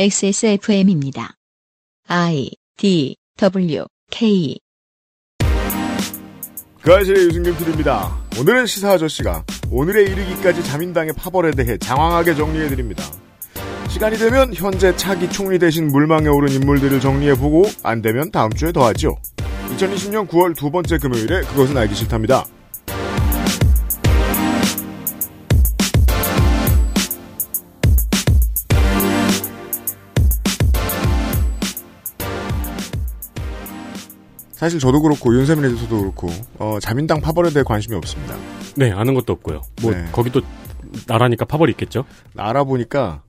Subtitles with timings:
[0.00, 1.34] XSFM입니다.
[2.06, 4.56] I D W K
[6.80, 8.16] 그 아실의 유승균 PD입니다.
[8.38, 13.02] 오늘은 시사 아저씨가 오늘에 이르기까지 자민당의 파벌에 대해 장황하게 정리해드립니다.
[13.88, 18.86] 시간이 되면 현재 차기 총리 대신 물망에 오른 인물들을 정리해보고 안 되면 다음 주에 더
[18.86, 19.16] 하죠.
[19.76, 22.46] 2020년 9월 두 번째 금요일에 그것은 알기 싫답니다.
[34.58, 36.26] 사실 저도 그렇고 윤세민 에디터도 그렇고
[36.58, 38.34] 어, 자민당 파벌에 대해 관심이 없습니다.
[38.76, 39.62] 네, 아는 것도 없고요.
[39.82, 40.04] 뭐 네.
[40.10, 40.40] 거기도
[41.06, 42.04] 나라니까 파벌이 있겠죠.
[42.36, 43.22] 알아보니까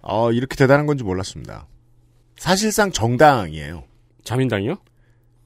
[0.00, 1.66] 어, 이렇게 대단한 건지 몰랐습니다.
[2.38, 3.84] 사실상 정당이에요.
[4.24, 4.76] 자민당이요?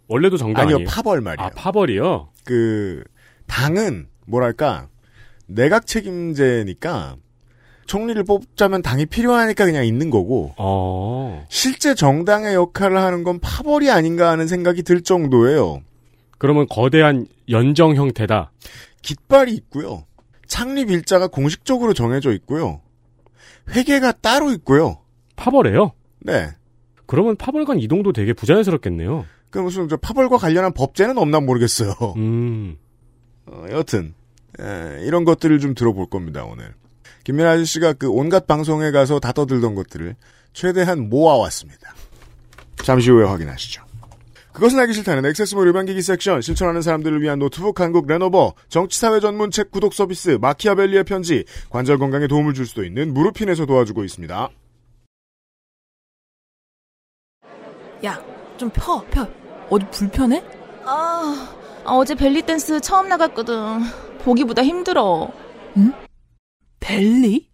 [0.06, 0.88] 원래도 정당 아니요, 아니에요?
[0.88, 1.48] 파벌 말이에요.
[1.48, 2.28] 아, 파벌이요?
[2.44, 3.02] 그
[3.48, 4.86] 당은 뭐랄까
[5.48, 7.16] 내각 책임제니까
[7.86, 11.44] 총리를 뽑자면 당이 필요하니까 그냥 있는 거고 어.
[11.48, 15.82] 실제 정당의 역할을 하는 건 파벌이 아닌가 하는 생각이 들 정도예요.
[16.38, 18.52] 그러면 거대한 연정 형태다.
[19.02, 20.04] 깃발이 있고요.
[20.46, 22.80] 창립 일자가 공식적으로 정해져 있고요.
[23.70, 24.98] 회계가 따로 있고요.
[25.36, 25.92] 파벌이에요?
[26.20, 26.48] 네.
[27.06, 29.26] 그러면 파벌 간 이동도 되게 부자연스럽겠네요.
[29.50, 31.92] 그 무슨 저 파벌과 관련한 법제는 없나 모르겠어요.
[32.16, 32.76] 음.
[33.46, 34.14] 어, 여튼
[34.58, 36.74] 에, 이런 것들을 좀 들어볼 겁니다 오늘.
[37.24, 40.14] 김민아 아저씨가 그 온갖 방송에 가서 다 떠들던 것들을
[40.52, 41.94] 최대한 모아왔습니다.
[42.76, 43.82] 잠시 후에 확인하시죠.
[44.52, 49.72] 그것은 알기 싫다는 액세스몰 일반기기 섹션, 실천하는 사람들을 위한 노트북 한국 레노버, 정치사회 전문 책
[49.72, 54.48] 구독 서비스 마키아벨리의 편지, 관절 건강에 도움을 줄 수도 있는 무르핀에서 도와주고 있습니다.
[58.04, 58.24] 야,
[58.56, 59.26] 좀 펴, 펴.
[59.70, 60.44] 어디 불편해?
[60.84, 63.80] 아, 어제 벨리댄스 처음 나갔거든.
[64.20, 65.32] 보기보다 힘들어.
[66.84, 67.48] 벨리?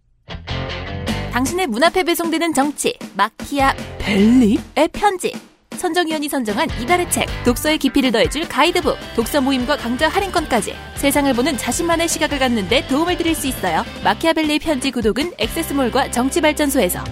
[1.33, 4.59] 당신의 문 앞에 배송되는 정치 마키아 벨리?
[4.77, 5.33] 의 편지
[5.77, 12.09] 선정위원이 선정한 이달의 책 독서의 깊이를 더해줄 가이드북 독서 모임과 강좌 할인권까지 세상을 보는 자신만의
[12.09, 17.05] 시각을 갖는데 도움을 드릴 수 있어요 마키아벨리의 편지 구독은 액세스몰과 정치발전소에서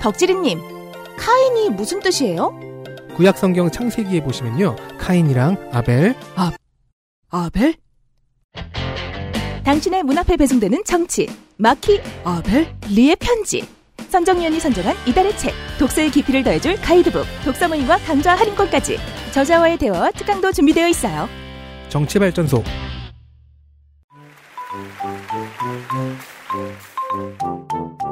[0.00, 0.60] 덕지리님,
[1.18, 2.56] 카인이 무슨 뜻이에요?
[3.16, 4.76] 구약 성경 창세기에 보시면요.
[4.98, 6.14] 카인이랑 아벨,
[7.30, 7.74] 아벨?
[9.66, 12.72] 당신의 문 앞에 배송되는 정치, 마키 아벨?
[12.88, 13.66] 리의 편지.
[14.10, 18.96] 선정위원이 선정한 이달의 책, 독서의 깊이를 더해줄 가이드북, 독서 모임과 강좌 할인권까지
[19.32, 21.28] 저자와의 대화와 특강도 준비되어 있어요.
[21.88, 22.62] 정치발전소.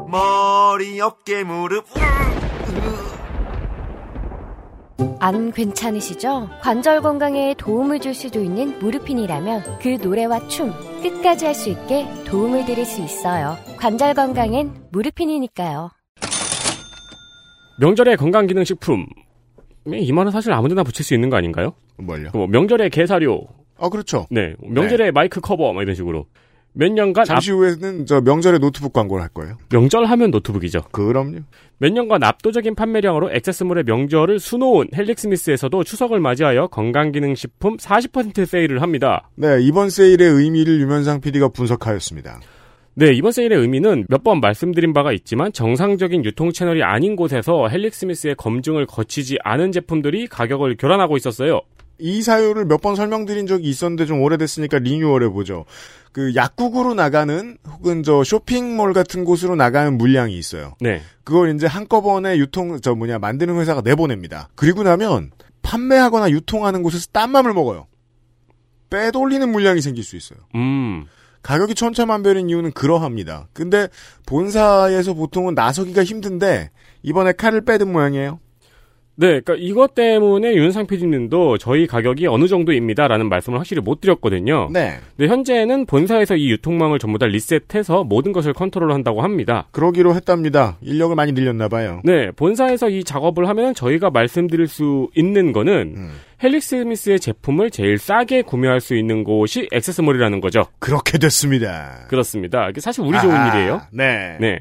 [0.09, 1.87] 머리, 어깨, 무릎.
[5.21, 6.49] 안 괜찮으시죠?
[6.61, 10.73] 관절 건강에 도움을 줄 수도 있는 무르핀이라면 그 노래와 춤
[11.03, 13.57] 끝까지 할 수 있게 도움을 드릴 수 있어요.
[13.79, 15.91] 관절 건강엔 무르핀이니까요.
[17.81, 19.07] 명절의 건강기능식품.
[19.87, 21.75] 이 말은 사실 아무데나 붙일 수 있는 거 아닌가요?
[21.99, 22.31] 뭘요?
[22.33, 23.47] 뭐 명절의 개사료.
[23.79, 24.27] 아 그렇죠.
[24.31, 24.55] 네.
[24.63, 25.73] 명절의 마이크 커버.
[25.73, 26.27] 뭐 이런 식으로.
[26.77, 29.53] 몇 년간 잠시 후에는 저 명절에 노트북 광고를 할 거예요.
[29.55, 30.83] 앞- 명절 하면 노트북이죠.
[30.93, 31.39] 그럼요.
[31.79, 39.29] 몇 년간 압도적인 판매량으로 액세스몰의 명절을 수놓은 헬릭스미스에서도 추석을 맞이하여 건강기능식품 40% 세일을 합니다.
[39.37, 42.41] 네 이번 세일의 의미를 유면상 PD가 분석하였습니다.
[42.97, 48.37] 네, 이번 세일의 의미는 몇 번 말씀드린 바가 있지만 정상적인 유통 채널이 아닌 곳에서 헬릭스미스의
[48.37, 51.61] 검증을 거치지 않은 제품들이 가격을 교란하고 있었어요.
[51.99, 55.65] 이 사유를 몇 번 설명드린 적이 있었는데 좀 오래됐으니까 리뉴얼 해 보죠.
[56.13, 60.75] 그 약국으로 나가는 혹은 저 쇼핑몰 같은 곳으로 나가는 물량이 있어요.
[60.81, 61.03] 네.
[61.25, 64.49] 그걸 이제 한꺼번에 유통 저 뭐냐 만드는 회사가 내보냅니다.
[64.55, 65.31] 그리고 나면
[65.63, 67.87] 판매하거나 유통하는 곳에서 딴 맘을 먹어요.
[68.91, 70.39] 빼돌리는 물량이 생길 수 있어요.
[70.55, 71.07] 음.
[71.43, 73.49] 가격이 천차만별인 이유는 그러합니다.
[73.53, 73.89] 근데
[74.27, 76.71] 본사에서 보통은 나서기가 힘든데
[77.03, 78.41] 이번에 칼을 빼든 모양이에요.
[79.17, 84.71] 네, 그러니까 이것 때문에 윤상 PD님도 저희 가격이 어느 정도입니다라는 말씀을 확실히 못 드렸거든요.
[84.73, 84.99] 네.
[85.17, 89.67] 근데 현재는 본사에서 이 유통망을 전부 다 리셋해서 모든 것을 컨트롤한다고 합니다.
[89.71, 90.77] 그러기로 했답니다.
[90.81, 92.01] 인력을 많이 늘렸나 봐요.
[92.05, 96.11] 네, 본사에서 이 작업을 하면 저희가 말씀드릴 수 있는 거는 음.
[96.43, 100.65] 헬릭스 미스의 제품을 제일 싸게 구매할 수 있는 곳이 액세스몰이라는 거죠.
[100.79, 102.07] 그렇게 됐습니다.
[102.09, 102.69] 그렇습니다.
[102.69, 103.81] 이게 사실 우리 좋은 아하, 일이에요.
[103.93, 104.37] 네.
[104.41, 104.59] 네.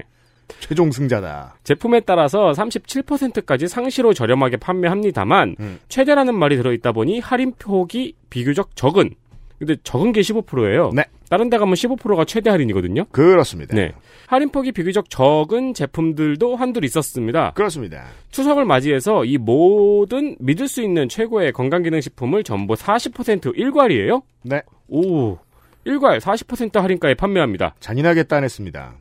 [0.59, 1.55] 최종 승자다.
[1.63, 5.79] 제품에 따라서 37%까지 상시로 저렴하게 판매합니다만 음.
[5.89, 9.11] 최대라는 말이 들어있다 보니 할인 폭이 비교적 적은
[9.59, 10.91] 근데 적은 게 15%예요.
[10.93, 11.05] 네.
[11.29, 13.05] 다른 데 가면 15%가 최대 할인이거든요.
[13.05, 13.75] 그렇습니다.
[13.75, 13.93] 네.
[14.27, 17.53] 할인폭이 비교적 적은 제품들도 한둘 있었습니다.
[17.53, 18.05] 그렇습니다.
[18.31, 24.21] 추석을 맞이해서 이 모든 믿을 수 있는 최고의 건강기능식품을 전부 40% 일괄이에요?
[24.43, 24.61] 네.
[24.89, 25.37] 오,
[25.85, 27.75] 일괄 40% 할인가에 판매합니다.
[27.79, 28.93] 잔인하게 따냈습니다.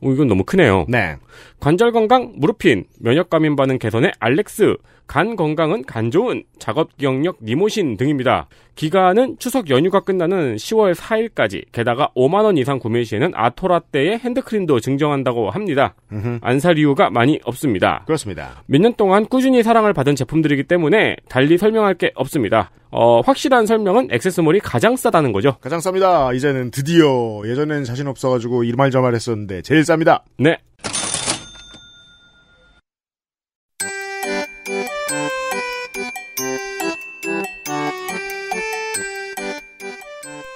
[0.00, 0.86] 어, 이건 너무 크네요.
[0.88, 1.16] 네.
[1.60, 4.76] 관절 건강 무르핀, 면역 감인 반응 개선의 알렉스,
[5.08, 8.46] 간 건강은 간 좋은, 작업 기억력 니모신 등입니다.
[8.74, 15.50] 기간은 추석 연휴가 끝나는 10월 4일까지, 게다가 5만 원 이상 구매 시에는 아토라떼의 핸드크림도 증정한다고
[15.50, 15.94] 합니다.
[16.42, 18.02] 안 살 이유가 많이 없습니다.
[18.06, 18.62] 그렇습니다.
[18.66, 22.70] 몇 년 동안 꾸준히 사랑을 받은 제품들이기 때문에 달리 설명할 게 없습니다.
[22.90, 25.56] 어, 확실한 설명은 액세스몰이 가장 싸다는 거죠.
[25.60, 26.34] 가장 쌉니다.
[26.34, 30.22] 이제는 드디어 예전엔 자신 없어가지고 이말 저말 했었는데 제일 쌉니다.
[30.38, 30.58] 네.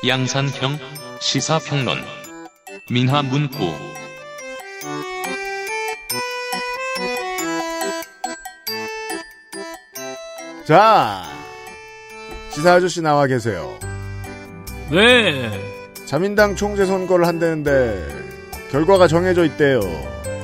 [0.04, 0.78] 양산형
[1.20, 1.98] 시사평론
[2.90, 3.92] 민하문구
[10.64, 11.41] 자,
[12.52, 13.78] 시사 아저씨 나와 계세요.
[14.90, 15.50] 네.
[16.04, 18.06] 자민당 총재 선거를 한다는데
[18.70, 19.80] 결과가 정해져 있대요.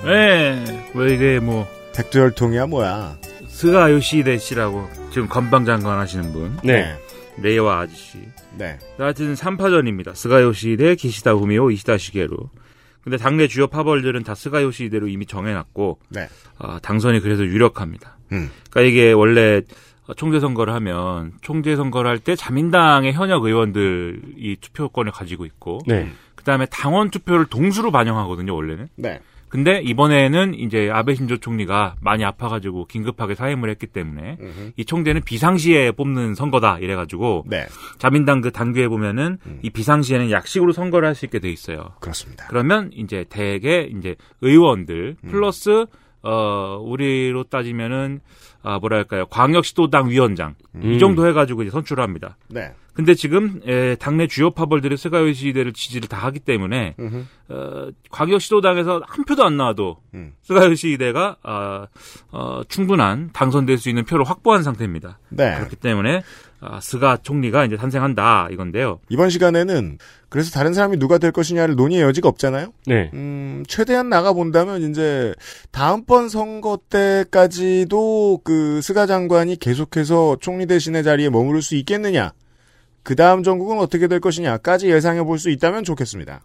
[0.04, 0.64] 네.
[0.94, 3.18] 왜 이게 뭐 백두혈통이야 뭐야?
[3.48, 6.56] 스가 요시대 씨라고 지금 건방장관 하시는 분.
[6.64, 6.96] 네.
[7.42, 8.18] 레이와 아저씨.
[8.56, 8.78] 네.
[8.96, 10.14] 하여튼 3파전입니다.
[10.14, 12.36] 스가 요시히데, 기시다 후미오, 이시바 시게루.
[13.02, 16.28] 근데 당내 주요 파벌들은 다 스가 요시히데로 이미 정해놨고 네.
[16.58, 18.18] 아, 당선이 그래서 유력합니다.
[18.32, 18.50] 음.
[18.70, 19.62] 그러니까 이게 원래
[20.16, 26.10] 총재 선거를 하면 총재 선거를 할 때 자민당의 현역 의원들이 투표권을 가지고 있고 네.
[26.34, 28.88] 그다음에 당원 투표를 동수로 반영하거든요, 원래는.
[28.96, 29.20] 네.
[29.48, 34.72] 근데 이번에는 이제 아베 신조 총리가 많이 아파가지고 긴급하게 사임을 했기 때문에 음흠.
[34.76, 37.66] 이 총재는 비상시에 뽑는 선거다 이래가지고 네.
[37.96, 39.58] 자민당 그 당규에 보면은 음.
[39.62, 41.92] 이 비상시에는 약식으로 선거를 할 수 있게 돼 있어요.
[42.00, 42.46] 그렇습니다.
[42.48, 45.30] 그러면 이제 대개 이제 의원들 음.
[45.30, 45.86] 플러스
[46.22, 48.20] 어 우리로 따지면은
[48.62, 50.92] 아 뭐랄까요 광역시도당 위원장 음.
[50.92, 52.36] 이 정도 해가지고 이제 선출을 합니다.
[52.48, 52.72] 네.
[52.98, 57.24] 근데 지금 에, 당내 주요 파벌들이 스가요 시대를 지지를 다 하기 때문에 음흠.
[57.48, 60.32] 어, 광역시도당에서 한 표도 안 나와도 음.
[60.42, 61.86] 스가요 시대가 아,
[62.32, 65.20] 어, 충분한 당선될 수 있는 표를 확보한 상태입니다.
[65.28, 65.54] 네.
[65.54, 66.22] 그렇기 때문에
[66.60, 68.98] 아, 스가 총리가 이제 탄생한다 이건데요.
[69.08, 72.72] 이번 시간에는 그래서 다른 사람이 누가 될 것이냐를 논의의 여지가 없잖아요.
[72.86, 73.10] 네.
[73.14, 75.34] 음, 최대한 나가 본다면 이제
[75.70, 82.32] 다음번 선거 때까지도 그 스가 장관이 계속해서 총리 대신의 자리에 머무를 수 있겠느냐.
[83.04, 86.40] 그 다음 정국은 어떻게 될 것이냐까지 예상해 볼 수 있다면 좋겠습니다.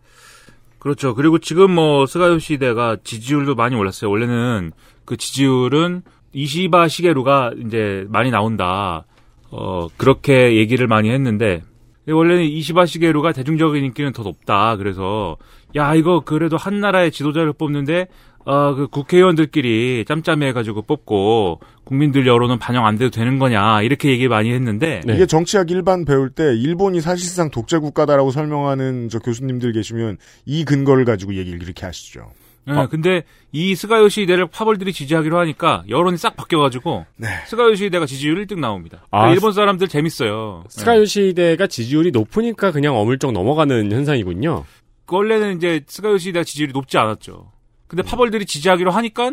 [0.80, 1.16] 그렇죠.
[1.16, 4.12] 그리고 지금 뭐 스가 요시히데가 지지율도 많이 올랐어요.
[4.12, 4.74] 원래는
[5.06, 9.06] 그 지지율은 이시바 시게루가 이제 많이 나온다.
[9.56, 11.62] 어, 그렇게 얘기를 많이 했는데
[12.08, 14.76] 원래는 이시바 시게루가 대중적인 인기는 더 높다.
[14.78, 15.38] 그래서
[15.76, 18.08] 야, 이거 그래도 한 나라의 지도자를 뽑는데
[18.46, 24.28] 어, 그 국회의원들끼리 짬짬이 해가지고 뽑고 국민들 여론은 반영 안 돼도 되는 거냐 이렇게 얘기
[24.28, 25.16] 많이 했는데 네.
[25.16, 31.06] 이게 정치학 일반 배울 때 일본이 사실상 독재 국가다라고 설명하는 저 교수님들 계시면 이 근거를
[31.06, 32.32] 가지고 얘기를 이렇게 하시죠.
[32.68, 32.88] 예, 어.
[32.90, 37.28] 근데 이 스가 요시히데를 파벌들이 지지하기로 하니까 여론이 싹 바뀌어가지고 네.
[37.48, 39.06] 스가 요시히데가 지지율 1등 나옵니다.
[39.12, 40.64] 아, 그러니까 일본 사람들 재밌어요.
[40.66, 40.70] 예.
[40.70, 44.64] 스가 요시히데가 지지율이 높으니까 그냥 어물쩍 넘어가는 현상이군요.
[45.10, 47.52] 원래는 이제 스가 요시히데가 지지율이 높지 않았죠.
[47.88, 49.32] 근데 파벌들이 지지하기로 하니까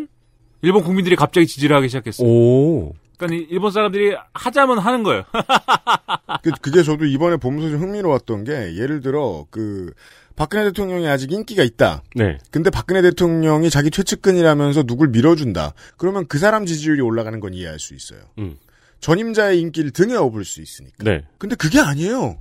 [0.61, 2.27] 일본 국민들이 갑자기 지지를 하기 시작했어요.
[2.27, 2.93] 오.
[3.17, 5.23] 그러니까 이- 일본 사람들이 하자면 하는 거예요.
[6.43, 9.93] 그, 그게 저도 이번에 보면서 좀 흥미로웠던 게 예를 들어 그
[10.41, 12.01] 박근혜 대통령이 아직 인기가 있다.
[12.15, 12.39] 네.
[12.49, 15.75] 근데 박근혜 대통령이 자기 최측근이라면서 누굴 밀어준다.
[15.97, 18.21] 그러면 그 사람 지지율이 올라가는 건 이해할 수 있어요.
[18.39, 18.57] 음.
[19.01, 21.03] 전임자의 인기를 등에 업을 수 있으니까.
[21.03, 21.21] 네.
[21.37, 22.39] 근데 그게 아니에요.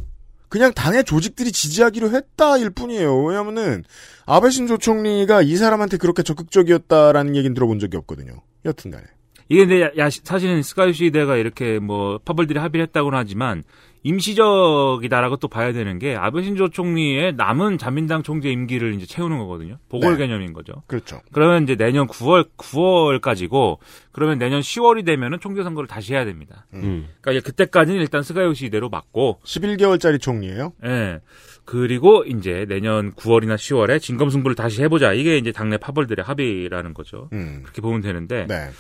[0.49, 3.23] 그냥 당의 조직들이 지지하기로 했다일 뿐이에요.
[3.23, 3.85] 왜냐면은
[4.25, 8.40] 아베 신조 총리가 이 사람한테 그렇게 적극적이었다라는 얘기는 들어본 적이 없거든요.
[8.64, 9.04] 여튼간에.
[9.50, 13.62] 이게 근데 야, 야, 사실은 스가 요시히데가 이렇게 뭐 파벌들이 합의를 했다고는 하지만
[14.02, 19.76] 임시적이다라고 또 봐야 되는 게 아베 신조 총리의 남은 자민당 총재 임기를 이제 채우는 거거든요.
[19.90, 20.26] 보궐 네.
[20.26, 20.83] 개념인 거죠.
[20.87, 21.21] 그렇죠.
[21.33, 23.78] 그러면 이제 내년 9월 9월까지고
[24.12, 26.66] 그러면 내년 10월이 되면은 총재 선거를 다시 해야 됩니다.
[26.73, 27.09] 음.
[27.21, 30.73] 그러니까 이제 그때까지는 일단 스가요시 시대로 맞고 11개월짜리 총리예요.
[30.85, 31.21] 예.
[31.64, 35.12] 그리고 이제 내년 9월이나 10월에 진검승부를 다시 해보자.
[35.12, 37.28] 이게 이제 당내 파벌들의 합의라는 거죠.
[37.33, 37.61] 음.
[37.62, 38.71] 그렇게 보면 되는데, 네.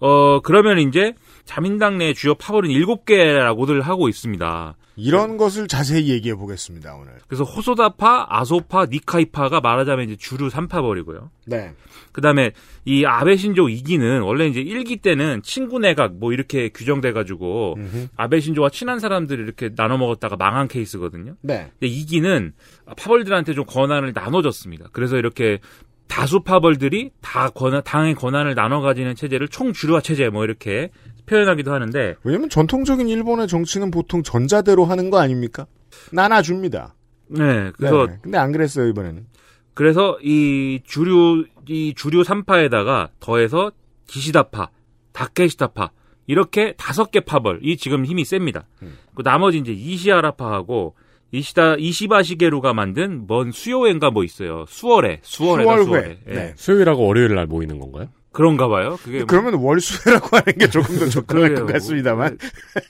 [0.00, 4.76] 어, 그러면 이제 자민당 내 주요 파벌은 7개라고들 하고 있습니다.
[4.96, 7.14] 이런 것을 자세히 얘기해 보겠습니다, 오늘.
[7.26, 11.30] 그래서 호소다파, 아소파, 니카이파가 말하자면 이제 주류 3파벌이고요.
[11.46, 11.72] 네.
[12.12, 12.52] 그 다음에
[12.84, 18.06] 이 아베 신조 2기는 원래 이제 1기 때는 친구 내각 뭐 이렇게 규정돼가지고 음흠.
[18.16, 21.34] 아베 신조와 친한 사람들이 이렇게 나눠 먹었다가 망한 케이스거든요.
[21.42, 21.70] 네.
[21.80, 22.52] 근데 2기는
[22.96, 24.90] 파벌들한테 좀 권한을 나눠줬습니다.
[24.92, 25.58] 그래서 이렇게
[26.06, 30.90] 다수 파벌들이 다 권한, 당의 권한을 나눠 가지는 체제를 총주류화 체제 뭐 이렇게
[31.26, 35.66] 표현하기도 하는데 왜냐면 전통적인 일본의 정치는 보통 전자대로 하는 거 아닙니까?
[36.12, 36.94] 나눠줍니다.
[37.28, 38.18] 네 그래서 네.
[38.22, 39.26] 근데 안 그랬어요, 이번에는.
[39.74, 43.72] 그래서 이 주류 이 주류 3파에다가 더해서
[44.06, 44.70] 기시다파,
[45.12, 45.90] 다케시다파
[46.26, 48.66] 이렇게 다섯 개 파벌이 지금 힘이 셉니다.
[49.14, 50.94] 그 나머지 이제 이시아라파하고
[51.32, 54.64] 이시다 이시바 시게루가 만든 뭔 수요회인가 뭐 있어요.
[54.68, 55.84] 수월회, 수월회다 수월회.
[55.84, 56.18] 수월회.
[56.28, 56.32] 예.
[56.32, 56.52] 네.
[56.56, 58.08] 수요일하고 월요일 날 모이는 건가요?
[58.34, 58.98] 그런가 봐요.
[59.02, 61.66] 그게 뭐- 그러면 월수회라고 하는 게 조금 더 적당할 그러게요.
[61.66, 62.38] 것 같습니다만.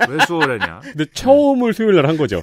[0.09, 0.81] 왜, 왜 수월회냐?
[0.93, 2.43] 근데 처음을 수요일 날 한 거죠.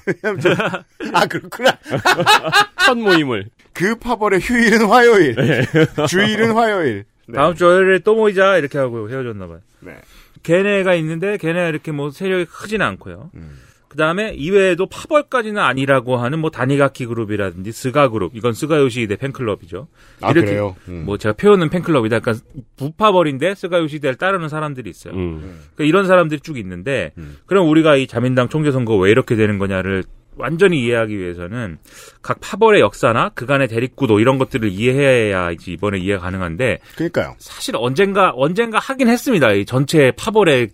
[1.14, 1.78] 아 그렇구나.
[2.86, 3.48] 첫 모임을.
[3.74, 5.62] 그 파벌의 휴일은 화요일, 네.
[6.08, 7.06] 주일은 화요일.
[7.28, 7.36] 네.
[7.36, 9.60] 다음 주 월요일에 또 모이자 이렇게 하고 헤어졌나 봐요.
[9.80, 9.98] 네.
[10.44, 13.30] 걔네가 있는데 걔네가 이렇게 뭐 세력이 크진 않고요.
[13.36, 13.60] 음.
[13.92, 19.90] 그 다음에 이외에도 파벌까지는 아니라고 하는 뭐 다니가키 그룹이라든지 스가 그룹 이건 스가 요시히데 팬클럽이죠.
[20.22, 20.78] 아 이렇게 그래요.
[20.88, 21.04] 음.
[21.06, 22.16] 뭐 제가 표현은 팬클럽이다.
[22.16, 22.36] 약간
[22.78, 25.14] 무파벌인데 스가 요시히데를 따르는 사람들이 있어요.
[25.14, 25.60] 음.
[25.76, 27.36] 그러니까 이런 사람들이 쭉 있는데 음.
[27.46, 30.06] 그럼 우리가 이 자민당 총재 선거 왜 이렇게 되는 거냐를
[30.38, 31.78] 완전히 이해하기 위해서는
[32.22, 37.36] 각 파벌의 역사나 그간의 대립구도 이런 것들을 이해해야 이제 이번에 이해가 가능한데 그러니까요.
[37.40, 39.52] 사실 언젠가 언젠가 하긴 했습니다.
[39.52, 40.70] 이 전체 파벌의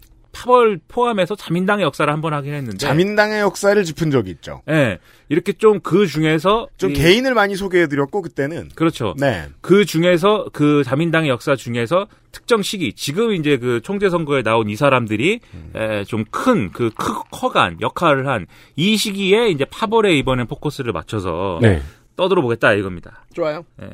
[0.45, 4.61] 파벌 포함해서 자민당의 역사를 한 번 하긴 했는데 자민당의 역사를 짚은 적이 있죠.
[4.69, 4.99] 예.
[5.29, 8.69] 이렇게 좀 그 중에서 좀 이- 개인을 많이 소개해드렸고 그때는.
[8.75, 9.13] 그렇죠.
[9.19, 9.47] 네.
[9.61, 14.75] 그 중에서 그 자민당의 역사 중에서 특정 시기 지금 이제 그 총재 선거에 나온 이
[14.75, 16.03] 사람들이 음.
[16.07, 16.91] 좀큰그
[17.31, 21.81] 커간 역할을 한 이 시기에 이제 파벌에 이번엔 포커스를 맞춰서 네.
[22.15, 23.25] 떠들어 보겠다 이겁니다.
[23.33, 23.65] 좋아요.
[23.81, 23.89] 예.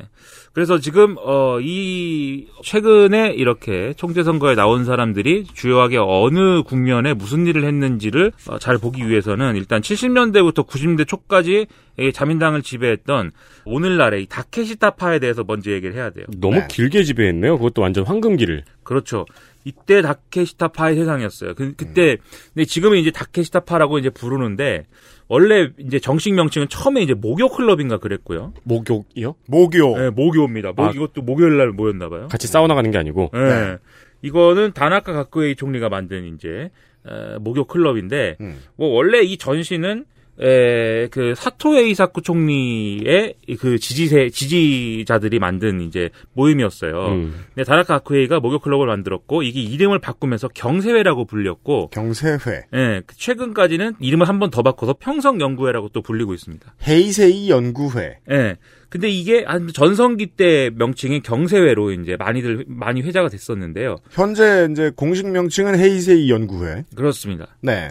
[0.54, 7.64] 그래서 지금 어 이 최근에 이렇게 총재 선거에 나온 사람들이 주요하게 어느 국면에 무슨 일을
[7.64, 11.66] 했는지를 어, 잘 보기 위해서는 일단 70년대부터 90년대 초까지
[11.98, 13.30] 이 자민당을 지배했던
[13.64, 16.26] 오늘날의 이 다케시타파에 대해서 먼저 얘기를 해야 돼요.
[16.38, 16.66] 너무 네.
[16.68, 17.56] 길게 지배했네요.
[17.58, 18.64] 그것도 완전 황금기를.
[18.82, 19.26] 그렇죠.
[19.64, 21.54] 이때 다케시타파의 세상이었어요.
[21.54, 22.18] 그, 그때
[22.52, 24.84] 근데 지금은 이제 다케시타파라고 이제 부르는데
[25.26, 28.52] 원래 이제 정식 명칭은 처음에 이제 목요 클럽인가 그랬고요.
[28.64, 29.34] 목욕이요?
[29.48, 29.98] 모교.
[29.98, 30.72] 네, 목요입니다.
[30.72, 30.90] 목 아.
[30.90, 32.28] 이것도 목요일 날 모였나 봐요.
[32.28, 33.30] 같이 사우나 가는 게 아니고.
[33.34, 33.38] 예.
[33.38, 33.76] 네.
[34.22, 36.70] 이거는 다나카 가쿠에이 총리가 만든 이제
[37.06, 38.58] 에, 목요 클럽인데 음.
[38.76, 40.04] 뭐 원래 이 전시는
[40.40, 47.06] 에, 그 사토 에이사쿠 총리의 그 지지세 지지자들이 만든 이제 모임이었어요.
[47.08, 47.44] 음.
[47.54, 52.64] 근데 다나카 가쿠에이가 목요 클럽을 만들었고 이게 이름을 바꾸면서 경세회라고 불렸고 경세회.
[52.74, 56.74] 예, 그 최근까지는 이름을 한 번 더 바꿔서 평성 연구회라고 또 불리고 있습니다.
[56.86, 58.18] 헤이세이 연구회.
[58.30, 58.56] 예.
[58.94, 63.96] 근데 이게 한 전성기 때 명칭이 경세회로 이제 많이들 많이 회자가 됐었는데요.
[64.12, 66.84] 현재 이제 공식 명칭은 헤이세이 연구회.
[66.94, 67.48] 그렇습니다.
[67.60, 67.88] 네.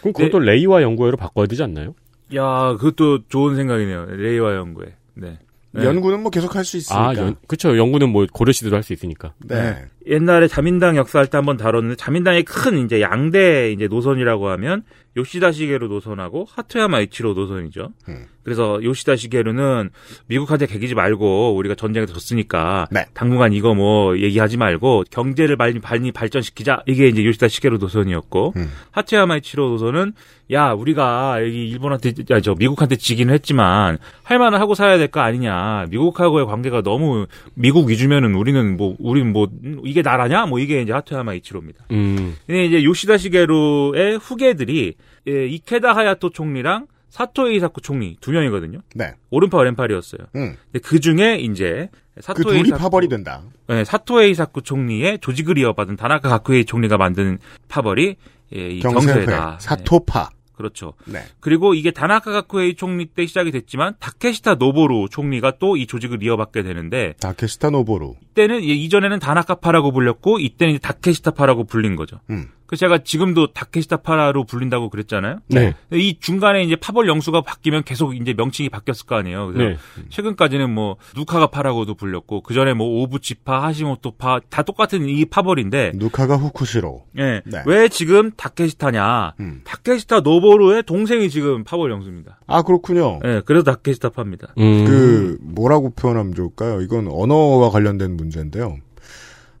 [0.00, 1.96] 그럼 그것도 레이와 연구회로 바꿔야 되지 않나요?
[2.36, 4.06] 야, 그것도 좋은 생각이네요.
[4.10, 4.94] 레이와 연구회.
[5.14, 5.40] 네.
[5.72, 5.84] 네.
[5.84, 7.08] 연구는 뭐 계속 할 수 있으니까.
[7.08, 7.76] 아, 연, 그쵸.
[7.76, 9.32] 연구는 뭐 고려시대도 할 수 있으니까.
[9.44, 9.74] 네.
[10.06, 14.84] 옛날에 자민당 역사할 때 한번 다뤘는데 자민당의 큰 이제 양대 이제 노선이라고 하면
[15.16, 17.90] 요시다 시게루 노선하고 하토야마 이치로 노선이죠.
[18.08, 18.26] 음.
[18.44, 19.90] 그래서 요시다 시게루는
[20.26, 23.06] 미국한테 개기지 말고 우리가 전쟁에 졌으니까 네.
[23.14, 28.70] 당분간 이거 뭐 얘기하지 말고 경제를 많이 많이 발전시키자 이게 이제 요시다 시게루 노선이었고 음.
[28.90, 30.12] 하토야마 이치로 노선은
[30.52, 35.20] 야 우리가 여기 일본한테 아, 저 미국한테 지기는 했지만 할 만은 하고 살아야 될 거
[35.20, 40.82] 아니냐 미국하고의 관계가 너무 미국 위주면은 우리는 뭐 우리는 뭐 음, 이게 나라냐 뭐 이게
[40.82, 41.84] 이제 하토야마 이치로입니다.
[41.92, 42.36] 음.
[42.46, 44.94] 근데 이제 요시다 시게루의 후계들이
[45.28, 48.80] 예, 이케다 하야토 총리랑 사토 에이사쿠 총리 두 명이거든요.
[48.96, 49.12] 네.
[49.30, 50.26] 오른팔 왼팔이었어요.
[50.34, 50.56] 음.
[50.72, 51.88] 근데 그 중에 이제
[52.20, 53.42] 사토 그 둘이 에이사쿠 파벌이 된다.
[53.68, 58.16] 네, 사토 에이사쿠 총리의 조직을 이어받은 다나카 가쿠에이 총리가 만든 파벌이
[58.56, 59.14] 예, 이 경세회.
[59.14, 59.58] 경세회다.
[59.60, 60.30] 사토파.
[60.56, 60.94] 그렇죠.
[61.04, 61.20] 네.
[61.38, 66.64] 그리고 이게 다나카 가쿠에이 총리 때 시작이 됐지만 다케시타 노보루 총리가 또 이 조직을 이어받게
[66.64, 68.16] 되는데 다케시타 노보루.
[68.34, 72.20] 이때는 예, 이전에는 다나카파라고 불렸고 이때는 이제 다케시타파라고 불린 거죠.
[72.30, 72.48] 음.
[72.66, 75.40] 그래서 제가 지금도 다케시타파라로 불린다고 그랬잖아요.
[75.48, 75.74] 네.
[75.92, 79.52] 이 중간에 이제 파벌 영수가 바뀌면 계속 이제 명칭이 바뀌었을 거 아니에요.
[79.52, 80.04] 그래서 네.
[80.08, 87.04] 최근까지는 뭐 누카가파라고도 불렸고 그 전에 뭐 오부치파, 하시모토파 다 똑같은 이 파벌인데 누카가 후쿠시로.
[87.18, 87.42] 예.
[87.44, 87.62] 네.
[87.66, 89.34] 왜 지금 다케시타냐?
[89.40, 89.60] 음.
[89.64, 92.40] 다케시타 노보루의 동생이 지금 파벌 영수입니다.
[92.46, 93.20] 아 그렇군요.
[93.24, 93.42] 예.
[93.44, 94.54] 그래서 다케시타파입니다.
[94.58, 94.84] 음.
[94.86, 96.80] 그 뭐라고 표현하면 좋을까요?
[96.80, 98.76] 이건 언어와 관련된 문제 인데요.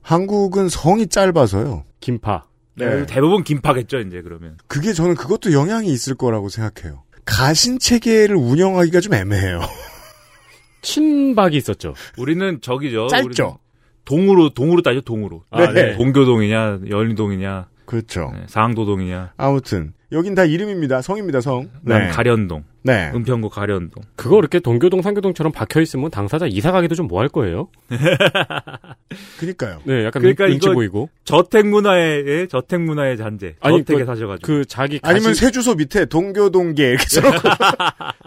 [0.02, 1.84] 한국은 성이 짧아서요.
[2.00, 2.44] 김파.
[2.76, 3.06] 네.
[3.06, 4.58] 대부분 김파겠죠, 이제 그러면.
[4.66, 7.04] 그게 저는 그것도 영향이 있을 거라고 생각해요.
[7.24, 9.60] 가신 체계를 운영하기가 좀 애매해요.
[10.82, 11.94] 친박이 있었죠.
[12.18, 13.06] 우리는 저기죠.
[13.06, 13.26] 짧죠?
[13.26, 13.56] 우리는
[14.04, 15.44] 동으로 동으로 따죠, 동으로.
[15.50, 15.96] 아, 네.
[15.96, 18.30] 동교동이냐, 연희동이냐, 그렇죠.
[18.34, 21.00] 네, 상도동이냐, 아무튼 여긴 다 이름입니다.
[21.00, 21.40] 성입니다.
[21.40, 21.70] 성.
[21.82, 22.08] 난 네.
[22.08, 22.64] 가련동.
[22.86, 23.10] 네.
[23.14, 24.02] 은평구 가련동.
[24.14, 27.68] 그거 이렇게 동교동, 상교동처럼 박혀 있으면 당사자 이사 가기도 좀 뭐 할 거예요?
[29.38, 29.80] 그니까요.
[29.84, 31.08] 네, 약간 그러니까 눈치 보이고.
[31.24, 33.54] 저택 문화의 예, 저택 문화의 잔재.
[33.60, 34.46] 아니, 저택에 그- 사셔가지고.
[34.46, 37.48] 그 자기 아니면 가신, 세 주소 밑에 동교동계 이렇게 써놓고.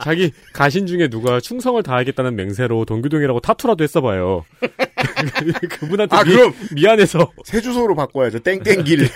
[0.03, 4.43] 자기 가신 중에 누가 충성을 다하겠다는 맹세로 동교동이라고 타투라도 했어봐요.
[5.69, 7.31] 그분한테 아, 미, 그럼 미안해서.
[7.43, 8.39] 세 주소로 바꿔야죠.
[8.39, 9.07] 땡땡길.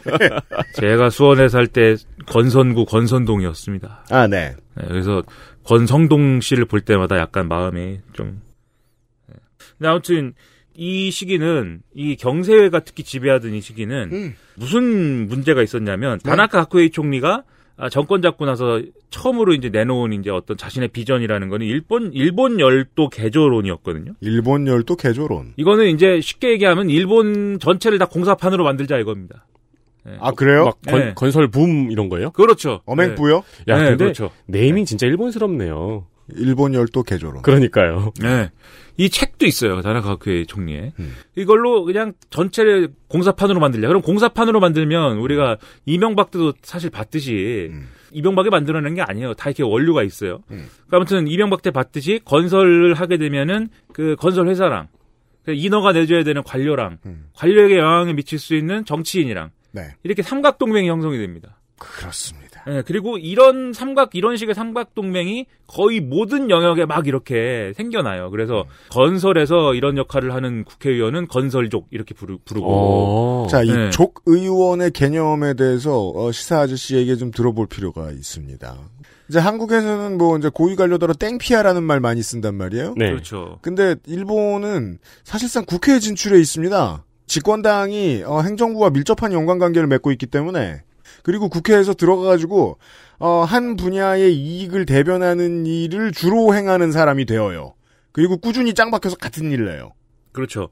[0.74, 4.04] 제가 수원에 살 때 건선구 건선동이었습니다.
[4.10, 4.54] 아, 네.
[4.76, 5.22] 네, 그래서
[5.64, 8.42] 권성동 씨를 볼 때마다 약간 마음이 좀.
[9.28, 9.34] 네.
[9.78, 10.34] 근데 아무튼
[10.74, 14.34] 이 시기는 이 경세회가 특히 지배하던 이 시기는 음.
[14.56, 16.28] 무슨 문제가 있었냐면 네.
[16.30, 17.42] 다나카 하쿠에이 총리가 아,
[17.88, 24.12] 정권 잡고 나서 처음으로 이제 내놓은 이제 어떤 자신의 비전이라는 거는 일본 일본 열도 개조론이었거든요.
[24.20, 25.54] 일본 열도 개조론.
[25.56, 29.46] 이거는 이제 쉽게 얘기하면 일본 전체를 다 공사판으로 만들자 이겁니다.
[30.04, 30.16] 네.
[30.18, 30.64] 아, 그래요?
[30.64, 31.14] 막 건, 네.
[31.14, 32.30] 건설 붐 이런 거예요?
[32.30, 32.80] 그렇죠.
[32.86, 33.42] 어맹부요?
[33.68, 34.30] 야, 네, 근데 그렇죠.
[34.46, 36.06] 네이밍 진짜 일본스럽네요.
[36.36, 37.42] 일본 열도 개조론.
[37.42, 38.12] 그러니까요.
[38.20, 38.50] 네.
[38.96, 39.80] 이 책도 있어요.
[39.80, 40.92] 다나카쿠의 총리에.
[40.98, 41.14] 음.
[41.34, 43.88] 이걸로 그냥 전체를 공사판으로 만들자.
[43.88, 45.56] 그럼 공사판으로 만들면 우리가
[45.86, 47.88] 이명박 때도 사실 봤듯이 음.
[48.12, 49.34] 이명박이 만들어낸 게 아니에요.
[49.34, 50.40] 다 이렇게 원료가 있어요.
[50.50, 50.68] 음.
[50.86, 54.88] 그러니까 아무튼 이명박 때 봤듯이 건설을 하게 되면은 그 건설 회사랑
[55.44, 57.26] 그 인허가 내줘야 되는 관료랑 음.
[57.34, 59.94] 관료에게 영향을 미칠 수 있는 정치인이랑 네.
[60.02, 61.58] 이렇게 삼각 동맹이 형성이 됩니다.
[61.78, 62.49] 그렇습니다.
[62.68, 68.30] 예, 그리고 이런 삼각 이런 식의 삼각 동맹이 거의 모든 영역에 막 이렇게 생겨나요.
[68.30, 73.46] 그래서 건설에서 이런 역할을 하는 국회의원은 건설족 이렇게 부르, 부르고 어.
[73.48, 73.90] 자, 이 네.
[73.90, 78.76] 족 의원의 개념에 대해서 어, 시사 아저씨에게 좀 들어볼 필요가 있습니다.
[79.28, 82.94] 이제 한국에서는 뭐 이제 고위 관료더러 땡피아라는 말 많이 쓴단 말이에요.
[82.96, 83.10] 네.
[83.10, 83.58] 그렇죠.
[83.62, 87.04] 근데 일본은 사실상 국회에 진출해 있습니다.
[87.26, 90.82] 집권당이 어, 행정부와 밀접한 연관 관계를 맺고 있기 때문에
[91.22, 92.78] 그리고 국회에서 들어가가지고
[93.18, 97.74] 어, 한 분야의 이익을 대변하는 일을 주로 행하는 사람이 되어요.
[98.12, 99.92] 그리고 꾸준히 짱 박혀서 같은 일을 해요.
[100.32, 100.68] 그렇죠.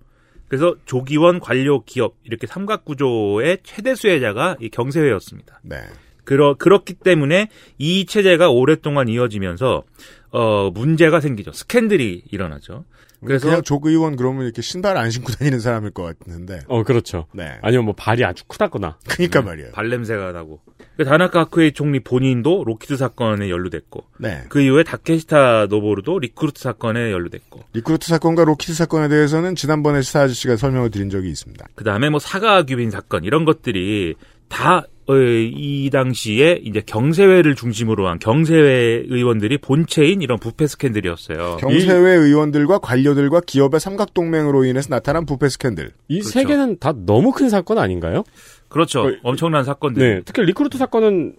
[0.48, 5.60] 그래서 조기원 관료 기업 이렇게 삼각 구조의 최대 수혜자가 이 경세회였습니다.
[5.62, 5.76] 네.
[6.24, 9.84] 그러 그렇기 때문에 이 체제가 오랫동안 이어지면서
[10.30, 11.52] 어 문제가 생기죠.
[11.52, 12.84] 스캔들이 일어나죠.
[13.24, 16.60] 그래서 그냥 족 의원 그러면 이렇게 신발 안 신고 다니는 사람일 것 같은데.
[16.68, 17.26] 어, 그렇죠.
[17.32, 17.58] 네.
[17.62, 18.98] 아니면 뭐 발이 아주 크다거나.
[19.08, 19.72] 그니까 말이에요.
[19.72, 20.60] 발 냄새가 나고
[20.96, 24.44] 그 다나카 가쿠에이 총리 본인도 로키드 사건에 연루됐고 네.
[24.48, 30.56] 그 이후에 다케시타 노보루도 리크루트 사건에 연루됐고 리크루트 사건과 로키드 사건에 대해서는 지난번에 시사 아저씨가
[30.56, 31.68] 설명을 드린 적이 있습니다.
[31.74, 34.16] 그 다음에 뭐 사가와 규빈 사건 이런 것들이
[34.48, 34.84] 다
[35.16, 41.56] 이 당시에 이제 경세회를 중심으로 한 경세회 의원들이 본체인 이런 부패 스캔들이었어요.
[41.60, 45.92] 경세회 의원들과 관료들과 기업의 삼각 동맹으로 인해서 나타난 부패 스캔들.
[46.08, 46.28] 이 그렇죠.
[46.30, 48.22] 세 개는 다 너무 큰 사건 아닌가요?
[48.68, 49.02] 그렇죠.
[49.04, 50.02] 거의- 엄청난 사건들.
[50.16, 50.20] 네.
[50.26, 51.36] 특히 리크루트 사건은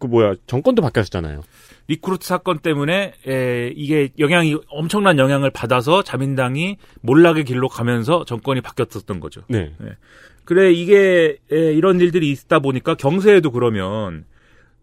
[0.00, 1.42] 그 뭐야 정권도 바뀌었잖아요.
[1.86, 9.20] 리크루트 사건 때문에 에, 이게 영향이 엄청난 영향을 받아서 자민당이 몰락의 길로 가면서 정권이 바뀌었었던
[9.20, 9.42] 거죠.
[9.48, 9.70] 네.
[10.44, 14.24] 그래 이게 에, 이런 일들이 있다 보니까 경세회도 그러면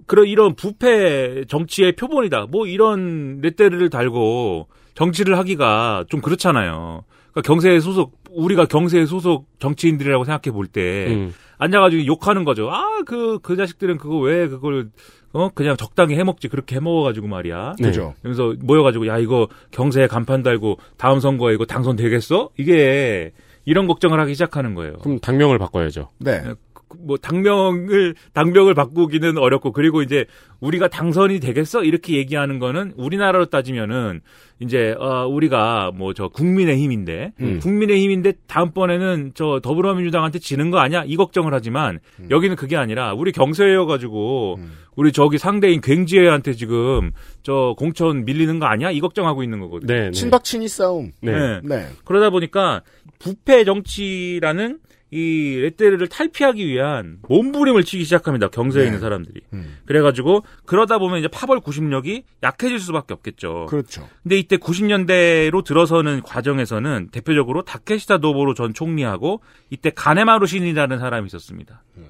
[0.08, 2.48] 그런 이런 부패 정치의 표본이다.
[2.50, 7.04] 뭐 이런 레테르를 달고 정치를 하기가 좀 그렇잖아요.
[7.32, 11.34] 그러니까 경세 소속 우리가 경세 소속 정치인들이라고 생각해 볼때 음.
[11.58, 12.70] 앉아가지고 욕하는 거죠.
[12.72, 14.90] 아그그 자식들은 그거 왜 그걸
[15.32, 17.76] 어 그냥 적당히 해먹지 그렇게 해먹어가지고 말이야.
[17.80, 17.88] 네.
[17.88, 18.16] 그죠?
[18.22, 22.50] 그래서 모여가지고 야 이거 경세에 간판 달고 다음 선거에 이거 당선 되겠어?
[22.58, 23.32] 이게
[23.66, 24.94] 이런 걱정을 하기 시작하는 거예요.
[24.98, 26.10] 그럼 당명을 바꿔야죠.
[26.20, 26.44] 네.
[26.92, 30.26] 그- 뭐 당명을 당명을 바꾸기는 어렵고 그리고 이제
[30.60, 34.22] 우리가 당선이 되겠어 이렇게 얘기하는 거는 우리나라로 따지면은
[34.60, 37.60] 이제 어 우리가 뭐 저 국민의 힘인데 음.
[37.62, 42.00] 국민의 힘인데 다음번에는 저 더불어민주당한테 지는 거 아니야 이 걱정을 하지만
[42.30, 44.72] 여기는 그게 아니라 우리 경세여 가지고 음.
[44.96, 47.12] 우리 저기 상대인 굉지회한테 지금
[47.44, 49.88] 저 공천 밀리는 거 아니야 이 걱정하고 있는 거거든요.
[49.92, 50.02] 네.
[50.08, 50.12] 네.
[50.12, 51.12] 친박 친이 싸움.
[51.22, 51.32] 네.
[51.32, 51.62] 네.
[51.64, 51.88] 네.
[52.06, 52.82] 그러다 보니까
[53.20, 54.80] 부패 정치라는
[55.14, 58.48] 이 레테르를 탈피하기 위한 몸부림을 치기 시작합니다.
[58.48, 58.88] 경세에 네.
[58.88, 59.42] 있는 사람들이.
[59.52, 59.78] 음.
[59.86, 63.66] 그래가지고 그러다 보면 이제 파벌 구심력이 약해질 수밖에 없겠죠.
[63.70, 64.08] 그렇죠.
[64.24, 71.84] 근데 이때 90년대로 들어서는 과정에서는 대표적으로 다케시타 노보로 전 총리하고 이때 가네마루 신이라는 사람이 있었습니다.
[71.96, 72.06] 네.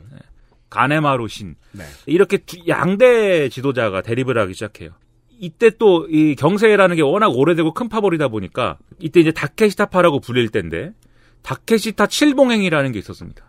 [0.70, 1.56] 가네마루 신.
[1.72, 1.84] 네.
[2.06, 4.92] 이렇게 두- 양대 지도자가 대립을 하기 시작해요.
[5.40, 10.92] 이때 또 이 경세라는 게 워낙 오래되고 큰 파벌이다 보니까 이때 이제 다케시타파라고 불릴 때인데
[11.42, 13.44] 다케시타 칠봉행이라는 게 있었습니다.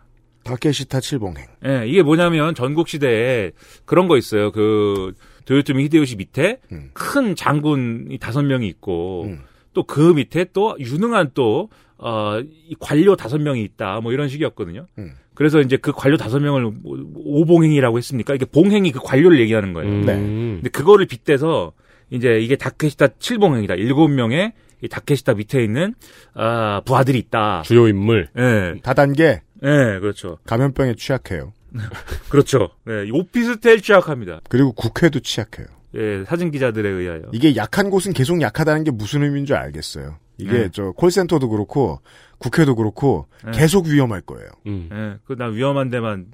[0.45, 1.47] 다케시타 칠봉행.
[1.67, 3.53] 예, 이게 뭐냐면 전국 시대에
[3.85, 4.51] 그런 거 있어요.
[4.51, 5.13] 그
[5.45, 6.91] 도요토미 히데요시 밑에 음.
[6.93, 9.41] 큰 장군이 다섯 명이 있고 음.
[9.75, 14.01] 또그 밑에 또 유능한 또 어, 이 관료 다섯 명이 있다.
[14.01, 14.87] 뭐 이런 식이었거든요.
[14.99, 15.13] 음.
[15.35, 18.35] 그래서 이제 그 관료 다섯 명을 뭐 오봉행이라고 했습니까?
[18.35, 19.91] 이게 봉행이 그 관료를 얘기하는 거예요.
[19.91, 20.05] 음.
[20.05, 20.15] 네.
[20.17, 21.73] 근데 그거를 빗대서
[22.11, 23.75] 이제 이게 다케시타 칠봉행이다.
[23.77, 25.95] 일곱 명의 이 다케시타 밑에 있는
[26.35, 27.63] 아, 부하들이 있다.
[27.65, 28.29] 주요 인물.
[28.37, 28.81] 예.
[28.83, 30.39] 다단계 예, 그렇죠.
[30.47, 31.53] 감염병에 취약해요.
[32.29, 32.71] 그렇죠.
[32.89, 34.41] 예, 오피스텔 취약합니다.
[34.49, 35.67] 그리고 국회도 취약해요.
[35.95, 37.23] 예, 사진 기자들에 의하여.
[37.33, 40.17] 이게 약한 곳은 계속 약하다는 게 무슨 의미인 줄 알겠어요.
[40.39, 40.69] 이게 네.
[40.73, 42.01] 저 콜센터도 그렇고
[42.39, 43.53] 국회도 그렇고 네.
[43.53, 44.49] 계속 위험할 거예요.
[44.67, 44.89] 음.
[44.93, 46.27] 예, 그나 위험한 데만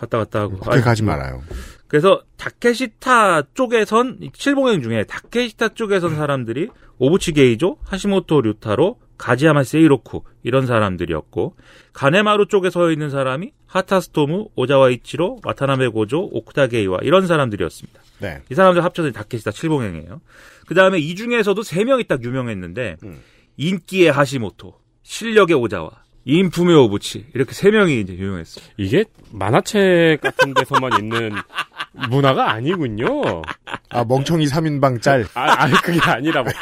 [0.00, 0.58] 왔다 갔다 하고.
[0.58, 1.14] 국회 아이, 가지 뭐.
[1.16, 1.42] 말아요.
[1.92, 10.22] 그래서 다케시타 쪽에선 이 칠봉행 중에 다케시타 쪽에선 사람들이 오부치 게이조, 하시모토 류타로, 가지야마 세이로쿠
[10.42, 11.54] 이런 사람들이었고
[11.92, 18.00] 가네마루 쪽에 서 있는 사람이 하타스토무, 오자와 이치로, 와타나베 고조, 오쿠다 게이와 이런 사람들이었습니다.
[18.20, 18.40] 네.
[18.50, 20.22] 이 사람들 합쳐서 다케시타 칠봉행이에요.
[20.66, 23.20] 그 다음에 이 중에서도 세 명이 딱 유명했는데 음.
[23.58, 25.90] 인기의 하시모토, 실력의 오자와,
[26.24, 28.64] 인품의 오부치 이렇게 세 명이 이제 유명했어요.
[28.76, 31.32] 이게 만화책 같은 데서만 있는
[32.08, 33.42] 문화가 아니군요.
[33.90, 35.26] 아 멍청이 3인방 짤.
[35.34, 36.52] 아, 아니 그게 아니라 뭐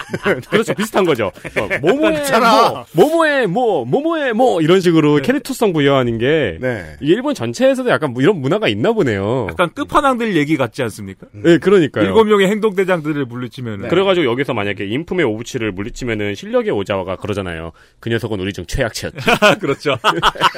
[0.51, 1.27] 그렇죠 비슷한 거죠.
[1.27, 2.25] 어, 모모의.
[2.41, 6.97] 뭐, 모모의 뭐, 모모의 뭐 이런 식으로 캐릭터성 부여하는 게 네.
[7.01, 9.47] 이게 일본 전체에서도 약간 뭐 이런 문화가 있나 보네요.
[9.51, 11.27] 약간 끝판왕들 얘기 같지 않습니까?
[11.33, 12.05] 네, 그러니까요.
[12.05, 17.73] 일곱 명의 행동 대장들을 물리치면 그래가지고 여기서 만약에 인품의 오부치를 물리치면은 실력의 오자와가 그러잖아요.
[18.01, 19.21] 그 녀석은 우리 중 최약체였다.
[19.61, 19.97] 그렇죠.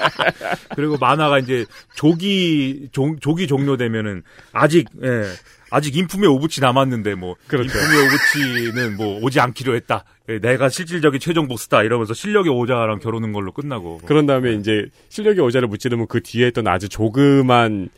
[0.74, 5.24] 그리고 만화가 이제 조기 종, 조기 종료되면은 아직 예.
[5.70, 7.78] 아직 인품의 오부치 남았는데 뭐 그렇죠.
[7.78, 10.04] 인품의 오부치는 뭐 오지 않기로 했다.
[10.28, 14.02] 예, 내가 실질적인 최종 보스다 이러면서 실력의 오자랑 결혼한 걸로 끝나고.
[14.04, 17.88] 그런 다음에 이제 실력의 오자를 무찌르면 그 뒤에 있던 아주 조그만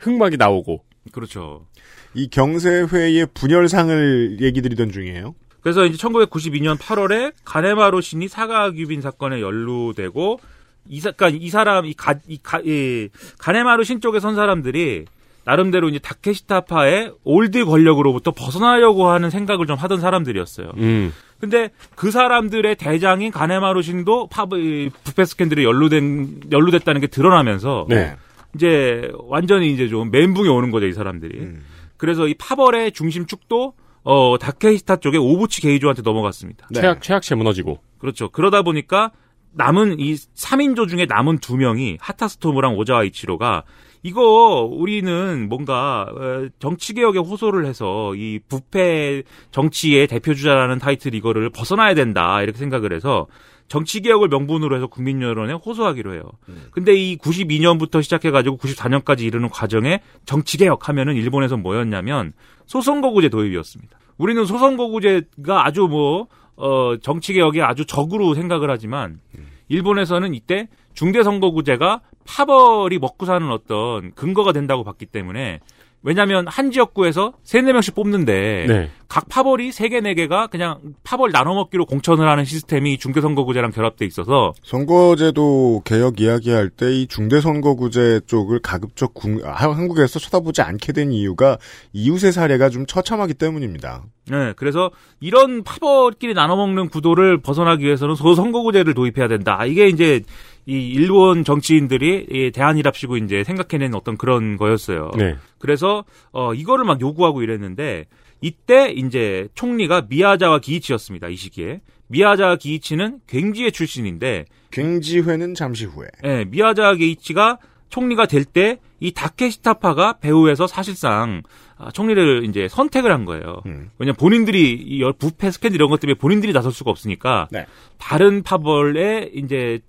[0.00, 0.82] 흑막이 나오고.
[1.12, 1.66] 그렇죠.
[2.14, 5.34] 이 경세회의 분열상을 얘기 드리던 중이에요.
[5.62, 10.40] 그래서 이제 1992년 8월에 가네마루 신이 사가와 규빈 사건에 연루되고
[10.88, 15.04] 이, 사, 그러니까 이 사람 이, 가, 이, 가네마루 신 쪽에 선 사람들이
[15.44, 20.72] 나름대로 이제 다케시타파의 old 권력으로부터 벗어나려고 하는 생각을 좀 하던 사람들이었어요.
[20.76, 21.12] 음.
[21.38, 28.16] 근데 그 사람들의 대장인 가네마루 신도 파브 이 부패 스캔들에 연루된 연루됐다는 게 드러나면서 네.
[28.54, 31.38] 이제 완전히 이제 좀 멘붕이 오는 거죠 이 사람들이.
[31.38, 31.64] 음.
[31.96, 36.68] 그래서 이 파벌의 중심축도 어 다케시타 쪽에 오부치 게이조한테 넘어갔습니다.
[36.70, 36.80] 네.
[36.80, 37.80] 최악, 최악체 무너지고.
[37.98, 38.30] 그렇죠.
[38.30, 39.12] 그러다 보니까
[39.52, 43.64] 남은 이 3인조 중에 남은 두 명이 하타스토무랑 오자와 이치로가
[44.02, 51.50] 이거 우리는 뭔가 어, 정치 개혁에 호소를 해서 이 부패 정치의 대표 주자라는 타이틀 이거를
[51.50, 53.26] 벗어나야 된다 이렇게 생각을 해서
[53.70, 56.24] 정치 개혁을 명분으로 해서 국민 여론에 호소하기로 해요.
[56.72, 62.32] 근데 이 92년부터 시작해 가지고 94년까지 이르는 과정에 정치 개혁 하면은 일본에서 뭐였냐면
[62.66, 63.96] 소선거구제 도입이었습니다.
[64.18, 69.20] 우리는 소선거구제가 아주 뭐 어, 정치 개혁에 아주 적으로 생각을 하지만
[69.68, 75.60] 일본에서는 이때 중대선거구제가 파벌이 먹고 사는 어떤 근거가 된다고 봤기 때문에
[76.02, 78.90] 왜냐하면 한 지역구에서 세네 명씩 뽑는데 네.
[79.08, 84.06] 각 파벌이 세 개 네 개가 그냥 파벌 나눠 먹기로 공천을 하는 시스템이 중대선거구제랑 결합돼
[84.06, 91.12] 있어서 선거제도 개혁 이야기할 때 이 중대선거구제 쪽을 가급적 국- 아, 한국에서 쳐다보지 않게 된
[91.12, 91.58] 이유가
[91.92, 94.02] 이웃의 사례가 좀 처참하기 때문입니다.
[94.30, 99.64] 네, 그래서 이런 파벌끼리 나눠 먹는 구도를 벗어나기 위해서는 소선거구제를 도입해야 된다.
[99.66, 100.22] 이게 이제
[100.66, 105.10] 이 일본 정치인들이 이 대한이랍시고 이제 생각해낸 어떤 그런 거였어요.
[105.16, 105.36] 네.
[105.58, 108.06] 그래서 어 이거를 막 요구하고 이랬는데
[108.40, 111.28] 이때 이제 총리가 미야자와 기이치였습니다.
[111.28, 116.08] 이 시기에 미야자와 기이치는 갱지의 출신인데 갱지회는 잠시 후에.
[116.24, 121.42] 예, 미야자와 기이치가 총리가 될 때 이 다케시타파가 배후에서 사실상
[121.78, 123.62] 아, 총리를 이제 선택을 한 거예요.
[123.64, 123.88] 음.
[123.98, 127.64] 왜냐면 본인들이 이 여- 부패 스캔들 이런 것 때문에 본인들이 나설 수가 없으니까 네.
[127.96, 129.80] 다른 파벌의 이제 이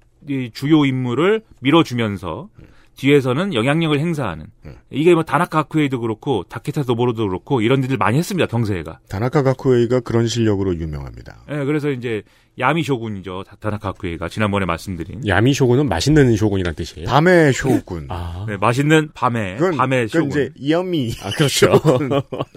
[0.53, 2.49] 주요 인물을 밀어주면서
[2.97, 4.75] 뒤에서는 영향력을 행사하는 음.
[4.91, 8.99] 이게 뭐 다나카 하쿠에이도 그렇고 다케타 도보로도 그렇고 이런 일들 많이 했습니다 경세가.
[9.09, 11.45] 다나카 가쿠에이가 그런 실력으로 유명합니다.
[11.49, 12.21] 예, 그래서 이제
[12.59, 17.07] 야미 쇼군이죠 다- 다나카 하쿠에이가 지난번에 말씀드린 야미 쇼군은 맛있는 쇼군이란 뜻이에요.
[17.07, 18.07] 밤의 쇼군.
[18.09, 21.13] 아, 네, 맛있는 밤에 그건, 밤의 그건 쇼군 이제 이어미.
[21.23, 21.71] 아, 그렇죠.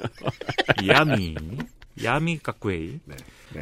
[0.87, 1.37] 야미
[2.03, 3.16] 야미 까꾸에이 네.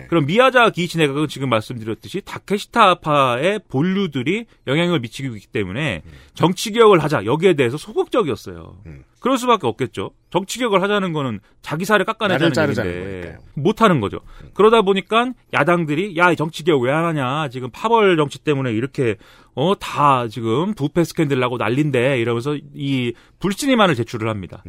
[0.09, 6.03] 그럼 미야자 기이치 내각은 지금 말씀드렸듯이 다케시타파의 본류들이 영향력을 미치고 있기 때문에
[6.35, 8.79] 정치 개혁을 하자 여기에 대해서 소극적이었어요.
[8.87, 9.05] 음.
[9.21, 10.11] 그럴 수밖에 없겠죠.
[10.31, 12.53] 정치 개혁을 하자는 거는 자기 살을 깎아내자는
[12.89, 13.39] 얘기인데.
[13.55, 14.21] 못 하는 거죠.
[14.55, 17.49] 그러다 보니까 야당들이 야, 이 정치 개혁 왜 안 하냐?
[17.49, 19.17] 지금 파벌 정치 때문에 이렇게
[19.55, 24.63] 어 다 지금 부패 스캔들 나고 난린데 이러면서 이 불신임안을 제출을 합니다.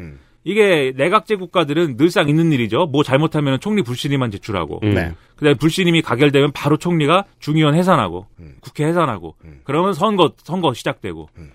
[0.45, 0.49] 음.
[0.49, 2.85] 이게 내각제 국가들은 늘상 있는 일이죠.
[2.87, 4.81] 뭐 잘못하면 총리 불신임만 제출하고.
[4.83, 4.93] 음.
[4.93, 5.13] 네.
[5.35, 8.55] 그다음에 불신임이 가결되면 바로 총리가 중의원 해산하고 음.
[8.61, 11.51] 국회 해산하고 그러면 선거 선거 시작되고 음.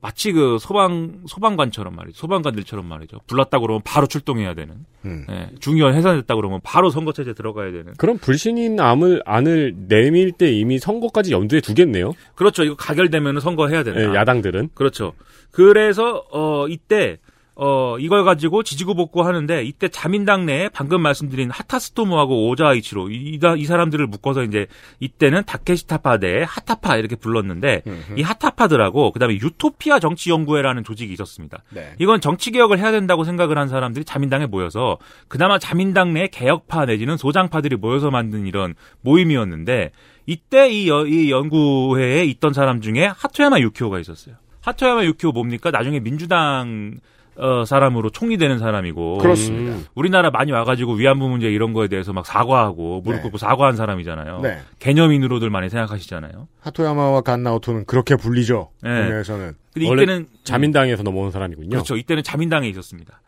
[0.00, 2.18] 마치 그 소방 소방관처럼 말이죠.
[2.18, 3.20] 소방관들처럼 말이죠.
[3.26, 4.74] 불났다 그러면 바로 출동해야 되는.
[5.06, 5.26] 음.
[5.30, 7.94] 예, 중의원 해산됐다 그러면 바로 선거 체제 들어가야 되는.
[7.96, 12.12] 그럼 불신인 암을 안을 내밀 때 이미 선거까지 염두에 두겠네요.
[12.34, 12.64] 그렇죠.
[12.64, 14.10] 이거 가결되면 선거 해야 되는.
[14.10, 14.70] 예, 야당들은.
[14.74, 15.14] 그렇죠.
[15.50, 17.18] 그래서 어 이때
[17.56, 23.38] 어 이걸 가지고 지지고 복구 하는데 이때 자민당 내에 방금 말씀드린 하타스토모하고 오자이치로 이, 이,
[23.58, 24.66] 이 사람들을 묶어서 이제
[24.98, 27.82] 이때는 다케시타파 대 하타파 이렇게 불렀는데
[28.16, 31.62] 이 하타파들하고 그다음에 유토피아 정치연구회라는 조직이 있었습니다.
[31.70, 31.92] 네.
[32.00, 37.16] 이건 정치 개혁을 해야 된다고 생각을 한 사람들이 자민당에 모여서 그나마 자민당 내 개혁파 내지는
[37.16, 39.92] 소장파들이 모여서 만든 이런 모임이었는데
[40.26, 44.34] 이때 이, 여- 이 연구회에 있던 사람 중에 하토야마 유키오가 있었어요.
[44.62, 45.70] 하토야마 유키오 뭡니까?
[45.70, 46.94] 나중에 민주당
[47.36, 49.76] 어, 사람으로 총리 되는 사람이고 그렇습니다.
[49.94, 53.22] 우리나라 많이 와가지고 위안부 문제 이런 거에 대해서 막 사과하고 무릎 네.
[53.22, 54.40] 꿇고 사과한 사람이잖아요.
[54.40, 54.58] 네.
[54.78, 56.48] 개념인으로들 많이 생각하시잖아요.
[56.60, 58.70] 하토야마와 간나오토는 그렇게 불리죠.
[58.82, 58.90] 네.
[59.04, 59.54] 국내에서는.
[59.72, 61.70] 근데 이때는 자민당에서 넘어온 사람이군요.
[61.70, 61.96] 그렇죠.
[61.96, 63.20] 이때는 자민당에 있었습니다.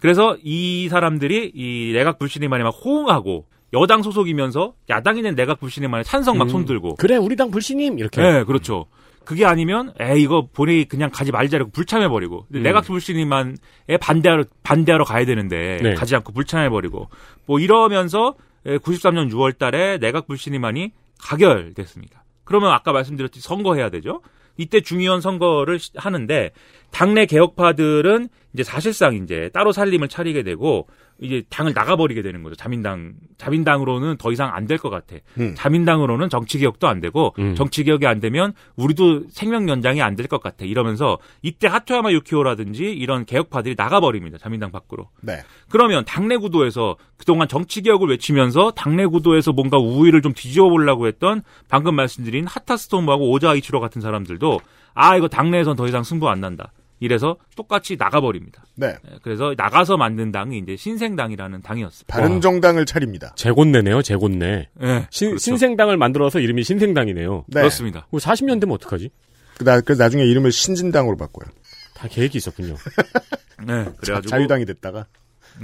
[0.00, 6.38] 그래서 이 사람들이 이 내각 불신임만에 막 호응하고 여당 소속이면서 야당이 된 내각 불신임만에 찬성
[6.38, 6.48] 막 음.
[6.50, 6.94] 손들고.
[6.94, 8.22] 그래 우리 당 불신임 이렇게.
[8.22, 8.86] 네, 그렇죠.
[9.28, 12.62] 그게 아니면 에 이거 본회의 그냥 가지 말자라고 불참해 버리고 음.
[12.62, 15.92] 내각 불신임만에 반대하러 반대하러 가야 되는데 네.
[15.92, 17.10] 가지 않고 불참해 버리고
[17.44, 22.24] 뭐 이러면서 93년 6월 달에 내각 불신임안이 가결됐습니다.
[22.44, 24.22] 그러면 아까 말씀드렸듯이 선거해야 되죠.
[24.56, 26.50] 이때 중의원 선거를 시- 하는데
[26.90, 30.88] 당내 개혁파들은 이제 사실상 이제 따로 살림을 차리게 되고
[31.20, 32.54] 이제 당을 나가버리게 되는 거죠.
[32.54, 35.16] 자민당 자민당으로는 더 이상 안 될 것 같아.
[35.40, 35.54] 음.
[35.56, 37.54] 자민당으로는 정치 개혁도 안 되고 음.
[37.56, 40.64] 정치 개혁이 안 되면 우리도 생명 연장이 안 될 것 같아.
[40.64, 44.38] 이러면서 이때 하토야마 유키오라든지 이런 개혁파들이 나가버립니다.
[44.38, 45.08] 자민당 밖으로.
[45.22, 45.38] 네.
[45.70, 51.42] 그러면 당내 구도에서 그동안 정치 개혁을 외치면서 당내 구도에서 뭔가 우위를 좀 뒤집어 보려고 했던
[51.68, 54.60] 방금 말씀드린 하타스토무하고 오자이치로 같은 사람들도
[54.94, 56.72] 아 이거 당내에선 더 이상 승부 안 난다.
[57.00, 58.64] 이래서 똑같이 나가버립니다.
[58.74, 58.88] 네.
[58.88, 62.12] 예, 그래서 나가서 만든 당이 이제 신생당이라는 당이었습니다.
[62.12, 63.32] 바른 정당을 차립니다.
[63.36, 64.68] 재곤내네요, 재곤내.
[64.82, 65.42] 예, 신, 그렇죠.
[65.42, 67.44] 신생당을 만들어서 이름이 신생당이네요.
[67.48, 67.60] 네.
[67.60, 68.06] 그렇습니다.
[68.12, 69.10] 40년 되면 어떡하지?
[69.58, 71.50] 그 나, 그래서 나중에 이름을 신진당으로 바꿔요.
[71.94, 72.74] 다 계획이 있었군요.
[73.66, 75.06] 네, 그래가지고 자 유당이 됐다가.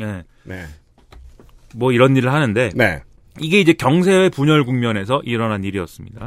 [0.00, 0.64] 예, 네.
[1.74, 3.02] 뭐 이런 일을 하는데 네.
[3.40, 6.26] 이게 이제 경세회 분열 국면에서 일어난 일이었습니다.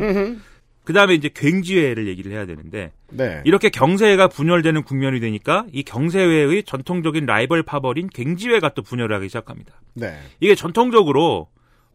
[0.87, 3.41] 그 다음에 이제 갱지회를 얘기를 해야 되는데 네.
[3.43, 9.81] 이렇게 경세회가 분열되는 국면이 되니까 이 경세회의 전통적인 라이벌 파벌인 갱지회가 또 분열을 하기 시작합니다.
[9.95, 10.17] 네.
[10.39, 11.49] 이게 전통적으로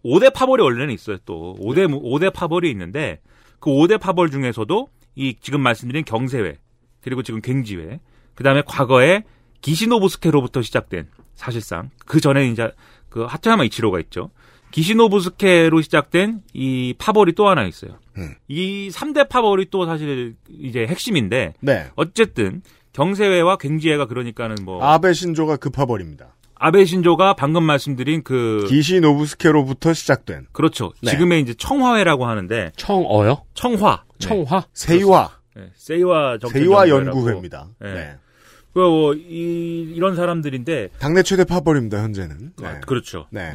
[0.04, 3.20] 5대 파벌이 원래는 있어요 또 5대 5대 파벌이 있는데
[3.60, 6.58] 그 5대 파벌 중에서도 이 지금 말씀드린 경세회
[7.00, 7.98] 그리고 지금 갱지회
[8.34, 9.22] 그다음에 과거에
[9.62, 12.70] 기시노부스케로부터 시작된 사실상 그 전에 이제
[13.08, 14.28] 그 하토야마 이치로가 있죠.
[14.72, 17.98] 기시노부스케로 시작된 이 파벌이 또 하나 있어요.
[18.18, 18.34] 음.
[18.48, 21.86] 이 3대 파벌이 또 사실 이제 핵심인데 네.
[21.94, 26.34] 어쨌든 경세회와 갱지회가 그러니까는 뭐 아베 신조가 급파버립니다.
[26.54, 30.92] 아베 신조가 방금 말씀드린 그 기시 노부스케로부터 시작된 그렇죠.
[31.02, 31.10] 네.
[31.10, 33.44] 지금의 이제 청화회라고 하는데 청어요?
[33.54, 34.28] 청화, 네.
[34.28, 34.66] 청화?
[34.72, 35.70] 세이와, 네.
[35.74, 37.18] 세이와 정책 세이와 연구회라고.
[37.18, 37.68] 연구회입니다.
[37.80, 37.94] 네.
[37.94, 38.16] 네.
[38.72, 42.52] 그, 뭐, 이, 이런 사람들인데, 당내 최대 파벌입니다, 현재는.
[42.58, 42.66] 네.
[42.66, 43.26] 아, 그렇죠.
[43.30, 43.52] 네.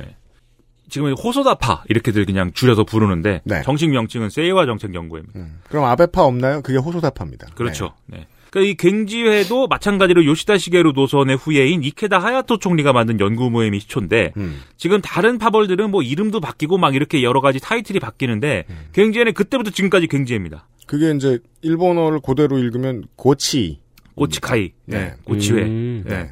[0.87, 0.89] 네.
[0.89, 3.61] 지금 호소다파 이렇게들 그냥 줄여서 부르는데 네.
[3.63, 5.39] 정식 명칭은 세이와 정책 연구회입니다.
[5.39, 5.59] 음.
[5.69, 6.61] 그럼 아베파 없나요?
[6.61, 7.47] 그게 호소다파입니다.
[7.55, 7.93] 그렇죠.
[8.05, 8.27] 네.
[8.49, 14.31] 그러니까 이 굉지회도 마찬가지로 요시다 시게루 노선의 후예인 이케다 하야토 총리가 만든 연구 모임이 시초인데
[14.35, 14.41] 네.
[14.41, 14.61] 음.
[14.77, 18.75] 지금 다른 파벌들은 뭐 이름도 바뀌고 막 이렇게 여러 가지 타이틀이 바뀌는데 음.
[18.93, 20.67] 굉지회는 그때부터 지금까지 굉지회입니다.
[20.85, 23.81] 그게 이제 일본어를 그대로 읽으면 고치.
[24.15, 25.13] 고치카이, 네, 네.
[25.25, 26.03] 고치회, 음.
[26.07, 26.31] 네.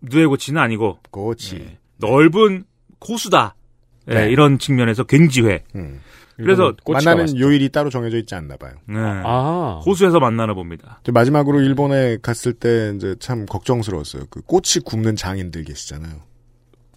[0.00, 1.56] 누에 고치는 아니고 고치.
[1.58, 1.78] 네.
[1.98, 2.64] 넓은
[3.06, 3.55] 호수다.
[4.06, 4.30] 네, 네.
[4.30, 5.64] 이런 측면에서 갱지회.
[5.74, 6.00] 음.
[6.36, 7.40] 그래서 만나는 맛있죠.
[7.40, 8.72] 요일이 따로 정해져 있지 않나 봐요.
[8.86, 8.98] 네.
[8.98, 9.80] 아.
[9.86, 11.00] 호수에서 만나나 봅니다.
[11.10, 14.24] 마지막으로 일본에 갔을 때 이제 참 걱정스러웠어요.
[14.28, 16.12] 그 꼬치 굽는 장인들 계시잖아요.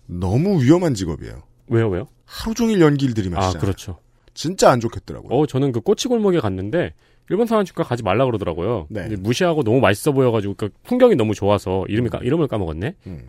[0.07, 1.43] 너무 위험한 직업이에요.
[1.67, 2.07] 왜요, 왜요?
[2.25, 3.57] 하루 종일 연기를 들이마시잖아요.
[3.57, 3.99] 아, 그렇죠.
[4.33, 5.33] 진짜 안 좋겠더라고요.
[5.37, 6.93] 어, 저는 그 꼬치 골목에 갔는데,
[7.29, 8.87] 일본 사람집과 가지 말라 그러더라고요.
[8.89, 9.07] 네.
[9.17, 12.95] 무시하고 너무 맛있어 보여가지고, 그 풍경이 너무 좋아서, 이름이, 까- 이름을 까먹었네?
[13.07, 13.19] 음.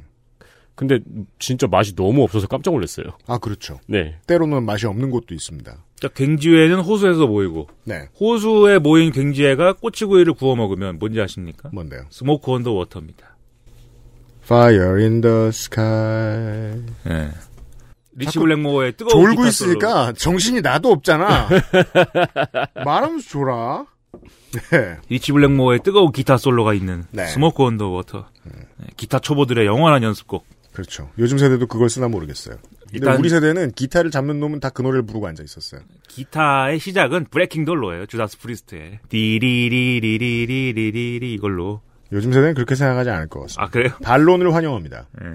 [0.74, 0.98] 근데
[1.38, 3.06] 진짜 맛이 너무 없어서 깜짝 놀랐어요.
[3.26, 3.78] 아 그렇죠.
[3.86, 4.16] 네.
[4.26, 5.84] 때로는 맛이 없는 곳도 있습니다.
[6.00, 8.08] 자, 굉지회는 호수에서 모이고 네.
[8.18, 11.68] 호수에 모인 굉지회가 꼬치구이를 구워 먹으면 뭔지 아십니까?
[11.72, 12.02] 뭔데요?
[12.10, 13.36] Smoke on the Water입니다.
[14.44, 16.82] Fire in the sky.
[17.04, 17.30] 네.
[18.12, 21.48] 리치 블랙모어의 뜨거운 졸고 기타 있으니까 정신이 나도 없잖아.
[22.84, 23.86] 말하면서 졸아.
[24.72, 24.96] 네.
[25.08, 27.26] 리치 블랙모어의 뜨거운 기타 솔로가 있는 네.
[27.26, 28.26] Smoke on the Water.
[28.44, 30.44] 네, 기타 초보들의 영원한 연습곡.
[30.80, 31.10] 그렇죠.
[31.18, 32.56] 요즘 세대도 그걸 쓰나 모르겠어요.
[32.92, 35.82] 일단- 우리 세대는 기타를 잡는 놈은 다 그 노래를 부르고 앉아 있었어요.
[36.08, 38.06] 기타의 시작은 Breaking the Law예요.
[38.06, 39.00] 주다스 프리스트의
[40.10, 41.80] 디리리리리리리리 이걸로.
[42.12, 43.62] 요즘 세대는 그렇게 생각하지 않을 것 같습니다.
[43.62, 43.92] 아 그래요?
[44.02, 45.06] 반론을 환영합니다.
[45.22, 45.26] 예.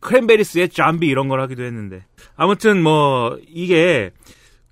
[0.00, 2.04] 크랜베리스의 잠비 이런 걸 하기도 했는데
[2.36, 4.10] 아무튼 뭐 이게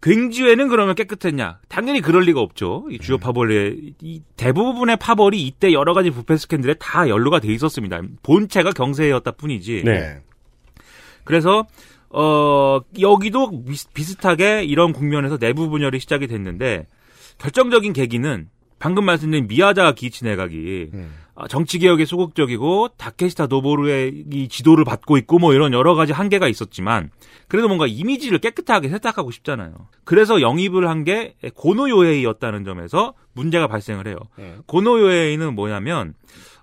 [0.03, 1.61] 굉지회는 그러면 깨끗했냐?
[1.69, 2.87] 당연히 그럴 리가 없죠.
[2.91, 8.01] 이 주요 파벌의 이 대부분의 파벌이 이때 여러 가지 부패 스캔들에 다 연루가 돼 있었습니다.
[8.23, 9.83] 본체가 경세회였다 뿐이지.
[9.85, 10.21] 네.
[11.25, 11.67] 그래서
[12.11, 16.87] 어 여기도 비슷- 비슷하게 이런 국면에서 내부 분열이 시작이 됐는데
[17.39, 21.15] 결정적인 계기는 방금 말씀드린 미야자와 기이치 내각이 음.
[21.35, 26.49] 아, 정치 개혁에 소극적이고 다케시타 노보루의 이 지도를 받고 있고 뭐 이런 여러 가지 한계가
[26.49, 27.11] 있었지만
[27.49, 29.75] 그래도 뭔가 이미지를 깨끗하게 세탁하고 싶잖아요.
[30.05, 34.17] 그래서 영입을 한 게 고노 요헤이였다는 점에서 문제가 발생을 해요.
[34.37, 34.57] 네.
[34.67, 36.15] 고노 요헤이는 뭐냐면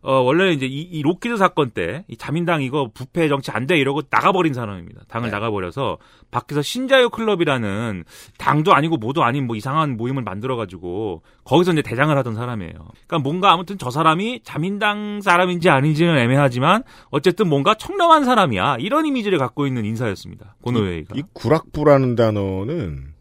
[0.04, 3.78] 어, 원래는 이제 이, 이 로키드 사건 때, 이 자민당 이거 부패 정치 안 돼
[3.78, 5.04] 이러고 나가버린 사람입니다.
[5.08, 5.32] 당을 네.
[5.32, 5.98] 나가버려서
[6.32, 8.04] 밖에서 신자유 클럽이라는
[8.38, 12.74] 당도 아니고 뭐도 아닌 뭐 이상한 모임을 만들어가지고 거기서 이제 대장을 하던 사람이에요.
[12.74, 18.78] 그러니까 뭔가 아무튼 저 사람이 자민당 사람인지 아닌지는 애매하지만 어쨌든 뭔가 청렴한 사람이야.
[18.80, 20.56] 이런 이미지를 갖고 있는 인사였습니다.
[20.62, 21.16] 고노웨이가.
[21.16, 23.13] 이 구락부라는 단어는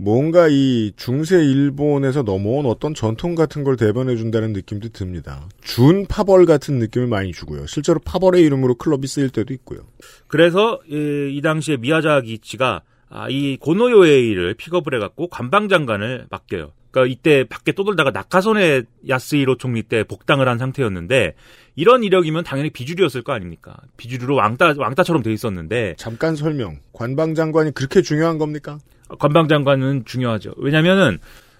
[0.00, 5.48] 뭔가 이 중세 일본에서 넘어온 어떤 전통 같은 걸 대변해 준다는 느낌도 듭니다.
[5.60, 7.66] 준 파벌 같은 느낌을 많이 주고요.
[7.66, 9.80] 실제로 파벌의 이름으로 클럽이 쓰일 때도 있고요.
[10.28, 16.72] 그래서 이, 이 당시에 미야자기치가 아, 이 고노요에이를 픽업을 해갖고 관방장관을 맡겨요.
[16.90, 21.34] 그러니까 이때 밖에 떠돌다가 나카소네 야스히로 총리 때 복당을 한 상태였는데
[21.74, 23.76] 이런 이력이면 당연히 비주류였을 거 아닙니까?
[23.96, 26.78] 비주류로 왕따 왕따처럼 돼 있었는데 잠깐 설명.
[26.92, 28.78] 관방장관이 그렇게 중요한 겁니까?
[29.18, 30.52] 관방장관은 중요하죠.
[30.56, 31.18] 왜냐면은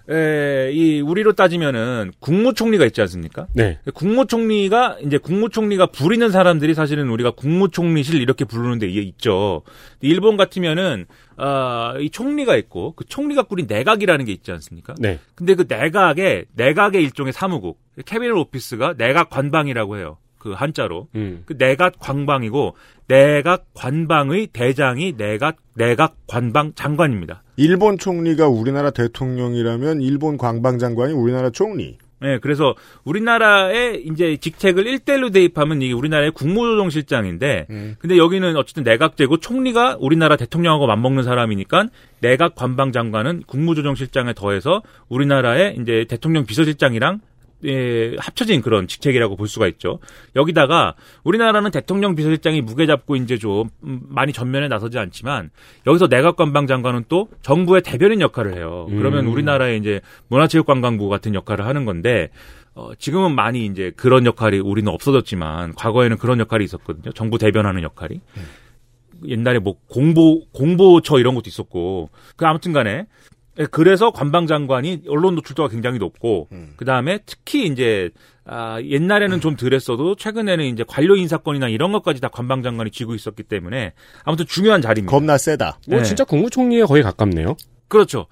[0.09, 3.45] 에, 이 우리로 따지면은 국무총리가 있지 않습니까?
[3.53, 3.77] 네.
[3.93, 9.61] 국무총리가 이제 국무총리가 부리는 사람들이 사실은 우리가 국무총리실 이렇게 부르는데 이게 있죠.
[10.01, 11.05] 일본 같으면은
[11.37, 14.95] 아, 이 총리가 있고 그 총리가 꾸린 내각이라는 게 있지 않습니까?
[14.97, 15.19] 네.
[15.35, 20.17] 근데 그 내각의 내각의 일종의 사무국 캐비넷 오피스가 내각 관방이라고 해요.
[20.39, 21.07] 그 한자로.
[21.15, 21.43] 음.
[21.45, 22.75] 그 내각 관방이고
[23.07, 27.43] 내각 관방의 대장이 내각 내각 관방 장관입니다.
[27.57, 31.97] 일본 총리가 우리나라 대통령이라면 일본 관방 장관이 우리나라 총리.
[32.21, 32.75] 네, 그래서
[33.05, 37.95] 우리나라의 이제 직책을 1대1로 대입하면 이게 우리나라의 국무조정실장인데, 음.
[37.99, 41.87] 근데 여기는 어쨌든 내각제고 총리가 우리나라 대통령하고 맞먹는 사람이니까
[42.19, 47.21] 내각 관방장관은 국무조정실장에 더해서 우리나라의 이제 대통령 비서실장이랑
[47.65, 49.99] 예, 합쳐진 그런 직책이라고 볼 수가 있죠.
[50.35, 55.49] 여기다가 우리나라는 대통령 비서실장이 무게 잡고 이제 좀 음, 많이 전면에 나서지 않지만
[55.85, 58.87] 여기서 내각 관방 장관은 또 정부의 대변인 역할을 해요.
[58.89, 59.33] 그러면 음.
[59.33, 62.29] 우리나라의 이제 문화체육관광부 같은 역할을 하는 건데
[62.75, 67.11] 어, 지금은 많이 이제 그런 역할이 우리는 없어졌지만 과거에는 그런 역할이 있었거든요.
[67.11, 68.21] 정부 대변하는 역할이.
[69.27, 73.05] 옛날에 뭐 공보 공보처 이런 것도 있었고 그 아무튼간에 예,
[73.71, 76.73] 그래서 관방장관이 언론 노출도가 굉장히 높고 음.
[76.77, 78.09] 그 다음에 특히 이제
[78.45, 83.93] 아, 옛날에는 좀 덜했어도 최근에는 이제 관료 인사권이나 이런 것까지 다 관방장관이 쥐고 있었기 때문에
[84.23, 85.11] 아무튼 중요한 자리입니다.
[85.15, 85.79] 겁나 세다.
[85.87, 86.03] 뭐 네.
[86.05, 87.55] 진짜 국무총리에 거의 가깝네요.
[87.87, 88.27] 그렇죠.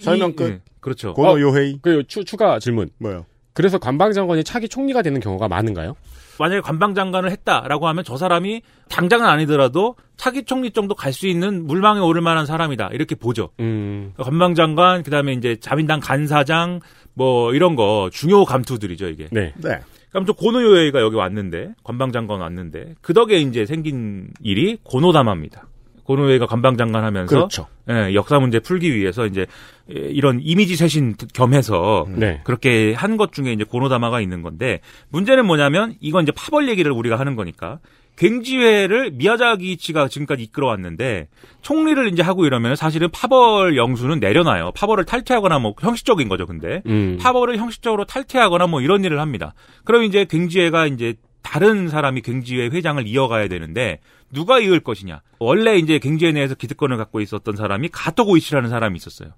[0.00, 0.44] 설명 이- 끝.
[0.50, 1.14] 예, 그렇죠.
[1.14, 1.78] 고노 요헤이.
[1.82, 2.88] 그 추, 추가 질문.
[2.98, 3.26] 뭐요?
[3.52, 5.94] 그래서 관방장관이 차기 총리가 되는 경우가 많은가요?
[6.38, 12.00] 만약에 관방장관을 했다라고 하면 저 사람이 당장은 아니더라도 차기 총리 정도 갈 수 있는 물망에
[12.00, 13.50] 오를 만한 사람이다 이렇게 보죠.
[13.60, 14.12] 음.
[14.18, 16.80] 관방장관 그다음에 이제 자민당 간사장
[17.14, 19.28] 뭐 이런 거 중요 감투들이죠 이게.
[19.30, 19.52] 네.
[19.56, 19.78] 네.
[20.10, 25.66] 그럼 저 고노요에이가 여기 왔는데 관방장관 왔는데 그 덕에 이제 생긴 일이 고노다마입니다.
[26.04, 27.66] 고노요에이가 관방장관 하면서 그렇죠.
[27.90, 29.46] 예, 역사 문제 풀기 위해서 이제
[29.90, 32.40] 예, 이런 이미지 쇄신 겸해서 네.
[32.44, 37.16] 그렇게 한 것 중에 이제 고노다마가 있는 건데 문제는 뭐냐면 이건 이제 파벌 얘기를 우리가
[37.18, 37.78] 하는 거니까
[38.16, 41.28] 갱지회를 미야자기치가 지금까지 이끌어왔는데
[41.62, 44.72] 총리를 이제 하고 이러면 사실은 파벌 영수는 내려놔요.
[44.72, 47.18] 파벌을 탈퇴하거나 뭐 형식적인 거죠, 근데 음.
[47.20, 49.54] 파벌을 형식적으로 탈퇴하거나 뭐 이런 일을 합니다.
[49.84, 51.14] 그럼 이제 갱지회가 이제
[51.44, 54.00] 다른 사람이 갱지회 회장을 이어가야 되는데
[54.32, 55.20] 누가 이을 것이냐?
[55.38, 59.30] 원래 이제 갱지회 내에서 기득권을 갖고 있었던 사람이 가토고이치라는 사람이 있었어요.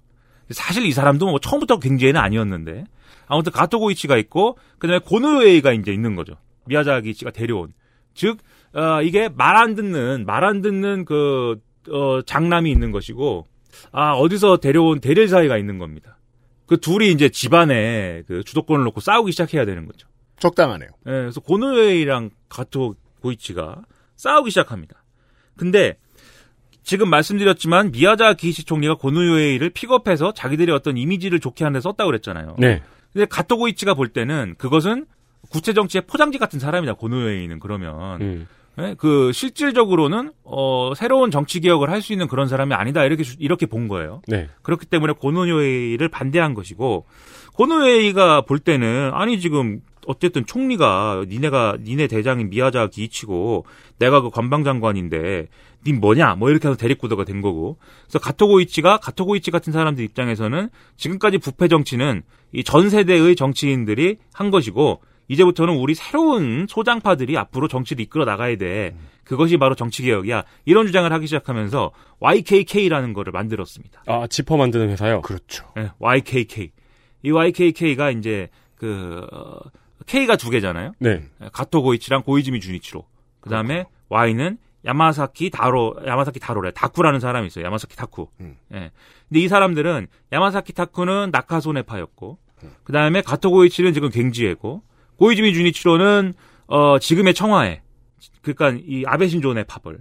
[0.49, 2.85] 사실 이 사람도 뭐 처음부터 갱지회는 아니었는데
[3.27, 6.35] 아무튼 가토고이치가 있고 그다음에 고노요에이가 이제 있는 거죠.
[6.65, 7.73] 미야자기치가 데려온
[8.15, 8.39] 즉
[8.73, 11.59] 어, 이게 말 안 듣는 말 안 듣는 그
[11.91, 13.47] 어, 장남이 있는 것이고
[13.91, 16.17] 아 어디서 데려온 대릴 사이가 있는 겁니다.
[16.65, 20.07] 그 둘이 이제 집안에 그 주도권을 놓고 싸우기 시작해야 되는 거죠.
[20.39, 20.89] 적당하네요.
[21.07, 23.81] 예, 그래서 고노웨이랑 가토 고이치가
[24.15, 25.03] 싸우기 시작합니다.
[25.55, 25.97] 근데
[26.83, 32.55] 지금 말씀드렸지만 미야자 기시 총리가 고노요에이를 픽업해서 자기들의 어떤 이미지를 좋게 하는 데 썼다고 그랬잖아요.
[32.59, 32.81] 네.
[33.11, 35.05] 근데 가토 고이치가 볼 때는 그것은
[35.49, 36.93] 구체 정치의 포장지 같은 사람이다.
[36.93, 38.47] 고노요에이는 그러면 음.
[38.79, 43.35] 예, 그 실질적으로는 어 새로운 정치 개혁을 할 수 있는 그런 사람이 아니다 이렇게 주-
[43.39, 44.21] 이렇게 본 거예요.
[44.27, 44.47] 네.
[44.61, 47.05] 그렇기 때문에 고노요에이를 반대한 것이고
[47.53, 53.65] 고노요에이가 볼 때는 아니 지금 어쨌든 총리가 니네가 니네 대장인 미야자 기이치고
[53.99, 55.47] 내가 그 관방장관인데
[55.85, 61.37] 닌 뭐냐 뭐 이렇게 해서 대립구도가 된 거고 그래서 가토고이치가 가토고이치 같은 사람들 입장에서는 지금까지
[61.37, 68.23] 부패 정치는 이 전 세대의 정치인들이 한 것이고 이제부터는 우리 새로운 소장파들이 앞으로 정치를 이끌어
[68.23, 68.95] 나가야 돼.
[69.25, 70.45] 그것이 바로 정치 개혁이야.
[70.63, 71.91] 이런 주장을 하기 시작하면서
[72.21, 74.03] YKK라는 거를 만들었습니다.
[74.05, 75.19] 아, 지퍼 만드는 회사요?
[75.21, 75.65] 그렇죠.
[75.75, 76.71] 네, YKK.
[77.23, 79.59] 이 YKK가 이제 그 어,
[80.07, 80.93] K가 두 개잖아요.
[80.99, 81.23] 네.
[81.53, 83.05] 가토 고이치랑 고이즈미 주니치로.
[83.41, 87.65] 그다음에 Y는 야마사키 다로 야마사키 다로래 다쿠라는 사람이 있어요.
[87.65, 88.29] 야마사키 다쿠.
[88.39, 88.55] 음.
[88.73, 88.91] 예.
[89.27, 92.37] 근데 이 사람들은 야마사키 다쿠는 나카소네파였고
[92.85, 94.81] 그다음에 가토 고이치는 지금 갱지에고
[95.17, 96.33] 고이즈미 주니치로는
[96.67, 97.81] 어 지금의 청와에
[98.41, 99.99] 그러니까 이 아베 신조네 파벌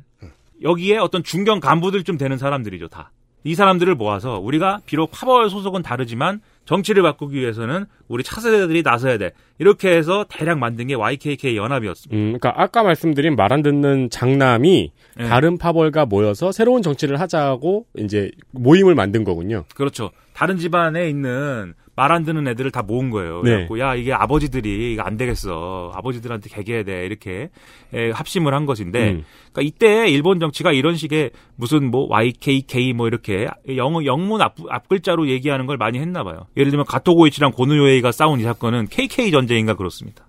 [0.62, 3.12] 여기에 어떤 중견 간부들 좀 되는 사람들이죠 다.
[3.44, 9.30] 이 사람들을 모아서 우리가 비록 파벌 소속은 다르지만 정치를 바꾸기 위해서는 우리 차세대들이 나서야 돼.
[9.58, 12.14] 이렇게 해서 대략 만든 게 YKK 연합이었습니다.
[12.16, 15.28] 음, 그러니까 아까 말씀드린 말 안 듣는 장남이 네.
[15.28, 19.64] 다른 파벌과 모여서 새로운 정치를 하자고 이제 모임을 만든 거군요.
[19.74, 20.10] 그렇죠.
[20.34, 23.42] 다른 집안에 있는 말 안 듣는 애들을 다 모은 거예요.
[23.42, 23.50] 네.
[23.50, 25.90] 그래갖고 야 이게 아버지들이 이거 안 되겠어.
[25.94, 27.06] 아버지들한테 개개해야 돼.
[27.06, 27.48] 이렇게
[27.92, 29.24] 에, 합심을 한 것인데, 음.
[29.52, 34.88] 그러니까 이때 일본 정치가 이런 식의 무슨 뭐 YKK 뭐 이렇게 영어 영문 앞, 앞
[34.88, 36.46] 글자로 얘기하는 걸 많이 했나 봐요.
[36.56, 40.26] 예를 들면 가토고이치랑 고노요에이가 싸운 이 사건은 KK 전쟁인가 그렇습니다.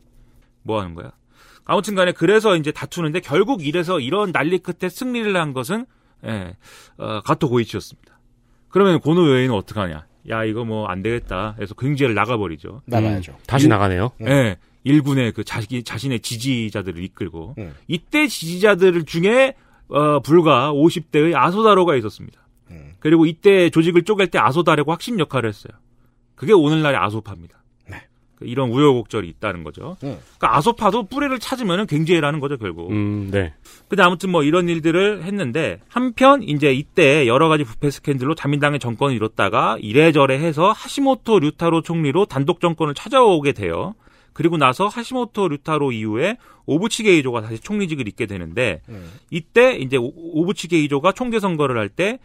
[0.63, 1.11] 뭐 하는 거야?
[1.65, 5.85] 아무튼 간에 그래서 이제 다투는데 결국 이래서 이런 난리 끝에 승리를 한 것은
[6.25, 6.55] 예,
[6.97, 8.19] 어, 가토 고이치였습니다.
[8.69, 10.05] 그러면 고노요에이는 어떡하냐?
[10.29, 11.53] 야 이거 뭐 안 되겠다.
[11.55, 12.81] 그래서 경제를 나가버리죠.
[12.85, 13.31] 나가야죠.
[13.33, 14.11] 음, 다시 나가네요.
[14.21, 17.73] 예, 일군의 그 자기 자신의 지지자들을 이끌고 음.
[17.87, 19.55] 이때 지지자들 중에
[19.89, 22.39] 어, 불과 50대의 아소다로가 있었습니다.
[22.71, 22.93] 음.
[22.99, 25.73] 그리고 이때 조직을 쪼갤 때 아소다로가 핵심 역할을 했어요.
[26.35, 27.57] 그게 오늘날의 아소파입니다.
[28.39, 28.45] 네.
[28.45, 29.97] 그 이런 우여곡절이 있다는 거죠.
[30.03, 30.17] 음.
[30.37, 32.91] 그러니까 아소파도 뿌리를 찾으면 굉장히라는 거죠 결국.
[32.91, 33.53] 음, 네.
[33.87, 39.15] 근데 아무튼 뭐 이런 일들을 했는데 한편 이제 이때 여러 가지 부패 스캔들로 자민당의 정권을
[39.15, 43.95] 이뤘다가 이래저래 해서 하시모토 류타로 총리로 단독 정권을 찾아오게 돼요.
[44.33, 49.09] 그리고 나서 하시모토 류타로 이후에 오부치 게이조가 다시 총리직을 잇게 되는데 음.
[49.31, 52.19] 이때 이제 오- 오부치 게이조가 총재 선거를 할 때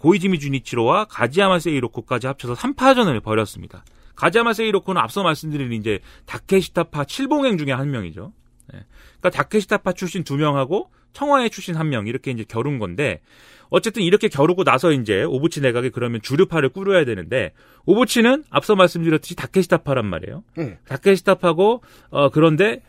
[0.00, 3.84] 고이지미 주니치로와 가지야마 세이로코까지 합쳐서 3파전을 벌였습니다.
[4.18, 8.32] 가지야마 세이로코는 앞서 말씀드린 이제 다케시타파 칠봉행 중에 한 명이죠.
[8.74, 8.84] 예.
[9.20, 13.20] 그러니까 다케시타파 출신 두 명하고 청와회 출신 한 명 이렇게 이제 겨룬 건데
[13.70, 17.52] 어쨌든 이렇게 겨루고 나서 이제 오부치 내각에 그러면 주류파를 꾸려야 되는데
[17.86, 20.42] 오부치는 앞서 말씀드렸듯이 다케시타파란 말이에요.
[20.58, 20.76] 음.
[20.86, 22.82] 다케시타파고 어 그런데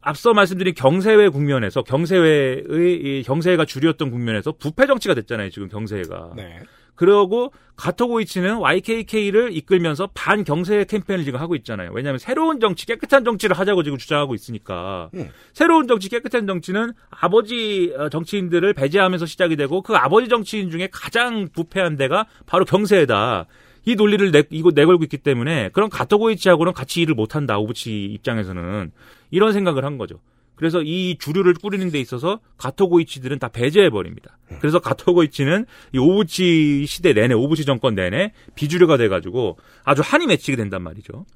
[0.00, 5.50] 앞서 말씀드린 경세회 국면에서 경세회의 이 경세회가 주류였던 국면에서 부패 정치가 됐잖아요.
[5.50, 6.34] 지금 경세회가.
[6.36, 6.60] 네.
[6.96, 11.90] 그러고 가토고이치는 YKK를 이끌면서 반 경세 캠페인을 지금 하고 있잖아요.
[11.92, 15.10] 왜냐하면 새로운 정치, 깨끗한 정치를 하자고 지금 주장하고 있으니까.
[15.14, 15.28] 음.
[15.52, 21.48] 새로운 정치, 깨끗한 정치는 아버지 어, 정치인들을 배제하면서 시작이 되고 그 아버지 정치인 중에 가장
[21.52, 23.46] 부패한 데가 바로 경세다.
[23.84, 27.58] 이 논리를 내, 이거 내걸고 있기 때문에 그런 가토고이치하고는 같이 일을 못한다.
[27.58, 28.90] 오부치 입장에서는
[29.30, 30.18] 이런 생각을 한 거죠.
[30.56, 34.38] 그래서 이 주류를 꾸리는 데 있어서 가토고이치들은 다 배제해 버립니다.
[34.60, 40.56] 그래서 가토고이치는 이 오부치 시대 내내 오부치 정권 내내 비주류가 돼 가지고 아주 한이 맺히게
[40.56, 41.26] 된단 말이죠.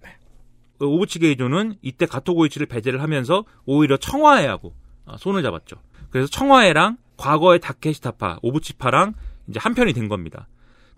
[0.78, 4.72] 그 오부치 게이조는 이때 가토고이치를 배제를 하면서 오히려 청와회하고
[5.04, 5.76] 아, 손을 잡았죠.
[6.10, 9.12] 그래서 청와회랑 과거의 다케시타파, 오부치파랑
[9.48, 10.48] 이제 한편이 된 겁니다.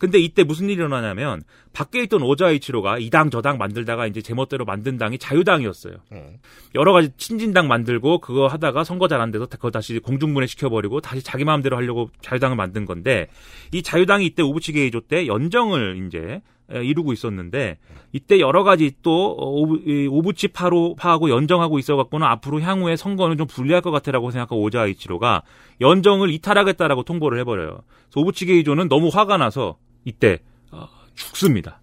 [0.03, 1.43] 근데 이때 무슨 일이 일어나냐면
[1.73, 5.95] 밖에 있던 오자이치로가 이 당 저 당 만들다가 이제 제멋대로 만든 당이 자유당이었어요.
[6.11, 6.39] 음.
[6.75, 11.23] 여러 가지 친진당 만들고 그거 하다가 선거 잘 안 돼서 그거 다시 공중분해 시켜버리고 다시
[11.23, 13.29] 자기 마음대로 하려고 자유당을 만든 건데
[13.73, 16.41] 이 자유당이 이때 오부치 게이조 때 연정을 이제
[16.73, 17.79] 에, 이루고 있었는데
[18.13, 23.83] 이때 여러 가지 또 오부, 오부치 파로 파하고 연정하고 있어갖고는 앞으로 향후에 선거는 좀 불리할
[23.83, 25.43] 것 같아라고 생각하고 오자이치로가
[25.81, 27.83] 연정을 이탈하겠다라고 통보를 해버려요.
[28.17, 30.39] 오부치 게이조는 너무 화가 나서 이때
[30.71, 31.81] 어, 죽습니다.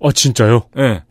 [0.00, 0.62] 어, 진짜요?
[0.78, 1.02] 예.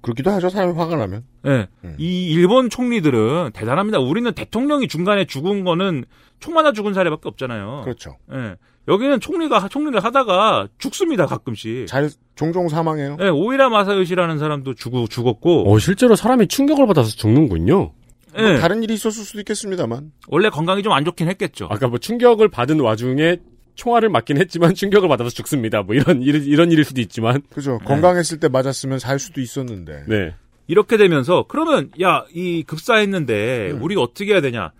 [0.00, 0.48] 그렇기도 하죠.
[0.48, 1.24] 사람이 화가 나면.
[1.46, 1.66] 예.
[1.84, 1.94] 음.
[1.98, 3.98] 이 일본 총리들은 대단합니다.
[3.98, 6.04] 우리는 대통령이 중간에 죽은 거는
[6.40, 7.82] 총 맞아 죽은 사례밖에 없잖아요.
[7.84, 8.16] 그렇죠.
[8.32, 8.56] 예.
[8.86, 11.86] 여기는 총리가 총리를 하다가 죽습니다 가끔씩.
[11.88, 13.18] 잘 종종 사망해요.
[13.20, 17.92] 예, 오이라 마사요시라는 사람도 죽, 죽었고, 어, 실제로 사람이 충격을 받아서 죽는군요.
[18.38, 18.42] 예.
[18.42, 20.12] 뭐 다른 일이 있었을 수도 있겠습니다만.
[20.28, 21.66] 원래 건강이 좀 안 좋긴 했겠죠.
[21.70, 23.36] 아까 뭐 충격을 받은 와중에
[23.78, 25.82] 총알을 맞긴 했지만 충격을 받아서 죽습니다.
[25.82, 27.40] 뭐 이런 일, 이런 일일 수도 있지만.
[27.50, 27.78] 그죠.
[27.84, 30.04] 건강했을 때 맞았으면 살 수도 있었는데.
[30.08, 30.34] 네.
[30.66, 33.82] 이렇게 되면서 그러면 야 이 급사했는데 음.
[33.82, 34.72] 우리가 어떻게 해야 되냐?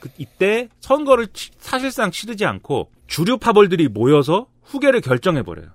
[0.00, 5.68] 그, 이때 선거를 치- 사실상 치르지 않고 주류 파벌들이 모여서 후계를 결정해 버려요.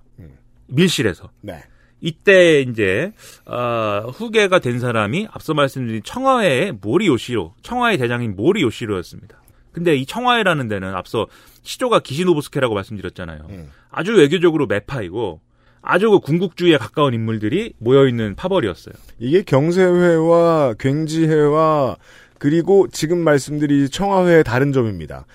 [0.68, 1.30] 밀실에서.
[1.40, 1.62] 네.
[2.02, 3.12] 이때 이제
[3.46, 9.42] 어, 후계가 된 사람이 앞서 말씀드린 청와회의 모리 요시로, 청와회 대장인 모리 요시로였습니다.
[9.72, 11.26] 근데 이 청와회라는 데는 앞서
[11.66, 13.48] 시조가 기시노부스케라고 말씀드렸잖아요.
[13.90, 15.40] 아주 외교적으로 매파이고
[15.82, 18.94] 아주 그 군국주의에 가까운 인물들이 모여 있는 파벌이었어요.
[19.18, 21.96] 이게 경세회와 굉지회와
[22.38, 25.26] 그리고 지금 말씀드린 청와회의 다른 점입니다.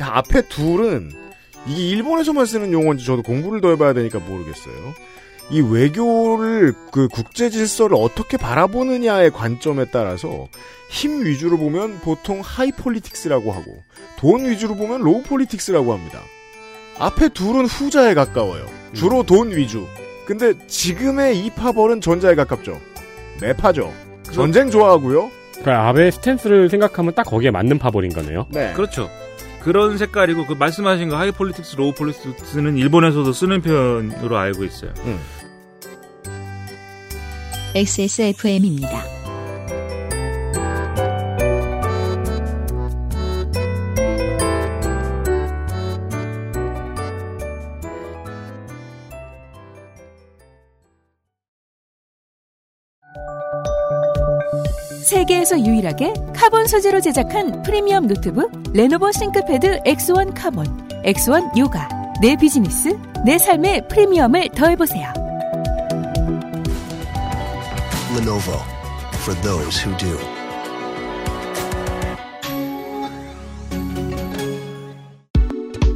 [0.00, 1.10] 야, 앞에 둘은
[1.66, 4.94] 이게 일본에서만 쓰는 용어인지 저도 공부를 더 해봐야 되니까 모르겠어요.
[5.50, 10.48] 이 외교를 그 국제 질서를 어떻게 바라보느냐의 관점에 따라서
[10.90, 13.82] 힘 위주로 보면 보통 high politics라고 하고
[14.18, 16.20] 돈 위주로 보면 low politics라고 합니다.
[16.98, 18.66] 앞에 둘은 후자에 가까워요.
[18.92, 19.86] 주로 돈 위주.
[20.24, 22.80] 근데 지금의 이 파벌은 전자에 가깝죠.
[23.40, 23.92] 매파죠.
[24.32, 25.30] 전쟁 좋아하고요.
[25.62, 28.46] 그 아베 스탠스를 생각하면 딱 거기에 맞는 파벌인 거네요.
[28.50, 28.72] 네.
[28.74, 29.08] 그렇죠.
[29.62, 34.92] 그런 색깔이고 그 말씀하신 거 high politics, low politics는 일본에서도 쓰는 표현으로 알고 있어요.
[37.76, 39.04] XSFM입니다.
[55.04, 60.64] 세계에서 유일하게 카본 소재로 제작한 프리미엄 노트북 레노버 싱크패드 X1 카본,
[61.04, 61.90] X1 요가.
[62.22, 62.96] 내 비즈니스,
[63.26, 65.25] 내 삶의 프리미엄을 더해보세요.
[68.26, 68.58] Lenovo
[69.22, 70.18] for those who do.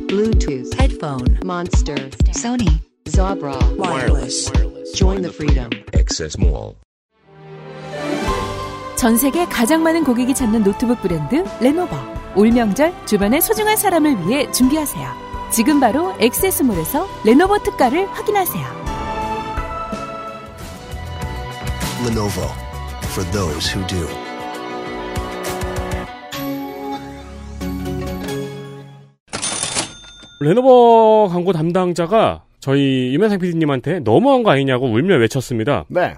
[0.07, 1.97] Bluetooth, headphone, Monster,
[2.31, 4.49] Sony, Jabra, wireless.
[4.95, 5.71] Join the freedom.
[5.93, 6.77] Access Mall.
[8.97, 11.97] 전 세계 가장 많은 고객이 찾는 노트북 브랜드 레노버.
[12.37, 15.51] 올 명절 주변의 소중한 사람을 위해 준비하세요.
[15.51, 18.80] 지금 바로 엑세스몰에서 레노버 특가를 확인하세요.
[22.03, 22.49] Lenovo
[23.13, 24.09] for those who do.
[30.41, 35.85] 레노버 광고 담당자가 저희 유면상 PD님한테 너무한 거 아니냐고 울며 외쳤습니다.
[35.89, 36.15] 네.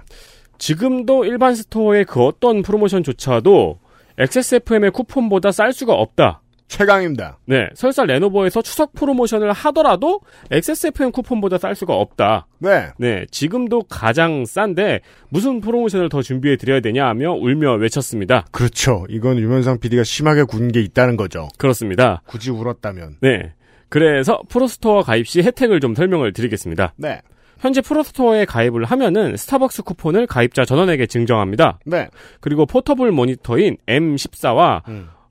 [0.57, 3.79] 지금도 일반 스토어의 그 어떤 프로모션조차도
[4.17, 6.42] XSFM의 쿠폰보다 쌀 수가 없다.
[6.67, 7.37] 최강입니다.
[7.45, 12.47] 네, 설사 레노버에서 추석 프로모션을 하더라도 XSFM 쿠폰보다 쌀 수가 없다.
[12.59, 12.87] 네.
[12.97, 18.45] 네, 지금도 가장 싼데 무슨 프로모션을 더 준비해 드려야 되냐 하며 울며 외쳤습니다.
[18.51, 19.05] 그렇죠.
[19.09, 21.49] 이건 유면상 PD가 심하게 군 게 있다는 거죠.
[21.57, 22.21] 그렇습니다.
[22.25, 23.17] 굳이 울었다면.
[23.21, 23.53] 네.
[23.89, 26.93] 그래서 프로스토어 가입 시 혜택을 좀 설명을 드리겠습니다.
[26.97, 27.21] 네.
[27.59, 31.79] 현재 프로스토어에 가입을 하면은 스타벅스 쿠폰을 가입자 전원에게 증정합니다.
[31.85, 32.09] 네.
[32.41, 34.81] 그리고 포터블 모니터인 M14와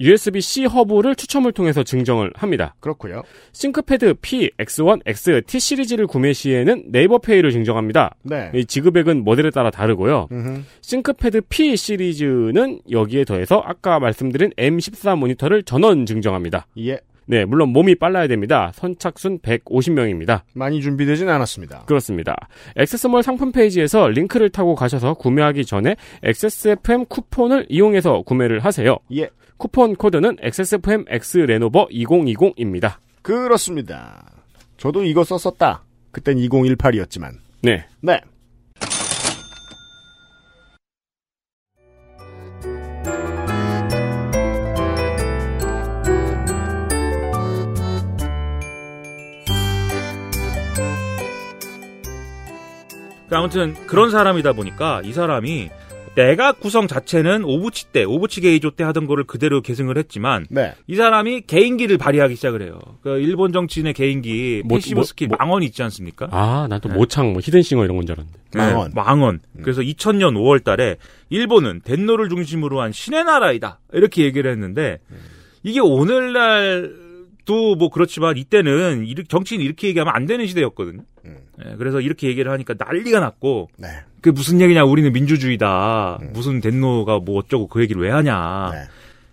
[0.01, 2.74] USB-C 허브를 추첨을 통해서 증정을 합니다.
[2.80, 3.22] 그렇고요.
[3.53, 8.16] 싱크패드 P, X1, X, T 시리즈를 구매 시에는 네이버페이를 증정합니다.
[8.22, 8.51] 네.
[8.55, 10.28] 이 지급액은 모델에 따라 다르고요.
[10.30, 10.62] 음흠.
[10.80, 16.66] 싱크패드 P 시리즈는 여기에 더해서 아까 말씀드린 M14 모니터를 전원 증정합니다.
[16.78, 16.99] 예.
[17.26, 18.72] 네, 물론 몸이 빨라야 됩니다.
[18.74, 20.42] 선착순 150명입니다.
[20.54, 21.84] 많이 준비되진 않았습니다.
[21.86, 22.36] 그렇습니다.
[22.76, 28.98] 액세스몰 상품 페이지에서 링크를 타고 가셔서 구매하기 전에 XSFM 쿠폰을 이용해서 구매를 하세요.
[29.14, 29.30] 예.
[29.56, 32.94] 쿠폰 코드는 XSFM X 레노버 2020입니다.
[33.22, 34.24] 그렇습니다.
[34.76, 35.84] 저도 이거 썼었다.
[36.10, 37.34] 그땐 2018이었지만.
[37.62, 37.84] 네.
[38.00, 38.20] 네.
[53.35, 55.70] 아무튼 그런 사람이다 보니까 이 사람이
[56.14, 60.74] 내각 구성 자체는 오부치 때, 오부치 게이조 때 하던 거를 그대로 계승을 했지만 네.
[60.87, 62.78] 이 사람이 개인기를 발휘하기 시작을 해요.
[63.03, 66.28] 그 일본 정치인의 개인기 뭐- passive 뭐- 스킬 뭐- 망원이 있지 않습니까?
[66.30, 66.95] 아, 난또 네.
[66.97, 68.39] 모창, 뭐 히든싱어 이런 건 줄 알았는데.
[68.55, 69.41] 네, 망원.
[69.62, 70.97] 그래서 2000년 5월 달에
[71.30, 73.80] 일본은 덴노를 중심으로 한 신의 나라이다.
[73.95, 74.99] 이렇게 얘기를 했는데
[75.62, 76.91] 이게 오늘날도
[77.47, 81.03] 뭐 그렇지만 이때는 이렇게- 정치인이 이렇게 얘기하면 안 되는 시대였거든요.
[81.26, 83.88] 예, 그래서 이렇게 얘기를 하니까 난리가 났고 네.
[84.20, 86.18] 그 무슨 얘기냐 우리는 민주주의다.
[86.32, 88.70] 무슨 덴노가 뭐 어쩌고 그 얘기를 왜 하냐.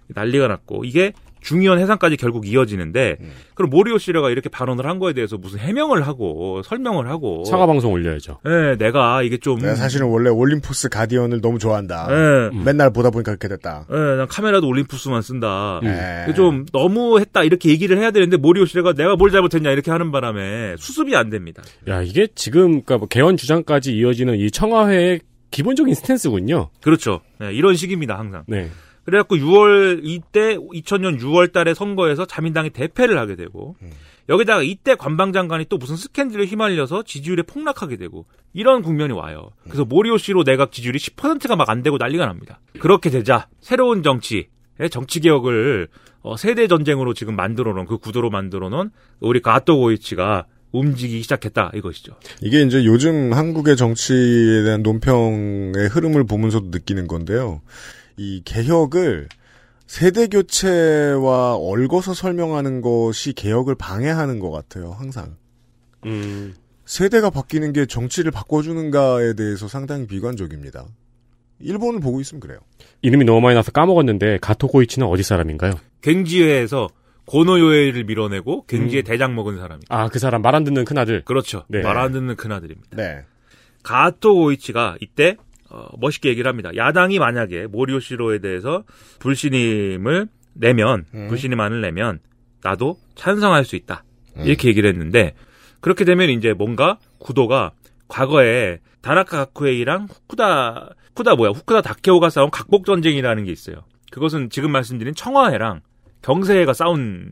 [0.07, 3.17] 난리가 났고 이게 중의원 해산까지 결국 이어지는데
[3.55, 7.91] 그럼 모리오 시라가 이렇게 발언을 한 거에 대해서 무슨 해명을 하고 설명을 하고 사과 방송
[7.93, 8.39] 올려야죠.
[8.45, 12.07] 네, 내가 이게 좀 내가 사실은 원래 올림푸스 가디언을 너무 좋아한다.
[12.07, 12.63] 네.
[12.63, 13.85] 맨날 보다 보니까 그렇게 됐다.
[13.89, 15.79] 네, 난 카메라도 올림푸스만 쓴다.
[15.83, 16.25] 네.
[16.25, 20.11] 이게 좀 너무 했다 이렇게 얘기를 해야 되는데 모리오 시라가 내가 뭘 잘못했냐 이렇게 하는
[20.11, 21.63] 바람에 수습이 안 됩니다.
[21.87, 25.21] 야, 이게 지금, 그니까 뭐 개헌 주장까지 이어지는 이 청와회의
[25.51, 26.69] 기본적인 스탠스군요.
[26.81, 27.21] 그렇죠.
[27.39, 28.43] 네, 이런 식입니다 항상.
[28.47, 28.69] 네.
[29.05, 33.75] 그래갖고 6월 이때 2000년 6월 달에 선거에서 자민당이 대패를 하게 되고
[34.27, 39.49] 여기다가 이때 관방장관이 또 무슨 스캔들에 휘말려서 지지율이 폭락하게 되고 이런 국면이 와요.
[39.63, 42.59] 그래서 모리오 씨로 내각 지지율이 10%가 막 안 되고 난리가 납니다.
[42.79, 44.47] 그렇게 되자 새로운 정치,
[44.91, 45.87] 정치 개혁을
[46.21, 48.89] 어, 세대 전쟁으로 지금 만들어 놓은 그 구도로 만들어 놓은
[49.19, 52.13] 우리 가토 고이치가 움직이기 시작했다 이것이죠.
[52.41, 57.61] 이게 이제 요즘 한국의 정치에 대한 논평의 흐름을 보면서도 느끼는 건데요.
[58.19, 59.29] 이 개혁을
[59.87, 64.91] 세대 교체와 얽어서 설명하는 것이 개혁을 방해하는 것 같아요.
[64.91, 65.37] 항상
[66.05, 66.53] 음,
[66.83, 70.85] 세대가 바뀌는 게 정치를 바꿔주는가에 대해서 상당히 비관적입니다.
[71.59, 72.59] 일본을 보고 있으면 그래요.
[73.01, 75.73] 이름이 너무 많이 나서 까먹었는데, 가토고이치는 어디 사람인가요?
[76.01, 76.89] 갱지회에서
[77.25, 79.03] 고노요에를 밀어내고 갱지회 음.
[79.05, 79.81] 대장 먹은 사람이.
[79.87, 81.23] 아, 그 사람 말 안 듣는 큰아들.
[81.23, 81.63] 그렇죠.
[81.69, 81.81] 네.
[81.81, 82.97] 말안 듣는 큰아들입니다.
[82.97, 83.23] 네.
[83.83, 85.37] 가토 고이치가 이때
[85.69, 86.71] 어, 멋있게 얘기를 합니다.
[86.75, 88.83] 야당이 만약에 모리오 시로에 대해서
[89.19, 91.27] 불신임을 내면 음.
[91.27, 92.19] 불신임안을 내면
[92.63, 94.03] 나도 찬성할 수 있다.
[94.37, 95.33] 이렇게 얘기를 했는데
[95.81, 97.71] 그렇게 되면 이제 뭔가 구도가
[98.07, 103.83] 과거에 다나카 가쿠에이랑 후쿠다 후쿠다 뭐야 후쿠다 다케오가 싸운 각복 전쟁이라는 게 있어요.
[104.11, 105.81] 그것은 지금 말씀드린 청와해랑
[106.21, 107.31] 경세해가 싸운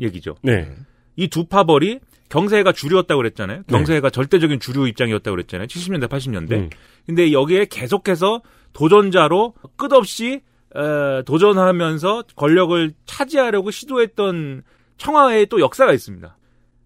[0.00, 0.36] 얘기죠.
[0.42, 0.72] 네.
[1.16, 3.62] 이 두 파벌이 경세해가 주류였다고 그랬잖아요.
[3.68, 5.66] 경세해가 절대적인 주류 입장이었다고 그랬잖아요.
[5.66, 6.52] 70년대, 80년대.
[6.52, 6.70] 음.
[7.06, 10.40] 근데 여기에 계속해서 도전자로 끝없이
[10.74, 14.62] 에, 도전하면서 권력을 차지하려고 시도했던
[14.98, 16.36] 청와회의 또 역사가 있습니다.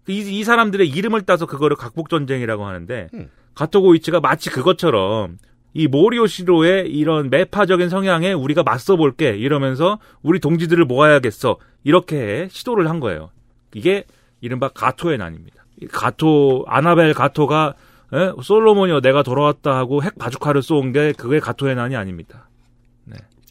[0.07, 3.09] 이, 이 사람들의 이름을 따서 그거를 각복전쟁이라고 하는데
[3.55, 5.37] 가토고이치가 마치 그것처럼
[5.73, 13.31] 이 모리오시로의 이런 매파적인 성향에 우리가 맞서볼게 이러면서 우리 동지들을 모아야겠어 이렇게 시도를 한 거예요.
[13.73, 14.03] 이게
[14.41, 15.65] 이른바 가토의 난입니다.
[15.81, 17.75] 이 가토 아나벨 가토가
[18.13, 18.31] 에?
[18.41, 22.49] 솔로몬이여 내가 돌아왔다 하고 핵 바주카를 쏘은 게 그게 가토의 난이 아닙니다.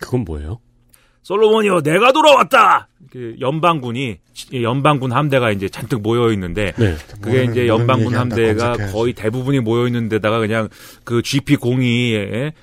[0.00, 0.60] 그건 뭐예요?
[1.22, 2.88] 솔로몬이여 내가 돌아왔다.
[3.10, 4.18] 그 연방군이
[4.62, 6.94] 연방군 함대가 이제 잔뜩 모여 있는데 네.
[7.20, 8.72] 그게 이제 연방군 함대가.
[8.92, 10.68] 거의 대부분이 모여 있는 데다가 그냥
[11.04, 12.14] 그 GP 공이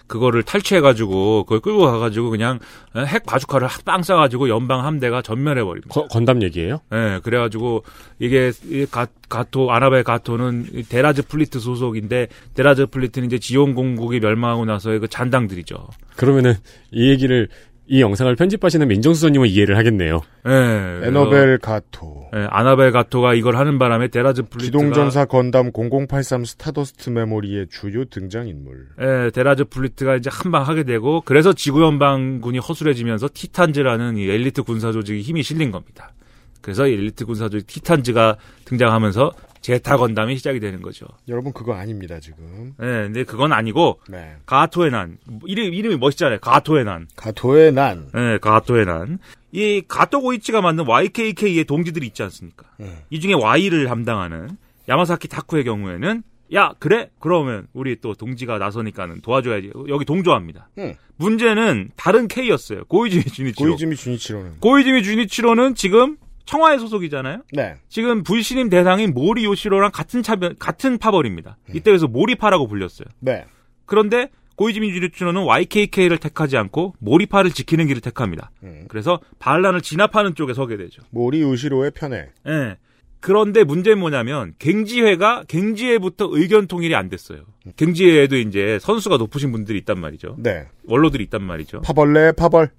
[0.07, 2.59] 그거를 탈취해 가지고 그걸 끌고 가 가지고 그냥
[2.95, 5.89] 핵 바주카를 빵쏴 가지고 연방 함대가 전멸해 버립니다.
[5.93, 6.79] 거- 건담 얘기예요?
[6.93, 7.83] 예, 그래 가지고
[8.19, 14.19] 이게 이 가, 가토 아나벨 가토는 이 데라즈 플리트 소속인데 데라즈 플리트는 이제 지온 공국이
[14.19, 15.87] 멸망하고 나서의 그 잔당들이죠.
[16.15, 16.55] 그러면은
[16.91, 17.49] 이 얘기를
[17.89, 20.21] 이 영상을 편집하시는 민정수석님은 이해를 하겠네요.
[20.45, 22.29] 예, 아나벨 가토.
[22.35, 28.87] 예, 아나벨 가토가 이걸 하는 바람에 데라즈 플리트가 기동전사 건담 0083 스타더스트 메모리의 주요 등장인물.
[28.99, 34.91] 예, 데라즈 플리트가 이제 한방 하게 되고 그래서 지구 연방군이 허술해지면서 티탄즈라는 이 엘리트 군사
[34.91, 36.13] 조직이 힘이 실린 겁니다.
[36.61, 38.35] 그래서 이 엘리트 군사 조직 티탄즈가
[38.65, 39.31] 등장하면서
[39.61, 41.05] 제타 건담이 시작이 되는 거죠.
[41.27, 42.73] 여러분 그거 아닙니다 지금.
[42.81, 44.35] 예, 근데 그건 아니고 네.
[44.45, 46.39] 가토의 난 이름 이름이 멋있잖아요.
[46.39, 47.07] 가토의 난.
[47.15, 48.09] 가토의 난.
[48.15, 49.19] 예, 가토의 난.
[49.51, 52.65] 이 가토 고이치가 만든 YKK의 동지들이 있지 않습니까?
[53.09, 54.49] 이 중에 Y를 담당하는
[54.89, 60.69] 야마사키 타쿠의 경우에는 야 그래 그러면 우리 또 동지가 나서니까는 도와줘야지 여기 동조합니다.
[60.77, 60.95] 응.
[61.17, 62.85] 문제는 다른 K였어요.
[62.85, 63.69] 고이즈미 주니치로.
[63.71, 64.59] 고이즈미 주니치로는.
[64.59, 67.43] 고이즈미 주니치로는 지금 청와의 소속이잖아요.
[67.51, 67.75] 네.
[67.89, 71.57] 지금 불신임 대상인 모리 요시로랑 같은 차별 같은 파벌입니다.
[71.69, 73.07] 이때 그래서 모리파라고 불렸어요.
[73.19, 73.45] 네.
[73.85, 78.49] 그런데 고이즈미 주니치로는 YKK를 택하지 않고 모리파를 지키는 길을 택합니다.
[78.63, 78.85] 음.
[78.87, 81.03] 그래서 반란을 진압하는 쪽에 서게 되죠.
[81.11, 82.29] 모리 우시로의 편에.
[82.47, 82.77] 예.
[83.19, 87.43] 그런데 문제는 뭐냐면 갱지회가 갱지회부터 의견 통일이 안 됐어요.
[87.75, 90.35] 갱지회에도 이제 선수가 높으신 분들이 있단 말이죠.
[90.39, 90.67] 네.
[90.85, 91.81] 원로들이 있단 말이죠.
[91.81, 92.69] 파벌레 파벌.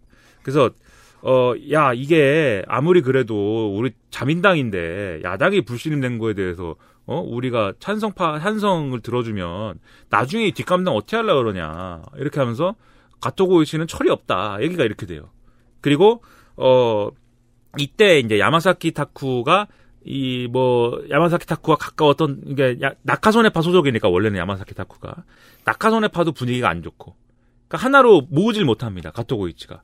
[0.42, 0.70] 그래서
[1.22, 8.38] 어, 야, 이게 아무리 그래도 우리 자민당인데 야당이 불신임 된 거에 대해서 어, 우리가 찬성파
[8.40, 9.78] 찬성을 들어주면
[10.10, 12.02] 나중에 이 뒷감당 어떻게 하려고 그러냐.
[12.16, 12.74] 이렇게 하면서
[13.20, 14.58] 가토고이 씨는 철이 없다.
[14.62, 15.30] 얘기가 이렇게 돼요.
[15.80, 16.22] 그리고
[16.56, 17.08] 어
[17.78, 19.66] 이때 이제 야마사키 타쿠가
[20.04, 25.24] 이 뭐 야마사키 타쿠가 가까웠던 이게 야- 나카소네파 소속이니까 원래는 야마사키 타쿠가
[25.64, 27.14] 나카소네파도 분위기가 안 좋고
[27.68, 29.10] 그러니까 하나로 모으질 못합니다.
[29.10, 29.82] 가토고이치가.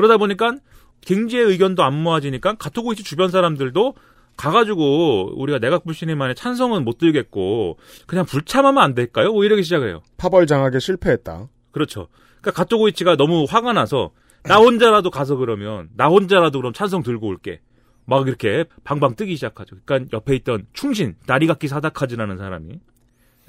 [0.00, 0.54] 그러다 보니까
[1.02, 3.94] 경제의 의견도 안 모아지니까 가토고이치 주변 사람들도
[4.36, 9.32] 가가지고 우리가 내각 불신임만에 찬성은 못 들겠고 그냥 불참하면 안 될까요?
[9.32, 10.00] 뭐 이러기 시작해요.
[10.16, 11.48] 파벌 장악에 실패했다.
[11.72, 12.08] 그렇죠.
[12.40, 14.12] 그러니까 가토고이치가 너무 화가 나서
[14.44, 17.60] 나 혼자라도 가서 그러면 나 혼자라도 그럼 찬성 들고 올게.
[18.06, 19.76] 막 이렇게 방방 뜨기 시작하죠.
[19.84, 22.80] 그러니까 옆에 있던 충신 나리각기 사다카즈라는 사람이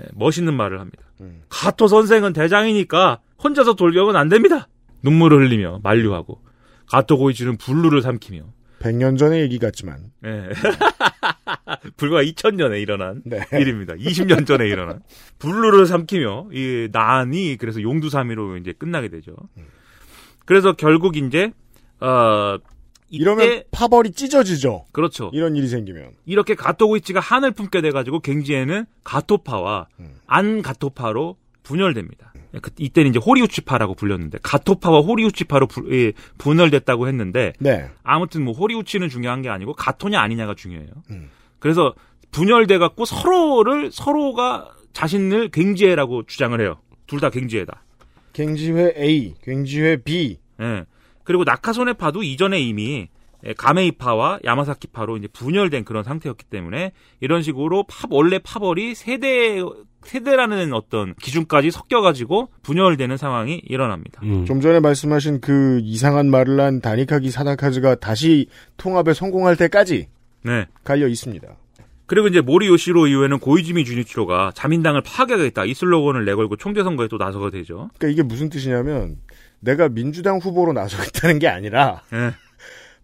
[0.01, 1.03] 예, 멋있는 말을 합니다.
[1.21, 1.41] 음.
[1.49, 4.67] 가토 선생은 대장이니까 혼자서 돌격은 안 됩니다.
[5.03, 6.41] 눈물을 흘리며 만류하고
[6.87, 8.43] 가토 고이치는 불루를 삼키며
[8.79, 10.49] 100년 전의 얘기 같지만 예.
[11.97, 13.41] 불과 2000년에 일어난 네.
[13.53, 13.93] 일입니다.
[13.93, 15.01] 20년 전에 일어난
[15.39, 19.35] 불루를 삼키며 이 난이 그래서 용두사미로 이제 끝나게 되죠.
[20.45, 21.51] 그래서 결국 이제
[21.99, 22.57] 어
[23.09, 24.85] 이러면 파벌이 찢어지죠.
[24.91, 25.29] 그렇죠.
[25.33, 29.87] 이런 일이 생기면 이렇게 가토고이치가 한을 품게 돼가지고 갱지에는 가토파와
[30.25, 32.30] 안 가토파로 분열됩니다.
[32.61, 37.89] 그- 이때는 이제 호리우치파라고 불렸는데 가토파와 호리우치파로 부- 예, 분열됐다고 했는데 네.
[38.03, 40.89] 아무튼 뭐 호리우치는 중요한 게 아니고 가토냐 아니냐가 중요해요.
[41.59, 41.93] 그래서
[42.31, 46.77] 분열돼 갖고 서로를 서로가 자신을 갱지해라고 주장을 해요.
[47.07, 47.83] 둘 다 갱지해다.
[48.33, 50.37] 갱지회 A, 갱지회 B.
[50.61, 50.85] 예.
[51.23, 53.07] 그리고 나카소네파도 이전에 이미 예,
[53.57, 59.61] 가메이파와 야마사키파로 이제 분열된 그런 상태였기 때문에 이런 식으로 파 원래 파벌이 세대
[60.03, 64.21] 세대라는 어떤 기준까지 섞여가지고 분열되는 상황이 일어납니다.
[64.47, 70.07] 좀 전에 말씀하신 그 이상한 말을 한 다니카기 사다카즈가 다시 통합에 성공할 때까지
[70.43, 70.65] 네.
[70.83, 71.47] 갈려 있습니다.
[72.07, 77.17] 그리고 이제 모리 요시로 이후에는 고이즈미 주니치로가 자민당을 파괴하겠다 이 슬로건을 내걸고 총재 선거에 또
[77.17, 77.89] 나서게 되죠.
[77.97, 79.17] 그러니까 이게 무슨 뜻이냐면
[79.61, 82.31] 내가 민주당 후보로 나서겠다는 게 아니라 예.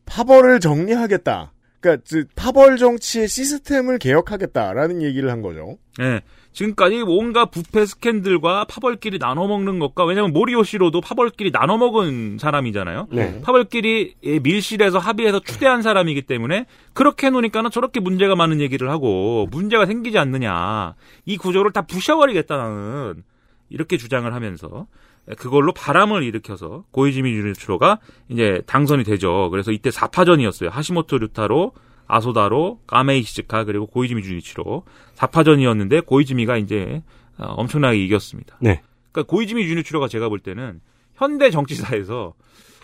[0.08, 1.53] 파벌을 정리하겠다.
[1.80, 5.78] 그러니까 그 파벌 정치의 시스템을 개혁하겠다라는 얘기를 한 거죠.
[6.01, 6.22] 예.
[6.53, 13.10] 지금까지 뭔가 부패 스캔들과 파벌끼리 나눠 먹는 것과 왜냐면 모리요시로도 파벌끼리 나눠 먹은 사람이잖아요.
[13.12, 13.41] 네.
[13.41, 19.86] 파벌끼리 예, 밀실에서 합의해서 추대한 사람이기 때문에 그렇게 해놓으니까는 저렇게 문제가 많은 얘기를 하고 문제가
[19.86, 20.95] 생기지 않느냐.
[21.26, 23.24] 이 구조를 다 부셔버리겠다 나는.
[23.70, 24.88] 이렇게 주장을 하면서
[25.36, 27.99] 그걸로 바람을 일으켜서 고이즈미 유니치로가
[28.30, 29.49] 이제 당선이 되죠.
[29.49, 30.69] 그래서 이때 4파전이었어요.
[30.69, 31.73] 하시모토 류타로,
[32.07, 34.84] 아소다로, 까메이 시즈카 그리고 고이즈미 주니치로
[35.15, 37.03] 4파전이었는데 고이즈미가 이제
[37.38, 38.57] 어, 엄청나게 이겼습니다.
[38.61, 38.82] 네.
[39.11, 40.80] 그러니까 고이즈미 주니치로가 제가 볼 때는
[41.15, 42.34] 현대 정치사에서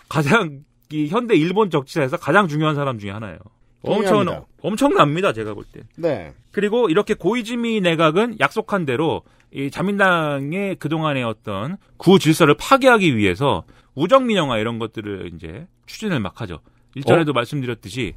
[0.08, 3.38] 가장 이 현대 일본 정치사에서 가장 중요한 사람 중에 하나예요.
[3.82, 4.44] 엄청.
[4.62, 5.32] 엄청납니다.
[5.32, 5.82] 제가 볼 때.
[5.96, 6.32] 네.
[6.52, 9.22] 그리고 이렇게 고이즈미 내각은 약속한 대로
[9.54, 16.58] 이 자민당의 그동안의 어떤 구 질서를 파괴하기 위해서 우정민영화 이런 것들을 이제 추진을 막 하죠.
[16.96, 18.14] 일전에도 말씀드렸듯이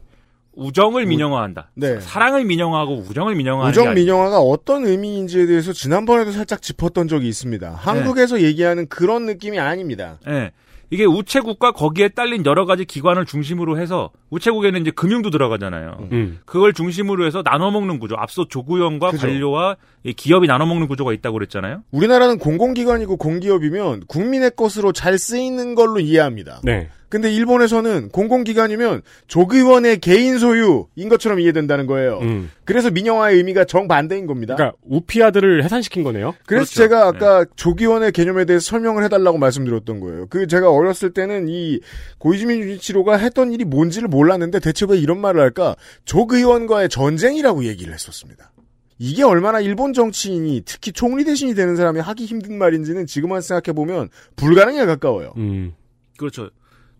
[0.54, 1.70] 우정을 민영화한다.
[1.76, 2.00] 네.
[2.00, 7.72] 사랑을 민영화하고 우정을 민영화하는 게 우정 민영화가 어떤 의미인지에 대해서 지난번에도 살짝 짚었던 적이 있습니다.
[7.76, 10.18] 한국에서 얘기하는 그런 느낌이 아닙니다.
[10.28, 10.52] 예.
[10.90, 16.08] 이게 우체국과 거기에 딸린 여러 가지 기관을 중심으로 해서 우체국에는 이제 금융도 들어가잖아요.
[16.12, 16.40] 음.
[16.46, 18.16] 그걸 중심으로 해서 나눠 먹는 구조.
[18.18, 19.28] 앞서 조구형과 그죠.
[19.28, 21.84] 관료와 이 기업이 나눠 먹는 구조가 있다고 그랬잖아요.
[21.92, 26.62] 우리나라는 공공기관이고 공기업이면 국민의 것으로 잘 쓰이는 걸로 이해합니다.
[26.64, 26.90] 네.
[27.10, 32.20] 근데 일본에서는 공공기관이면 조기원의 개인 소유인 것처럼 이해된다는 거예요.
[32.20, 32.52] 음.
[32.66, 34.56] 그래서 민영화의 의미가 정반대인 겁니다.
[34.56, 36.36] 그러니까 우피아들을 해산시킨 거네요.
[36.46, 36.74] 그래서 그렇죠.
[36.76, 40.28] 제가 아까 조기원의 개념에 대해서 설명을 해달라고 말씀드렸던 거예요.
[40.28, 41.80] 그 제가 어렸을 때는 이
[42.18, 45.76] 고이즈미 유니치로가 했던 일이 뭔지를 몰랐는데 대체 왜 이런 말을 할까?
[46.06, 48.52] 조의원과의 전쟁이라고 얘기를 했었습니다.
[49.00, 54.10] 이게 얼마나 일본 정치인이 특히 총리 대신이 되는 사람이 하기 힘든 말인지는 지금만 생각해 보면
[54.36, 55.34] 불가능에 가까워요.
[55.38, 55.74] 음.
[56.18, 56.50] 그렇죠.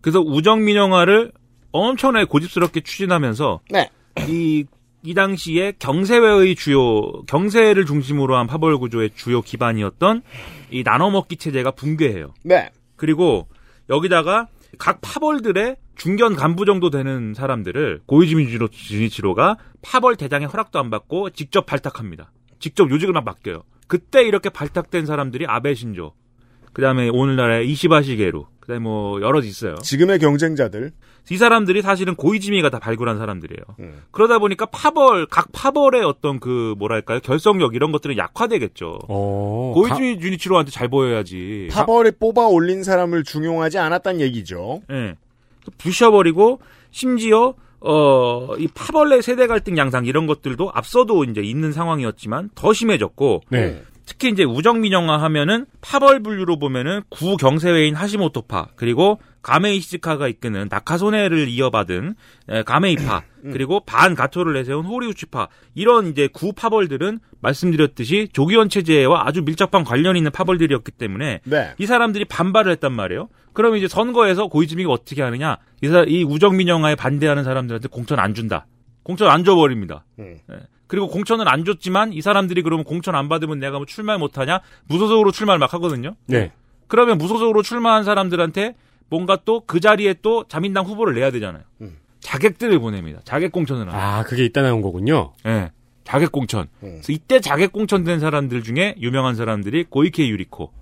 [0.00, 1.32] 그래서 우정 민영화를
[1.72, 3.90] 엄청나게 고집스럽게 추진하면서 네.
[4.28, 4.64] 이,
[5.02, 10.22] 이 당시에 경세회의 주요, 경세를 중심으로 한 파벌 구조의 주요 기반이었던
[10.70, 12.34] 이 나눠먹기 체제가 붕괴해요.
[12.44, 12.70] 네.
[12.96, 13.48] 그리고
[13.90, 20.90] 여기다가 각 파벌들의 중견 간부 정도 되는 사람들을 고이즈미 주니치로- 주니치로가 파벌 대장의 허락도 안
[20.90, 22.30] 받고 직접 발탁합니다.
[22.60, 23.62] 직접 요직을 막 맡겨요.
[23.86, 26.12] 그때 이렇게 발탁된 사람들이 아베 신조,
[26.78, 29.74] 그 다음에 오늘날의 이시바 시게루, 그 다음에 뭐 여러 있어요.
[29.82, 30.92] 지금의 경쟁자들.
[31.28, 33.62] 이 사람들이 사실은 고이즈미가 다 발굴한 사람들이에요.
[33.80, 34.02] 음.
[34.12, 39.00] 그러다 보니까 파벌, 각 파벌의 어떤 그 뭐랄까요, 결속력 이런 것들은 약화되겠죠.
[39.08, 39.72] 어.
[39.74, 41.66] 고이즈미 주니치로한테 잘 보여야지.
[41.72, 44.80] 파벌에 뽑아 올린 사람을 중용하지 않았단 얘기죠.
[44.92, 45.16] 예.
[45.78, 46.60] 부셔버리고
[46.92, 53.42] 심지어 어, 이 파벌레 세대 갈등 양상 이런 것들도 앞서도 이제 있는 상황이었지만 더 심해졌고
[53.50, 53.82] 네.
[54.10, 60.68] 특히 이제 우정 민영화 하면은 파벌 분류로 보면은 구 경세회인 하시모토파 그리고 가메이 시즈카가 이끄는
[60.70, 62.14] 나카소네를 이어받은
[62.48, 69.42] 에, 가메이파 그리고 반 가토를 내세운 호리우치파 이런 이제 구 파벌들은 말씀드렸듯이 조기원 체제와 아주
[69.42, 71.74] 밀접한 관련 있는 파벌들이었기 때문에 네.
[71.78, 73.28] 이 사람들이 반발을 했단 말이에요.
[73.52, 75.58] 그러면 이제 선거에서 고이즈미가 어떻게 하느냐?
[75.82, 78.66] 이, 사- 이 우정 민영화에 반대하는 사람들한테 공천 안 준다.
[79.02, 80.04] 공천 안 줘버립니다.
[80.18, 80.38] 음.
[80.50, 80.56] 예.
[80.88, 84.60] 그리고 공천을 안 줬지만 이 사람들이 그러면 공천 안 받으면 내가 뭐 출마 못 하냐?
[84.88, 86.16] 무소속으로 출마를 막 하거든요.
[86.26, 86.50] 네.
[86.88, 88.74] 그러면 무소속으로 출마한 사람들한테
[89.10, 91.62] 뭔가 또 그 자리에 또 자민당 후보를 내야 되잖아요.
[91.82, 91.98] 음.
[92.20, 93.20] 자객들을 보냅니다.
[93.24, 93.86] 자객 공천을.
[93.90, 95.34] 아, 그게 이따 나온 거군요.
[95.46, 95.70] 예.
[96.04, 96.62] 자객 공천.
[96.82, 96.92] 음.
[96.96, 100.72] 그래서 이때 자객 공천된 사람들 중에 유명한 사람들이 고이케 유리코.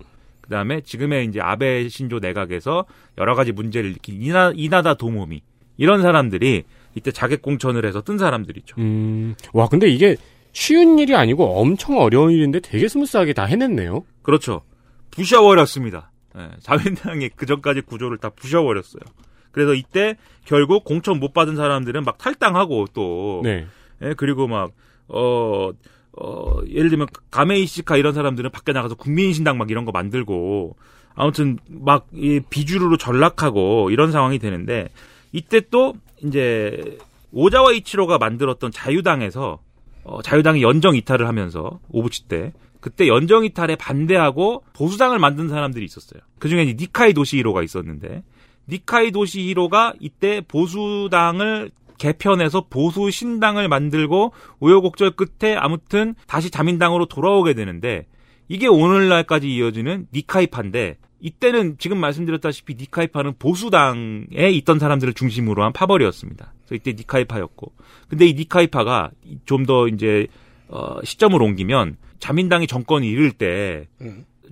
[0.40, 2.86] 그다음에 지금의 이제 아베 신조 내각에서
[3.18, 5.42] 여러 가지 문제를 일으킨 이나, 이나다 도모미.
[5.76, 6.62] 이런 사람들이
[6.96, 8.74] 이때 자객 공천을 해서 뜬 사람들이죠.
[8.78, 10.16] 음, 와, 근데 이게
[10.52, 14.04] 쉬운 일이 아니고 엄청 어려운 일인데 되게 smooth하게 다 해냈네요.
[14.22, 14.62] 그렇죠.
[15.12, 16.10] 부셔버렸습니다.
[16.36, 19.02] 예, 자민당이 그 전까지 구조를 다 부셔버렸어요.
[19.52, 23.66] 그래서 이때 결국 공천 못 받은 사람들은 막 탈당하고 또 네.
[24.02, 24.72] 예, 그리고 막,
[25.08, 25.70] 어,
[26.12, 30.76] 어, 예를 들면, 가메이시카 이런 사람들은 밖에 나가서 국민신당 막 이런 거 만들고,
[31.14, 34.88] 아무튼, 막, 이 비주류로 전락하고, 이런 상황이 되는데,
[35.32, 35.94] 이때 또,
[36.24, 36.98] 이제,
[37.32, 39.60] 오자와 이치로가 만들었던 자유당에서,
[40.04, 46.20] 어, 자유당이 연정 이탈을 하면서, 오부치 때, 그때 연정 이탈에 반대하고 보수당을 만든 사람들이 있었어요.
[46.38, 48.22] 그 중에 니카이 도시히로가 있었는데,
[48.68, 58.06] 니카이 도시히로가 이때 보수당을 개편해서 보수 신당을 만들고 우여곡절 끝에 아무튼 다시 자민당으로 돌아오게 되는데
[58.48, 66.52] 이게 오늘날까지 이어지는 니카이파인데 이때는 지금 말씀드렸다시피 니카이파는 보수당에 있던 사람들을 중심으로 한 파벌이었습니다.
[66.66, 67.72] 그래서 이때 니카이파였고
[68.08, 69.10] 근데 이 니카이파가
[69.46, 70.26] 좀 더 이제
[70.68, 73.88] 어 시점을 옮기면 자민당이 정권이 이를 때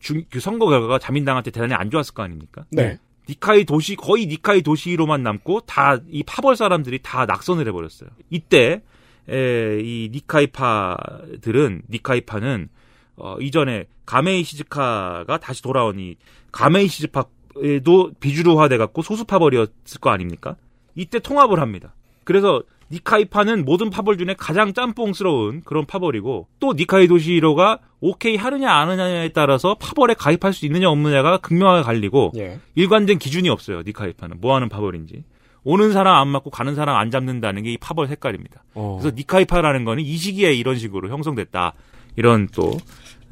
[0.00, 2.64] 중, 그 선거 결과가 자민당한테 대단히 안 좋았을 거 아닙니까?
[2.70, 2.98] 네.
[3.28, 8.10] 니카이 도시 거의 니카이 도시로만 남고 다 이 파벌 사람들이 다 낙선을 해버렸어요.
[8.30, 8.82] 이때
[9.30, 12.68] 에, 이 니카이파들은 니카이파는
[13.16, 16.16] 어, 이전에 가메이 시즈카가 다시 돌아온 이
[16.52, 20.56] 가메이 시즈파에도 비주류화돼 갖고 소수 파벌이었을 거 아닙니까?
[20.94, 21.94] 이때 통합을 합니다.
[22.24, 22.62] 그래서
[22.92, 29.30] 니카이파는 모든 파벌 중에 가장 짬뽕스러운 그런 파벌이고 또 니카이 도시로가 오케이 하느냐 안 하느냐에
[29.30, 32.60] 따라서 파벌에 가입할 수 있느냐 없느냐가 극명하게 갈리고 예.
[32.74, 33.82] 일관된 기준이 없어요.
[33.86, 35.24] 니카이파는 뭐 하는 파벌인지
[35.64, 38.62] 오는 사람 안 맞고 가는 사람 안 잡는다는 게 이 파벌 색깔입니다.
[38.74, 38.98] 어.
[39.00, 41.72] 그래서 니카이파라는 거는 이 시기에 이런 식으로 형성됐다
[42.16, 42.76] 이런 또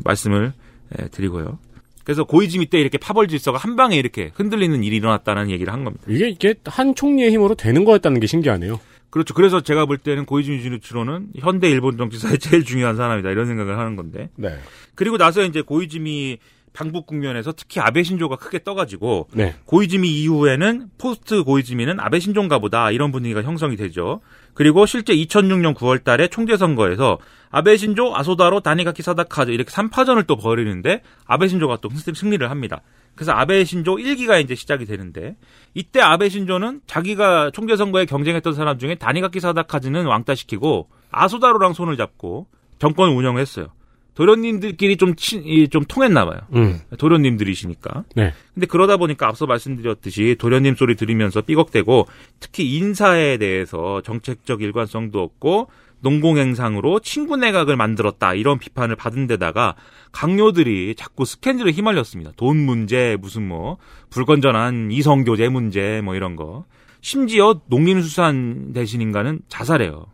[0.04, 0.52] 말씀을
[0.98, 1.58] 예, 드리고요.
[2.04, 6.04] 그래서 고이즈미 때 이렇게 파벌 질서가 한 방에 이렇게 흔들리는 일이 일어났다는 얘기를 한 겁니다.
[6.08, 8.80] 이게, 이게 한 총리의 힘으로 되는 거였다는 게 신기하네요.
[9.10, 9.34] 그렇죠.
[9.34, 13.94] 그래서 제가 볼 때는 고이즈미 준이치로는 현대 일본 정치사의 제일 중요한 사람이다 이런 생각을 하는
[13.94, 14.30] 건데.
[14.36, 14.58] 네.
[14.94, 16.38] 그리고 나서 이제 고이즈미
[16.72, 19.54] 방북 국면에서 특히 아베 신조가 크게 떠가지고 네.
[19.66, 24.20] 고이즈미 이후에는 포스트 고이즈미는 아베 신조인가 보다 이런 분위기가 형성이 되죠.
[24.54, 27.18] 그리고 실제 2006년 9월 달에 총재 선거에서
[27.50, 32.80] 아베 신조, 아소다로, 다니가키 사다카즈 이렇게 3파전을 또 벌이는데 아베 신조가 또 승- 승리를 합니다.
[33.14, 35.36] 그래서 아베 신조 1기가 이제 시작이 되는데
[35.74, 42.46] 이때 아베 신조는 자기가 총재 선거에 경쟁했던 사람 중에 다니가키 사다카즈는 왕따시키고 아소다로랑 손을 잡고
[42.78, 43.68] 정권을 운영했어요.
[44.14, 46.40] 도련님들끼리 좀, 친, 이, 좀 통했나 봐요.
[46.54, 46.80] 음.
[46.98, 48.04] 도련님들이시니까.
[48.14, 48.32] 네.
[48.54, 52.06] 근데 그러다 보니까 앞서 말씀드렸듯이 도련님 소리 들으면서 삐걱대고
[52.40, 55.68] 특히 인사에 대해서 정책적 일관성도 없고
[56.00, 59.76] 농공행상으로 친구 내각을 만들었다 이런 비판을 받은 데다가
[60.10, 62.32] 강요들이 자꾸 스캔들에 휘말렸습니다.
[62.36, 63.78] 돈 문제 무슨 뭐
[64.10, 66.64] 불건전한 이성교제 문제 뭐 이런 거.
[67.00, 70.06] 심지어 농림수산 대신인가는 자살해요.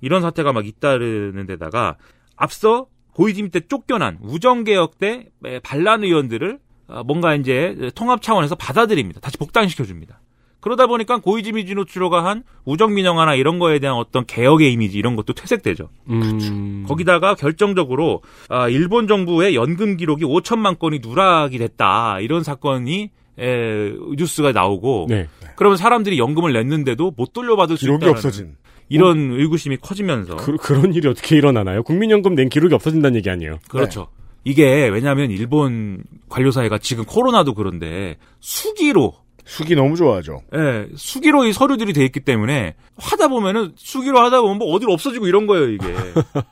[0.00, 1.96] 이런 사태가 막 잇따르는 데다가
[2.36, 5.26] 앞서 고이즈미 때 쫓겨난 우정개혁 때
[5.62, 6.58] 반란 의원들을
[6.88, 9.20] 어, 뭔가 이제 통합 차원에서 받아들입니다.
[9.20, 10.20] 다시 복당시켜 줍니다.
[10.60, 15.88] 그러다 보니까 고이즈미 지노치로가 한 우정민영화나 이런 거에 대한 어떤 개혁의 이미지 이런 것도 퇴색되죠.
[16.08, 16.84] 음.
[16.86, 24.52] 거기다가 결정적으로 아, 일본 정부의 연금 기록이 5천만 건이 누락이 됐다 이런 사건이 에, 뉴스가
[24.52, 25.26] 나오고 네.
[25.56, 28.56] 그러면 사람들이 연금을 냈는데도 못 돌려받을 수 기록이 있다는 없어진.
[28.92, 31.82] 이런 의구심이 커지면서 그, 그런 일이 어떻게 일어나나요?
[31.82, 33.58] 국민연금 낸 기록이 없어진다는 얘기 아니에요?
[33.68, 34.08] 그렇죠.
[34.44, 39.14] 이게 왜냐하면 일본 관료 사회가 지금 코로나도 그런데 수기로
[39.44, 40.42] 수기 너무 좋아하죠.
[40.54, 45.26] 예, 수기로 이 서류들이 돼 있기 때문에 하다 보면은 수기로 하다 보면 뭐 어디로 없어지고
[45.26, 45.86] 이런 거예요 이게.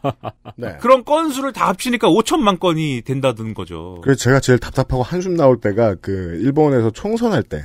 [0.57, 0.77] 네.
[0.81, 4.01] 그런 건수를 다 합치니까 5천만 건이 된다는 거죠.
[4.03, 7.65] 그래서 제가 제일 답답하고 한숨 나올 때가 그 일본에서 총선할 때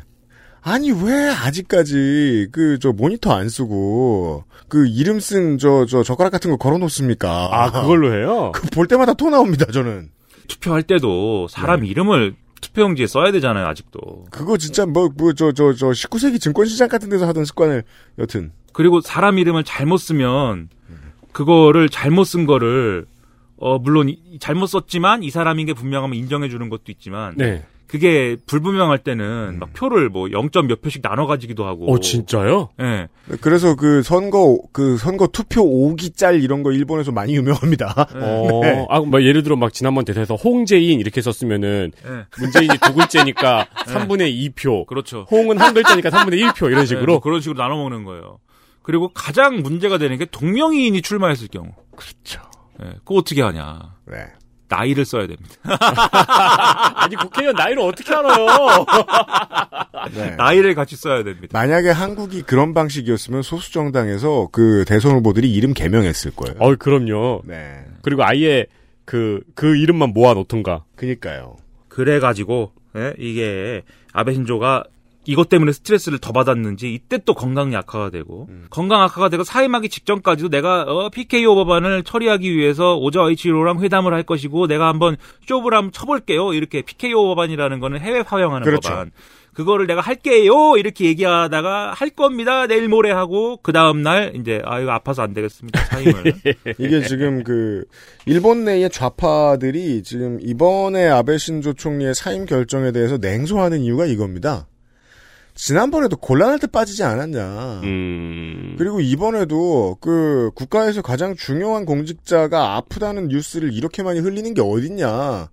[0.68, 6.50] 아니 왜 아직까지 그 저 모니터 안 쓰고 그 이름 쓴 저 저 젓가락 같은
[6.52, 7.50] 거 걸어 놓습니까?
[7.52, 8.52] 아, 그걸로 해요?
[8.56, 10.10] 그 볼 때마다 토 나옵니다, 저는.
[10.48, 11.88] 투표할 때도 사람 네.
[11.88, 14.26] 이름을 투표용지에 써야 되잖아요 아직도.
[14.32, 17.84] 그거 진짜 뭐 뭐 저 저 저 19세기 증권 시장 같은 데서 하던 습관을
[18.18, 20.70] 여튼 그리고 사람 이름을 잘못 쓰면
[21.32, 23.06] 그거를 잘못 쓴 거를
[23.58, 27.66] 어 물론 이- 잘못 썼지만 이 사람인 게 분명하면 인정해 주는 것도 있지만 네.
[27.96, 31.90] 그게 불분명할 때는 막 표를 뭐 0점 몇 표씩 나눠 가지기도 하고.
[31.90, 32.72] 어, 진짜요?
[32.82, 33.08] 예.
[33.40, 38.08] 그래서 그 선거 그 선거 투표 오기 짤 이런 거 일본에서 많이 유명합니다.
[38.16, 38.86] 어, 네.
[38.90, 42.26] 아, 뭐 예를 들어 막 지난번 대선에서 홍재인 이렇게 썼으면은 예.
[42.38, 44.86] 문재인이 두 글자니까 3분의 2표.
[44.88, 45.26] 그렇죠.
[45.32, 47.14] 홍은 한 글자니까 3분의 1표 이런 예, 식으로.
[47.14, 48.40] 뭐 그런 식으로 나눠 먹는 거예요.
[48.82, 51.70] 그리고 가장 문제가 되는 게 동명이인이 출마했을 경우.
[51.96, 52.42] 그렇죠.
[52.84, 52.90] 예.
[53.06, 53.94] 그거 어떻게 하냐.
[54.12, 54.18] 네.
[54.68, 55.56] 나이를 써야 됩니다.
[56.96, 58.86] 아니 국회의원 나이를 어떻게 알아요?
[60.14, 60.36] 네.
[60.36, 61.48] 나이를 같이 써야 됩니다.
[61.58, 66.56] 만약에 한국이 그런 방식이었으면 소수 정당에서 그 대선 후보들이 이름 개명했을 거예요.
[66.60, 67.42] 어, 그럼요.
[67.46, 67.86] 네.
[68.02, 68.66] 그리고 아예
[69.06, 70.84] 그, 그 이름만 모아 놓던가.
[70.96, 71.58] 그니까요.
[71.88, 74.86] 그래 가지고 예, 이게 아베 신조가
[75.28, 80.50] 이것 때문에 스트레스를 더 받았는지 이때 또 건강 약화가 되고 건강 악화가 되고 사임하기 직전까지도
[80.50, 85.18] 내가 어, PKO 법안을 처리하기 위해서 오자와 이치로랑 회담을 할 것이고 내가 한번
[85.48, 86.54] 쇼를 한번 쳐볼게요.
[86.54, 88.90] 이렇게 PKO 법안이라는 거는 해외 파병하는 그렇죠.
[88.90, 89.12] 법안.
[89.56, 90.76] 그거를 내가 할게요.
[90.78, 92.68] 이렇게 얘기하다가 할 겁니다.
[92.68, 95.80] 내일 모레 하고 그 다음 날 이제 아 이거 아파서 안 되겠습니다.
[95.86, 96.24] 사임을.
[96.78, 97.86] 이게 지금 그
[98.26, 104.68] 일본 내의 좌파들이 지금 이번에 아베 신조 총리의 사임 결정에 대해서 냉소하는 이유가 이겁니다.
[105.56, 107.82] 지난번에도 곤란할 때 빠지지 않았냐.
[107.84, 108.76] 음.
[108.78, 115.50] 그리고 이번에도 그 국가에서 가장 중요한 공직자가 아프다는 뉴스를 이렇게 많이 흘리는 게 어딨냐.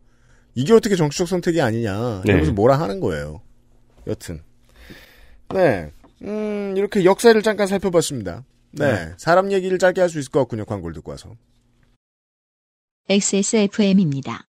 [0.55, 2.23] 이게 어떻게 정치적 선택이 아니냐.
[2.25, 2.33] 네.
[2.33, 3.41] 이러면서 뭐라 하는 거예요.
[4.09, 4.43] 여튼.
[5.55, 5.91] 네.
[6.23, 8.45] 음, 이렇게 역사를 잠깐 살펴봤습니다.
[8.73, 8.93] 네.
[8.93, 9.13] 네.
[9.17, 10.65] 사람 얘기를 짧게 할 수 있을 것 같군요.
[10.65, 11.37] 광고를 듣고 와서.
[13.09, 14.47] XSFM입니다.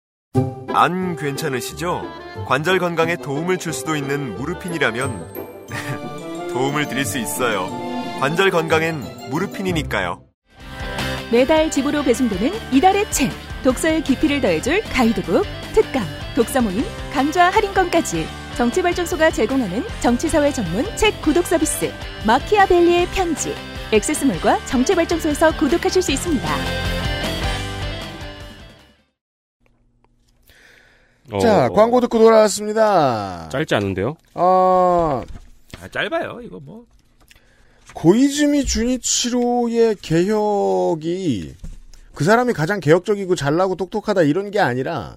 [0.74, 2.02] 안 괜찮으시죠?
[2.48, 5.68] 관절 건강에 도움을 줄 수도 있는 무르핀이라면
[6.54, 7.70] 도움을 드릴 수 있어요.
[8.20, 10.24] 관절 건강엔 무르핀이니까요.
[11.32, 13.32] 매달 집으로 배송되는 이달의 책
[13.64, 16.04] 독서의 깊이를 더해줄 가이드북 특강
[16.36, 18.28] 독서 모임 강좌 할인권까지
[18.58, 21.92] 정치발전소가 제공하는 정치사회 전문 책 구독 서비스
[22.26, 23.54] 마키아벨리의 편지
[23.92, 26.48] 액세스몰과 정치발전소에서 구독하실 수 있습니다.
[31.40, 33.50] 자, 어, 광고 듣고 돌아왔습니다.
[33.50, 34.16] 짧지 않은데요?
[34.34, 35.24] 아,
[35.82, 36.86] 아, 짧아요 이거 뭐
[37.94, 41.56] 고이즈미 주니치로의 개혁이
[42.14, 45.16] 그 사람이 가장 개혁적이고 잘나고 똑똑하다 이런 게 아니라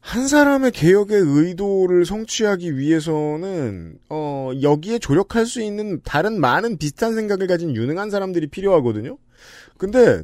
[0.00, 7.46] 한 사람의 개혁의 의도를 성취하기 위해서는 어 여기에 조력할 수 있는 다른 많은 비슷한 생각을
[7.46, 9.16] 가진 유능한 사람들이 필요하거든요.
[9.78, 10.22] 근데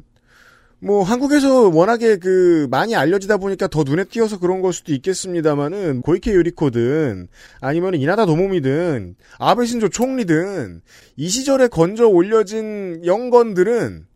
[0.81, 6.33] 뭐 한국에서 워낙에 그 많이 알려지다 보니까 더 눈에 띄어서 그런 걸 수도 있겠습니다만은 고이케
[6.35, 7.27] 요리코든
[7.61, 10.81] 아니면 이나다 도모미든 아베 신조 총리든
[11.17, 14.07] 이 시절에 건져 올려진 영건들은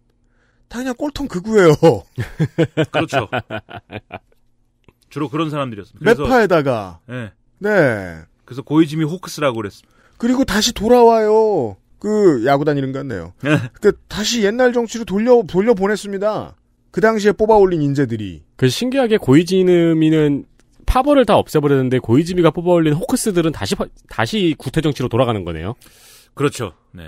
[0.69, 1.75] 다 그냥 꼴통 극우예요.
[2.93, 3.29] 그렇죠
[5.11, 7.33] 주로 그런 사람들이었습니다 그래서- 매파에다가 예.
[7.59, 9.91] 네 그래서 고이즈미 호크스라고 그랬습니다.
[10.17, 11.77] 그리고 다시 돌아와요.
[12.03, 13.33] 그 야구단 이름 같네요.
[13.81, 16.57] 그 다시 옛날 정치로 돌려 돌려 보냈습니다.
[16.91, 20.45] 그 당시에 뽑아 올린 인재들이 그 신기하게 고이즈미는
[20.85, 25.75] 파벌을 다 없애버렸는데 고이즈미가 뽑아 올린 호크스들은 다시 파- 다시 구태 정치로 돌아가는 거네요.
[26.35, 26.73] 그렇죠.
[26.93, 27.05] 네.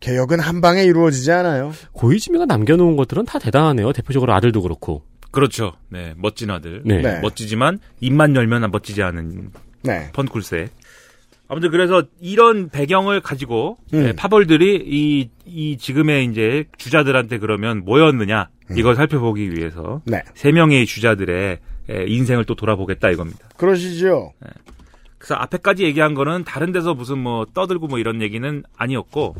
[0.00, 1.70] 개혁은 한 방에 이루어지지 않아요.
[1.92, 3.92] 고이즈미가 남겨놓은 것들은 다 대단하네요.
[3.92, 5.04] 대표적으로 아들도 그렇고.
[5.30, 5.74] 그렇죠.
[5.88, 6.14] 네.
[6.16, 6.82] 멋진 아들.
[6.84, 7.00] 네.
[7.00, 7.20] 네.
[7.20, 9.52] 멋지지만 입만 열면 멋지지 않은
[9.84, 10.10] 네.
[10.12, 10.68] 펀쿨세.
[11.52, 14.04] 아무튼 그래서 이런 배경을 가지고 음.
[14.04, 20.10] 네, 파벌들이 이, 이 지금의 이제 주자들한테 그러면 뭐였느냐 이걸 살펴보기 위해서 음.
[20.10, 20.22] 네.
[20.32, 21.58] 세 명의 주자들의
[21.90, 23.50] 에, 인생을 또 돌아보겠다 이겁니다.
[23.58, 24.32] 그러시죠.
[25.18, 29.36] 그래서 앞에까지 얘기한 거는 다른 데서 무슨 뭐 떠들고 뭐 이런 얘기는 아니었고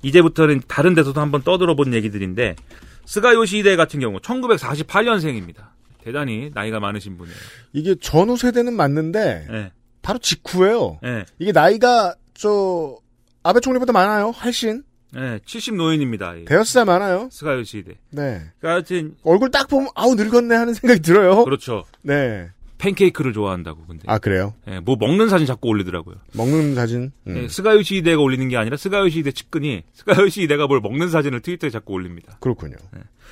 [0.00, 2.56] 이제부터는 다른 데서도 한번 떠들어 본 얘기들인데
[3.04, 5.66] 스가 요시히데 같은 경우 1948년생입니다.
[6.02, 7.36] 대단히 나이가 많으신 분이에요.
[7.74, 9.72] 이게 전후 세대는 맞는데 네.
[10.02, 10.98] 바로 직후예요.
[11.02, 11.24] 네.
[11.38, 12.98] 이게 나이가 저
[13.42, 14.30] 아베 총리보다 많아요.
[14.30, 14.82] 훨씬
[15.14, 16.36] 네, 70 노인입니다.
[16.36, 17.28] 이 대여섯 살 많아요.
[17.30, 17.92] 스가 요시히데.
[18.10, 18.42] 네.
[18.58, 21.44] 그러니까 하여튼 얼굴 딱 보면 아우 늙었네 하는 생각이 들어요.
[21.44, 21.84] 그렇죠.
[22.02, 22.48] 네.
[22.78, 24.02] 팬케이크를 좋아한다고 근데.
[24.06, 24.54] 아 그래요?
[24.66, 26.16] 예, 뭐 먹는 사진 자꾸 올리더라고요.
[26.32, 27.12] 먹는 사진.
[27.28, 27.36] 음.
[27.36, 31.70] 예, 스가 요시히데가 올리는 게 아니라 스가 요시히데 측근이 스가 요시히데가 뭘 먹는 사진을 트위터에
[31.70, 32.36] 자꾸 올립니다.
[32.40, 32.76] 그렇군요.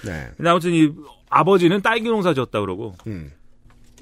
[0.04, 0.28] 네.
[0.36, 0.92] 근데 아무튼 이
[1.30, 3.32] 아버지는 딸기 농사 지었다 그러고 음.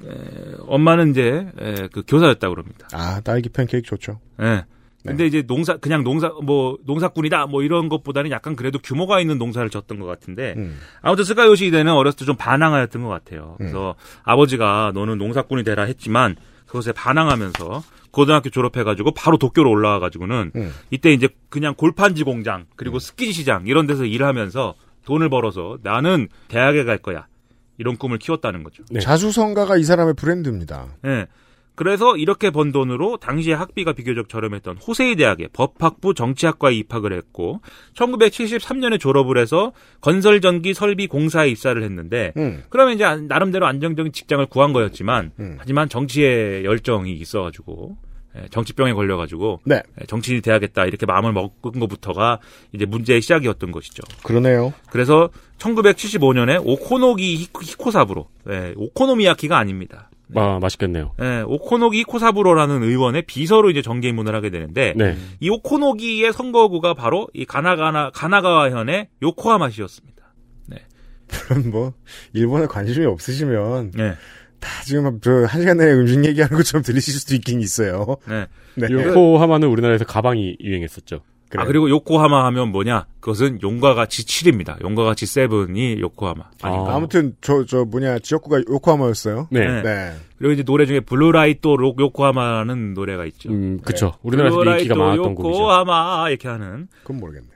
[0.05, 2.89] 에, 엄마는 이제 에, 그 교사였다 그럽니다.
[2.93, 4.21] 아 딸기 팬케이크 좋죠.
[4.41, 4.65] 예.
[5.07, 9.71] 근데 이제 농사 그냥 농사 뭐 농사꾼이다 뭐 이런 것보다는 약간 그래도 규모가 있는 농사를
[9.71, 10.79] 졌던 것 같은데 음.
[11.01, 13.55] 아무튼 스가 요시히데는 어렸을 때 좀 반항하였던 것 같아요.
[13.59, 13.95] 그래서
[14.25, 16.37] 아버지가 너는 농사꾼이 되라 했지만
[16.67, 20.75] 그것에 반항하면서 고등학교 졸업해가지고 바로 도쿄로 올라와가지고는 음.
[20.91, 24.75] 이때 이제 그냥 골판지 공장 그리고 스키지 시장 이런 데서 일하면서
[25.07, 27.27] 돈을 벌어서 나는 대학에 갈 거야
[27.79, 28.85] 이런 꿈을 키웠다는 거죠.
[28.91, 29.01] 네.
[29.01, 30.97] 자수성가가 이 사람의 브랜드입니다.
[31.07, 31.27] 예.
[31.79, 37.61] 그래서 이렇게 번 돈으로 당시에 학비가 비교적 저렴했던 호세이 대학에 법학부 정치학과에 입학을 했고
[37.95, 39.71] 1973년에 졸업을 해서
[40.01, 42.65] 건설전기 설비 공사에 입사를 했는데 음.
[42.69, 45.57] 그러면 이제 나름대로 안정적인 직장을 구한 거였지만 음.
[45.61, 48.08] 하지만 정치에 열정이 있어가지고 예,
[48.51, 49.83] 정치병에 걸려가지고 네.
[50.01, 52.39] 예, 정치인이 돼야겠다 이렇게 마음을 먹은 것부터가
[52.73, 54.03] 이제 문제의 시작이었던 것이죠.
[54.23, 54.73] 그러네요.
[54.91, 60.11] 그래서 1975년에 오코노기 히코- 히코사부로 예, 오코노미야키가 아닙니다.
[60.35, 61.13] 아, 맛있겠네요.
[61.23, 65.17] 예, 오코노기 히코사부로라는 의원의 비서로 이제 정계 입문을 하게 되는데 네.
[65.41, 70.19] 이 오코노기의 선거구가 바로 이 가나가나 가나가와 현의 요코하마시였습니다.
[71.47, 71.93] 그럼 뭐
[72.33, 74.15] 일본에 관심이 없으시면 네.
[74.61, 78.17] 다 지금 저 한 시간 내에 음식 얘기하는 것처럼 들리실 수도 있긴 있어요.
[78.29, 78.47] 네.
[78.75, 78.89] 네.
[78.91, 81.21] 요코하마는 우리나라에서 가방이 유행했었죠.
[81.57, 83.07] 아 그리고 요코하마 하면 뭐냐?
[83.21, 84.83] 그것은 용과 같이 7입니다.
[84.83, 86.45] 용과 같이 seven이 요코하마.
[86.61, 86.95] 아닌가?
[86.95, 89.49] 아 무튼 저 저 뭐냐 지역구가 요코하마였어요.
[89.51, 89.81] 네.
[89.83, 90.13] 네.
[90.37, 93.49] 그리고 이제 노래 중에 Blue Light 록 요코하마라는 노래가 있죠.
[93.49, 94.13] 음, 그쵸.
[94.23, 95.59] 우리나라에서 인기가 많았던 곡이죠.
[95.59, 96.89] 요코하마 이렇게 하는.
[97.03, 97.49] 그건 모르겠네.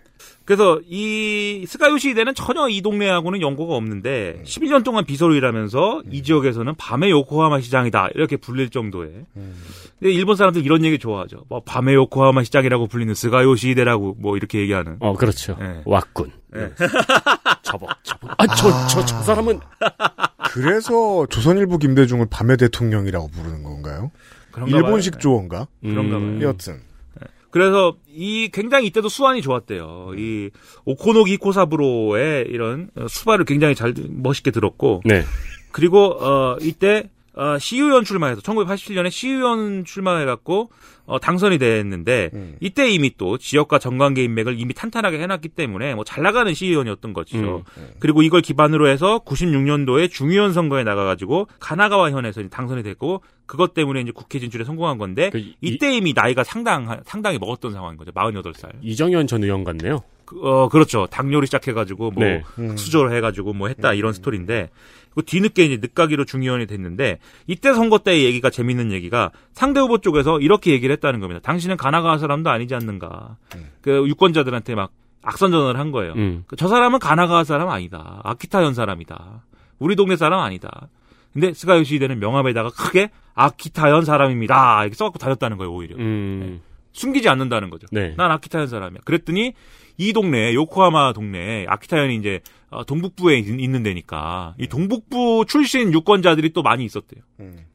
[0.44, 6.74] 그래서 이 스가 요시히데는 전혀 이 동네하고는 연고가 없는데 11년 동안 비서로 일하면서 이 지역에서는
[6.76, 9.26] 밤의 요코하마 시장이다 이렇게 불릴 정도의.
[9.34, 11.44] 근데 일본 사람들 이런 얘기 좋아하죠.
[11.48, 14.96] 뭐 밤의 요코하마 시장이라고 불리는 스가 요시히데라고 뭐 이렇게 얘기하는.
[15.00, 15.56] 어, 그렇죠.
[15.60, 15.82] 네.
[15.84, 16.32] 왔군.
[16.52, 16.70] 네.
[17.62, 18.34] 저벅, 저벅.
[18.36, 19.60] 아, 저, 저, 저 사람은.
[20.50, 24.10] 그래서 조선일보 김대중을 밤의 대통령이라고 부르는 건가요?
[24.50, 25.20] 그런가 일본식 봐요.
[25.20, 25.66] 조어인가?
[25.80, 26.42] 그런가 봐요.
[26.42, 26.80] 여튼
[27.52, 30.14] 그래서 이 굉장히 이때도 수완이 좋았대요.
[30.16, 30.50] 이
[30.86, 35.22] 오코노기 코사부로의 이런 어, 수발을 굉장히 잘 멋있게 들었고 네.
[35.70, 40.70] 그리고 어 이때 어, 시의원 출마해서 1987년에 시의원 출마해갖고
[41.06, 42.30] 어, 당선이 됐는데
[42.60, 47.38] 이때 이미 또 지역과 정관계 인맥을 이미 탄탄하게 해놨기 때문에 뭐 잘 나가는 시의원이었던 거죠.
[48.00, 54.12] 그리고 이걸 기반으로 해서 96년도에 중의원 선거에 나가가지고 가나가와 현에서 당선이 됐고 그것 때문에 이제
[54.14, 55.30] 국회 진출에 성공한 건데
[55.60, 58.12] 이때 이미 나이가 상당 상당히 먹었던 상황인 거죠.
[58.12, 58.70] 48살.
[58.82, 60.02] 이정현 전 의원 같네요.
[60.32, 61.06] 그, 어, 그렇죠.
[61.06, 62.42] 당뇨를 시작해가지고, 뭐, 네.
[62.58, 62.76] 음.
[62.76, 64.70] 수조를 해가지고, 뭐 했다, 이런 스토리인데,
[65.14, 70.40] 그 뒤늦게 이제 늦가기로 중의원이 됐는데, 이때 선거 때의 얘기가 재밌는 얘기가, 상대 후보 쪽에서
[70.40, 71.40] 이렇게 얘기를 했다는 겁니다.
[71.42, 73.36] 당신은 가나가 사람도 아니지 않는가.
[73.82, 76.14] 그 유권자들한테 막 악선전을 한 거예요.
[76.14, 76.44] 음.
[76.46, 78.20] 그저 사람은 가나가 사람 아니다.
[78.24, 79.44] 아키타현 사람이다.
[79.78, 80.88] 우리 동네 사람 아니다.
[81.32, 84.82] 근데 스가 요시 대는 명함에다가 크게 아키타현 사람입니다.
[84.82, 85.96] 이렇게 써갖고 다녔다는 거예요, 오히려.
[85.96, 86.60] 음.
[86.92, 87.86] 숨기지 않는다는 거죠.
[87.90, 88.14] 네.
[88.16, 89.00] 난 아키타현 사람이야.
[89.04, 89.54] 그랬더니
[89.98, 92.40] 이 동네 요코하마 동네 아키타현이 이제
[92.70, 97.22] 어, 동북부에 있- 있는 데니까 이 동북부 출신 유권자들이 또 많이 있었대요.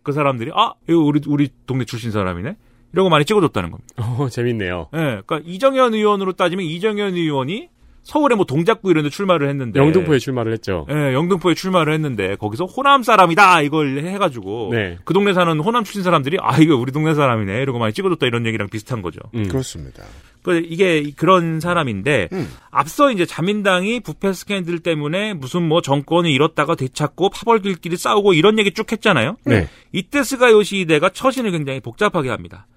[0.04, 2.56] 그 사람들이 아 이거 우리 우리 동네 출신 사람이네.
[2.94, 3.94] 이러고 많이 찍어줬다는 겁니다.
[3.98, 4.88] 어, 재밌네요.
[4.94, 7.70] 예, 그러니까 이정현 의원으로 따지면 이정현 의원이
[8.08, 10.88] 서울에 뭐 동작구 이런 데 출마를 했는데 영등포에 출마를 했죠.
[10.90, 14.98] 예, 영등포에 출마를 했는데 거기서 호남 사람이다 이걸 해 가지고 네.
[15.04, 18.46] 그 동네 사는 호남 출신 사람들이 아 이거 우리 동네 사람이네 이러고 많이 찍어줬다 이런
[18.46, 19.20] 얘기랑 비슷한 거죠.
[19.36, 19.50] 음.
[19.50, 20.04] 그렇습니다.
[20.42, 22.48] 그 이게 그런 사람인데 음.
[22.72, 28.72] 앞서 이제 자민당이 부패 스캔들 때문에 무슨 뭐 정권을 잃었다가 되찾고 파벌들끼리 싸우고 이런 얘기
[28.72, 29.36] 쭉 했잖아요.
[29.44, 29.68] 네.
[29.92, 32.68] 이때 스가요시대가 처신을 굉장히 복잡하게 합니다.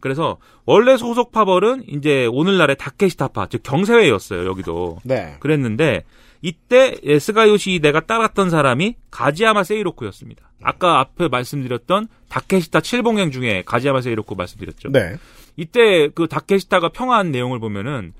[0.00, 4.98] 그래서 원래 소속 파벌은 이제 오늘날의 다케시타파 즉 경세회였어요 여기도.
[5.04, 5.36] 네.
[5.40, 6.04] 그랬는데
[6.42, 10.50] 이때 예, 스가요시대가 따랐던 사람이 가지야마 세이로쿠였습니다.
[10.62, 14.90] 아까 앞에 말씀드렸던 다케시타 칠봉행 중에 가지야마 세이로쿠 말씀드렸죠.
[14.90, 15.16] 네.
[15.56, 18.12] 이때 그 다케시타가 평화한 내용을 보면은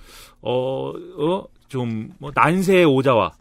[0.43, 3.33] 어어좀뭐 난세의 오자와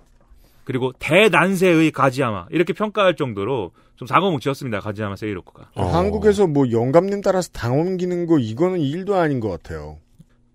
[0.63, 5.71] 그리고 대난세의 가지야마 이렇게 평가할 정도로 좀 사고뭉치였습니다 가지야마 세이로쿠가.
[5.75, 5.85] 어.
[5.87, 9.97] 한국에서 뭐 영감님 따라서 당 옮기는 거 이거는 일도 아닌 것 같아요.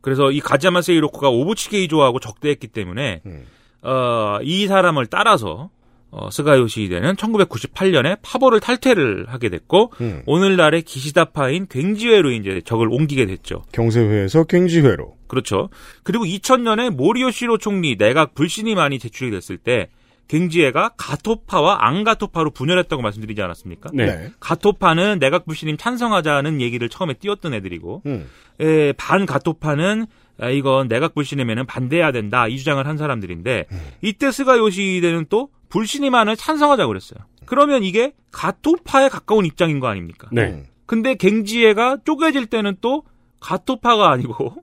[0.00, 3.44] 그래서 이 가지야마 세이로쿠가 오부치 게이조하고 적대했기 때문에 음.
[3.82, 5.68] 어, 이 사람을 따라서
[6.10, 10.22] 어, 스가요시대는 1998년에 파보를 탈퇴를 하게 됐고 음.
[10.24, 13.62] 오늘날의 기시다파인 괭지회로 이제 적을 옮기게 됐죠.
[13.72, 15.16] 경세회에서 갱지회로.
[15.26, 15.68] 그렇죠.
[16.02, 19.90] 그리고 2000년에 모리오시로 총리 내각 불신임안이 제출이 됐을 때
[20.28, 23.90] 갱지회가 가토파와 앙가토파로 분열했다고 말씀드리지 않았습니까?
[23.92, 24.30] 네.
[24.40, 28.28] 가토파는 내각 불신임 찬성하자는 얘기를 처음에 띄웠던 애들이고 음.
[28.60, 30.06] 에, 반 가토파는
[30.40, 33.66] 아, 이건 내각 불신임에는 반대해야 된다 이 주장을 한 사람들인데
[34.02, 37.20] 이때 스가 요시대는 또 불신임안을 찬성하자고 그랬어요.
[37.46, 40.28] 그러면 이게 가토파에 가까운 입장인 거 아닙니까?
[40.32, 40.64] 네.
[40.86, 43.04] 근데 갱지회가 쪼개질 때는 또
[43.40, 44.54] 가토파가 아니고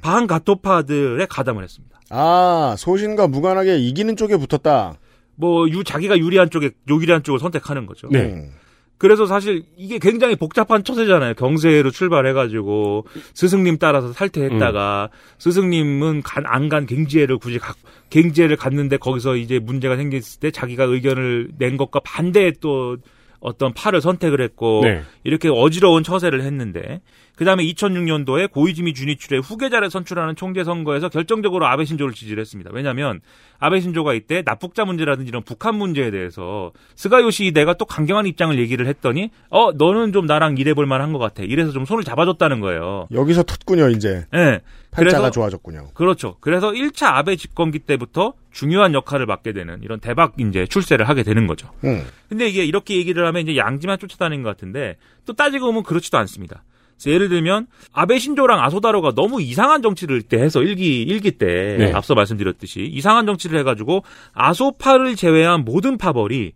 [0.00, 2.00] 반 가토파들에 가담을 했습니다.
[2.10, 4.94] 아, 소신과 무관하게 이기는 쪽에 붙었다.
[5.36, 8.08] 뭐 유, 자기가 유리한 쪽에 유리한 쪽을 선택하는 거죠.
[8.10, 8.24] 네.
[8.24, 8.50] 음.
[9.00, 11.32] 그래서 사실 이게 굉장히 복잡한 처세잖아요.
[11.32, 17.72] 경세로 출발해가지고 스승님 따라서 탈퇴했다가 스승님은 안간 갱지회를 굳이 가,
[18.10, 22.98] 갱지회를 갔는데 거기서 이제 문제가 생겼을 때 자기가 의견을 낸 것과 반대에 또
[23.40, 25.02] 어떤 팔을 선택을 했고 네.
[25.24, 27.00] 이렇게 어지러운 처세를 했는데
[27.40, 32.70] 그 다음에 2006년도에 고이즈미 주니출의 후계자를 선출하는 총재 선거에서 결정적으로 아베 신조를 지지를 했습니다.
[32.70, 33.22] 왜냐하면
[33.58, 38.86] 아베 신조가 이때 납북자 문제라든지 이런 북한 문제에 대해서 스가 요시히데가 또 강경한 입장을 얘기를
[38.86, 41.42] 했더니 어 너는 좀 나랑 일해볼 만한 것 같아.
[41.42, 43.08] 이래서 좀 손을 잡아줬다는 거예요.
[43.10, 44.26] 여기서 텄군요, 이제.
[44.34, 44.60] 네.
[44.90, 45.92] 팔자가 좋아졌군요.
[45.94, 46.36] 그렇죠.
[46.40, 51.46] 그래서 1차 아베 집권기 때부터 중요한 역할을 맡게 되는 이런 대박 이제 출세를 하게 되는
[51.46, 51.70] 거죠.
[51.84, 52.04] 음.
[52.28, 56.64] 근데 이게 이렇게 얘기를 하면 이제 양지만 쫓아다니는 것 같은데 또 따지고 보면 그렇지도 않습니다.
[57.08, 61.92] 예를 들면 아베 신조랑 아소다로가 너무 이상한 정치를 때 해서 일기 일기 때 네.
[61.92, 64.02] 앞서 말씀드렸듯이 이상한 정치를 해가지고
[64.34, 66.52] 아소파를 제외한 모든 파벌이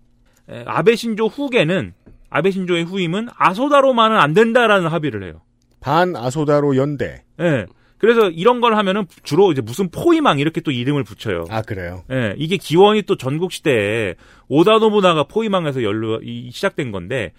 [0.50, 1.94] 에, 아베 신조 후계는
[2.28, 5.40] 아베 신조의 후임은 아소다로만은 안 된다라는 합의를 해요.
[5.80, 7.22] 반 아소다로 연대.
[7.40, 7.66] 예.
[7.98, 11.44] 그래서 이런 걸 하면은 주로 이제 무슨 포위망 이렇게 또 이름을 붙여요.
[11.48, 12.02] 아, 그래요?
[12.10, 14.14] 예, 이게 기원이 또 전국 시대에
[14.48, 17.32] 오다 노부나가 포위망에서 연루 이- 시작된 건데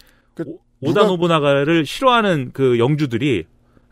[0.44, 3.46] 오- 오다 누가- 노부나가를 싫어하는 그 영주들이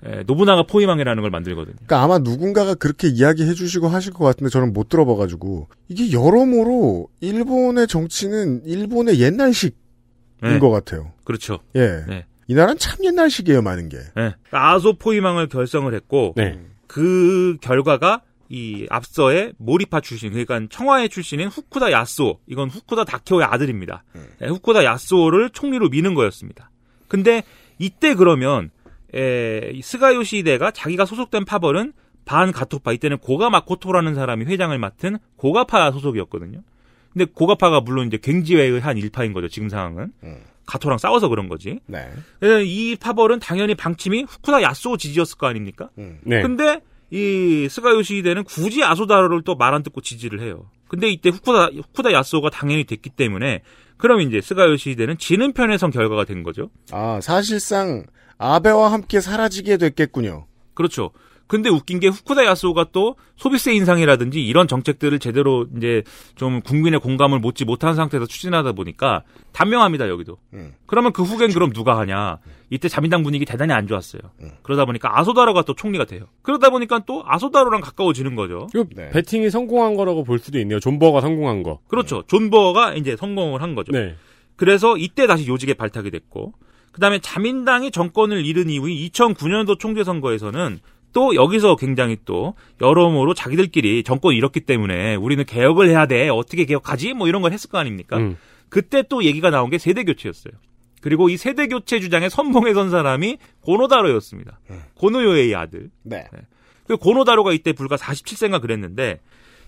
[0.06, 1.76] 예, 노부나가 포위망이라는 걸 만들거든요.
[1.76, 7.88] 그러니까 아마 누군가가 그렇게 이야기해 주시고 하실 것 같은데 저는 못 들어봐가지고 이게 여러모로 일본의
[7.88, 9.72] 정치는 일본의 옛날식인
[10.42, 10.60] 네.
[10.60, 11.14] 것 같아요.
[11.24, 11.60] 그렇죠.
[11.76, 12.04] 예.
[12.06, 12.26] 네.
[12.48, 13.98] 이 나라는 참 옛날식이에요, 많은 게.
[14.18, 14.34] 예.
[14.52, 16.60] 아소 포위망을 결성을 했고 네.
[16.88, 24.04] 그 결과가 이 앞서의 모리파 출신 그러니까 청화회 출신인 후쿠다 야스오 이건 후쿠다 다케오의 아들입니다.
[24.42, 26.70] 예, 후쿠다 야스오를 총리로 미는 거였습니다.
[27.14, 27.44] 근데
[27.78, 28.72] 이때 그러면
[29.14, 31.94] 에, 이 스가 요시히데가 자기가 소속된 파벌은
[32.26, 36.64] 반 가토파 이때는 고가 마코토라는 사람이 회장을 맡은 고가파 소속이었거든요.
[37.12, 40.12] 근데 고가파가 물론 이제 굉지회의 한 일파인 거죠 지금 상황은
[40.66, 41.82] 가토랑 싸워서 그런 거지.
[41.86, 42.10] 네.
[42.40, 45.92] 그래서 이 파벌은 당연히 방침이 후쿠다 야스오 지지였을 거 아닙니까?
[45.96, 46.42] 네.
[46.42, 46.82] 근데
[47.14, 50.66] 이 스가 요시히데는 굳이 아소 다로를 또 말 안 듣고 지지를 해요.
[50.88, 53.62] 근데 이때 후쿠다 후쿠다 야스오가 당연히 됐기 때문에
[53.98, 56.70] 그럼 이제 스가 요시히데는 지는 편에 선 결과가 된 거죠.
[56.92, 58.06] 아, 사실상
[58.40, 60.48] 아베와 함께 사라지게 됐겠군요.
[60.74, 61.12] 그렇죠.
[61.48, 66.02] 근데 웃긴 게 후쿠다 야스오가 또 소비세 인상이라든지 이런 정책들을 제대로 이제
[66.36, 70.38] 좀 국민의 공감을 얻지 못한 상태에서 추진하다 보니까 단명합니다 여기도.
[70.86, 72.38] 그러면 그 후엔 그럼 누가 하냐?
[72.70, 74.22] 이때 자민당 분위기 대단히 안 좋았어요.
[74.64, 76.26] 그러다 보니까 아소다로가 또 총리가 돼요.
[76.42, 78.68] 그러다 보니까 또 아소다로랑 가까워지는 거죠.
[78.74, 80.80] 이거 배팅이 성공한 거라고 볼 수도 있네요.
[80.80, 81.80] 존버가 성공한 거.
[81.88, 82.24] 그렇죠.
[82.28, 83.92] 존버가 이제 성공을 한 거죠.
[83.92, 84.16] 네.
[84.56, 86.54] 그래서 이때 다시 요직에 발탁이 됐고,
[86.92, 90.80] 그 다음에 자민당이 정권을 잃은 이후인 2009년도 총재 선거에서는
[91.14, 96.28] 또 여기서 굉장히 또 여러모로 자기들끼리 정권을 잃었기 때문에 우리는 개혁을 해야 돼.
[96.30, 97.14] 어떻게 개혁하지?
[97.14, 98.18] 뭐 이런 걸 했을 거 아닙니까?
[98.18, 98.38] 음.
[98.70, 100.54] 그때 또 얘기가 나온 게 세대 교체였어요.
[101.02, 104.60] 그리고 이 세대 교체 주장에 선봉에 선 사람이 고노다로였습니다.
[104.96, 105.90] 고노요의 아들.
[106.02, 106.26] 네.
[106.88, 109.20] 그 고노다로가 이때 불과 47세인가 그랬는데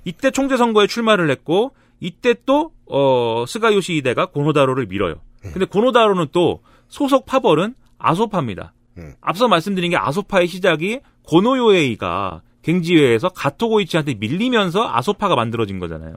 [0.06, 5.16] 이때 총재 선거에 출마를 했고 이때 또 어, 스가 요시히데가 고노다로를 밀어요.
[5.42, 8.74] 근데 고노다로는 또 소속 파벌은 아소파입니다.
[9.22, 16.16] 앞서 말씀드린 게 아소파의 시작이 고노요에이가 갱지회에서 가토고이치한테 밀리면서 아소파가 만들어진 거잖아요.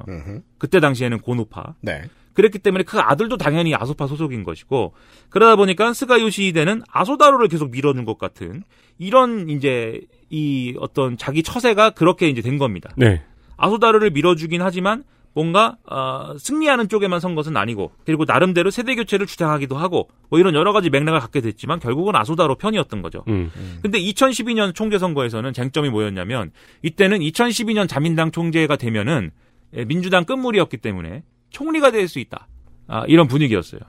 [0.59, 1.75] 그때 당시에는 고노파.
[1.81, 2.03] 네.
[2.33, 4.95] 그랬기 때문에 그 아들도 당연히 아소파 소속인 것이고
[5.29, 8.63] 그러다 보니까 스가 요시히데는 아소다로를 계속 밀어준 것 같은
[8.97, 12.91] 이런 이제 이 어떤 자기 처세가 그렇게 이제 된 겁니다.
[12.97, 13.23] 네.
[13.57, 15.03] 아소다로를 밀어주긴 하지만
[15.39, 20.57] 뭔가 어, 승리하는 쪽에만 선 것은 아니고 그리고 나름대로 세대 교체를 주장하기도 하고 뭐 이런
[20.57, 23.23] 여러 가지 맥락을 갖게 됐지만 결국은 아소다로 편이었던 거죠.
[23.29, 23.49] 음.
[23.81, 26.51] 근데 2012년 총재 선거에서는 쟁점이 뭐였냐면
[26.83, 29.31] 이때는 2012년 자민당 총재가 되면은
[29.77, 32.49] 예, 민주당 끝물이었기 때문에 총리가 될 수 있다.
[32.89, 33.81] 아, 이런 분위기였어요.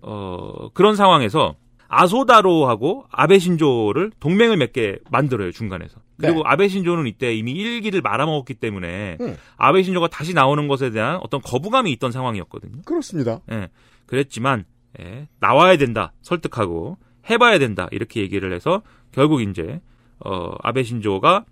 [0.00, 1.56] 어, 그런 상황에서
[1.88, 5.98] 아소다로하고 아베 신조를 동맹을 맺게 만들어요, 중간에서.
[6.18, 6.42] 그리고 네.
[6.46, 9.36] 아베 신조는 이때 이미 일기를 말아먹었기 때문에 음.
[9.56, 12.82] 아베 신조가 다시 나오는 것에 대한 어떤 거부감이 있던 상황이었거든요.
[12.84, 13.40] 그렇습니다.
[13.50, 13.68] 예.
[14.06, 14.64] 그랬지만
[15.00, 16.96] 예, 나와야 된다 설득하고
[17.28, 18.82] 해봐야 된다 이렇게 얘기를 해서
[19.12, 19.80] 결국 이제
[20.20, 21.44] 어, 아베 신조가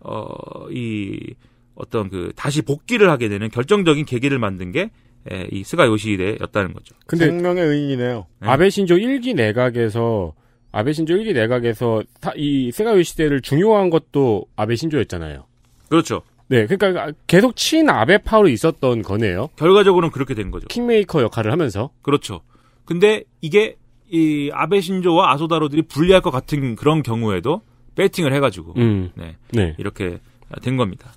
[0.00, 0.24] 어,
[0.70, 1.34] 이
[1.74, 4.90] 어떤 그 다시 복귀를 하게 되는 결정적인 계기를 만든 게
[5.30, 6.94] 예, 이 스가 요시히데였다는 거죠.
[7.06, 8.26] 근데 생명의 은인이네요.
[8.40, 10.34] 아베 신조 1기 내각에서
[10.72, 15.44] 아베 신조 1기 내각에서 타- 이 스가 요시히데를 중용한 것도 아베 신조였잖아요.
[15.88, 16.22] 그렇죠.
[16.48, 19.48] 네, 그러니까 계속 친 아베파로 있었던 거네요.
[19.56, 20.66] 결과적으로는 그렇게 된 거죠.
[20.68, 21.90] 킹메이커 역할을 하면서.
[22.02, 22.40] 그렇죠.
[22.84, 23.76] 근데 이게
[24.10, 27.62] 이 아베 신조와 아소다로들이 불리할 것 같은 그런 경우에도
[27.94, 29.10] 배팅을 해가지고 음.
[29.14, 29.74] 네, 네.
[29.78, 30.18] 이렇게
[30.62, 31.12] 된 겁니다.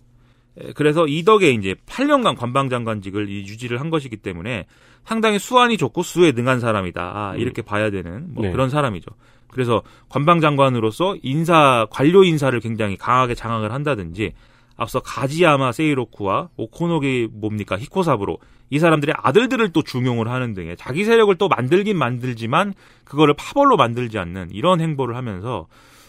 [0.58, 4.66] 에, 그래서 이 덕에 이제 8년간 관방장관직을 이 유지를 한 것이기 때문에
[5.04, 8.52] 상당히 수완이 좋고 수에 능한 사람이다 아, 이렇게 봐야 되는 뭐 네.
[8.52, 9.12] 그런 사람이죠.
[9.56, 14.34] 그래서 관방장관으로서 인사 관료 인사를 굉장히 강하게 장악을 한다든지
[14.76, 18.38] 앞서 가지야마 세이로쿠와 오코노기 뭡니까 히코사부로
[18.70, 22.74] 이 사람들의 아들들을 또 중용을 하는 등의 자기 세력을 또 만들긴 만들지만
[23.06, 25.68] 그거를 파벌로 만들지 않는 이런 행보를 하면서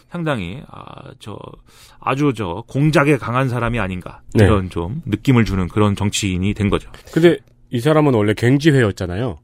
[0.09, 1.37] 상당히 아 저
[1.99, 4.43] 아주 저 공작에 강한 사람이 아닌가 네.
[4.45, 6.91] 이런 좀 느낌을 주는 그런 정치인이 된 거죠.
[7.13, 7.37] 근데
[7.69, 9.37] 이 사람은 원래 갱지회였잖아요.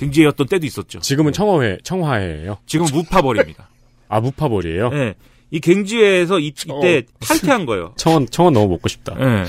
[0.00, 1.00] 갱지회였던 때도 있었죠.
[1.00, 2.58] 지금은 청화회, 청화회예요.
[2.66, 3.68] 지금 무파벌입니다.
[4.08, 4.88] 아 무파벌이에요?
[4.88, 5.14] 네.
[5.50, 7.92] 이 갱지회에서 이, 이때 탈퇴한 거예요.
[7.96, 9.14] 청원 청원 너무 먹고 싶다.
[9.14, 9.44] 네.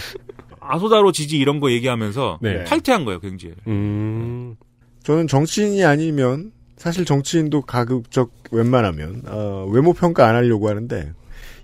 [0.59, 2.63] 아소 다로 지지 이런 거 얘기하면서 네.
[2.65, 3.53] 탈퇴한 거예요, 굉지회.
[3.67, 4.55] 음.
[5.03, 11.13] 저는 정치인이 아니면 사실 정치인도 가급적 웬만하면 어, 외모 평가 안 하려고 하는데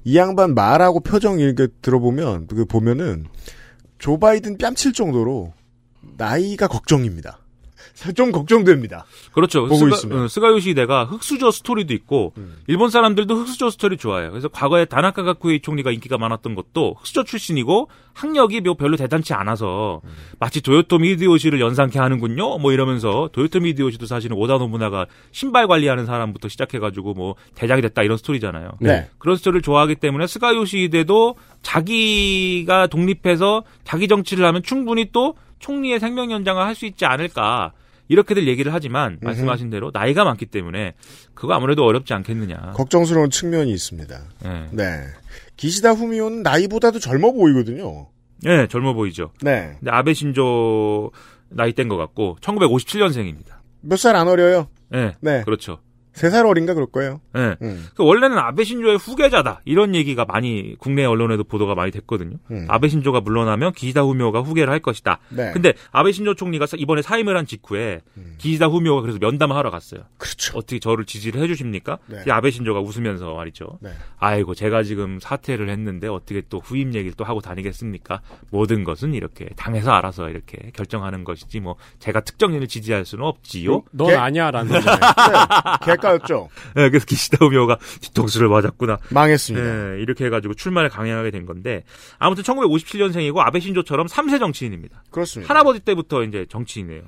[0.03, 3.25] 이 양반 말하고 표정 이렇게 들어보면 그 보면은
[3.99, 5.53] 조 바이든 뺨칠 정도로
[6.17, 7.39] 나이가 걱정입니다.
[8.15, 9.05] 좀 걱정됩니다.
[9.33, 9.63] 그렇죠.
[9.63, 10.17] 보고 스가, 있으면.
[10.17, 10.23] 음.
[10.23, 12.33] 어, 스가 요시히데가 흙수저 스토리도 있고
[12.67, 14.31] 일본 사람들도 흙수저 스토리 좋아해요.
[14.31, 20.01] 그래서 과거에 다나카 가쿠에이 총리가 인기가 많았던 것도 흙수저 출신이고 학력이 뭐 별로 대단치 않아서
[20.03, 20.09] 음.
[20.39, 22.57] 마치 도요토미 히데요시를 연상케 하는군요.
[22.57, 28.17] 뭐 이러면서 도요토미 히데요시도 사실은 오다 노부나가 신발 관리하는 사람부터 시작해가지고 뭐 대장이 됐다 이런
[28.17, 28.71] 스토리잖아요.
[28.79, 29.09] 네.
[29.17, 36.31] 그런 스토리를 좋아하기 때문에 스가 요시히데도 자기가 독립해서 자기 정치를 하면 충분히 또 총리의 생명
[36.31, 37.71] 연장을 할 수 있지 않을까.
[38.09, 40.93] 이렇게들 얘기를 하지만 말씀하신 대로 나이가 많기 때문에
[41.33, 42.71] 그거 아무래도 어렵지 않겠느냐.
[42.75, 44.19] 걱정스러운 측면이 있습니다.
[44.43, 44.67] 네.
[44.71, 44.83] 네.
[45.57, 48.07] 기시다 후미오는 나이보다도 젊어 보이거든요.
[48.43, 49.31] 네, 젊어 보이죠.
[49.41, 49.75] 네.
[49.79, 51.11] 근데 아베 신조
[51.49, 53.57] 나이 뗀것 같고 1957년생입니다.
[53.81, 54.67] 몇 살 안 어려요?
[54.89, 55.41] 네, 네.
[55.43, 55.79] 그렇죠.
[56.17, 57.21] 세 살 어린가 그럴 거예요.
[57.33, 57.55] 네.
[57.61, 57.85] 음.
[57.95, 62.37] 그 원래는 아베 신조의 후계자다 이런 얘기가 많이 국내 언론에도 보도가 많이 됐거든요.
[62.51, 62.65] 음.
[62.69, 65.19] 아베 신조가 물러나면 기시다 후미오가 후계를 할 것이다.
[65.29, 65.51] 네.
[65.53, 68.01] 근데 아베 신조 총리가 이번에 사임을 한 직후에
[68.37, 70.01] 기시다 후미오가 그래서 면담을 하러 갔어요.
[70.01, 70.15] 음.
[70.17, 70.57] 그렇죠.
[70.57, 71.99] 어떻게 저를 지지를 해주십니까?
[72.07, 72.23] 네.
[72.27, 73.77] 이 아베 신조가 웃으면서 말이죠.
[73.81, 73.91] 네.
[74.17, 78.21] 아이고 제가 지금 사퇴를 했는데 어떻게 또 후임 얘기를 또 하고 다니겠습니까?
[78.49, 83.83] 모든 것은 이렇게 당에서 알아서 이렇게 결정하는 것이지 뭐 제가 특정인을 지지할 수는 없지요.
[83.91, 84.81] 넌 개- 아니야라는 거
[86.07, 86.17] 죠.
[86.17, 86.49] 개까였죠.
[86.75, 88.97] 네, 그래서 기시다 후미오가 뒤통수를 맞았구나.
[89.09, 89.65] 망했습니다.
[89.95, 91.83] 네, 이렇게 해가지고 출마를 강행하게 된 건데
[92.19, 95.03] 아무튼 1957년생이고 아베 신조처럼 3세 정치인입니다.
[95.11, 95.53] 그렇습니다.
[95.53, 97.03] 할아버지 때부터 이제 정치인이에요.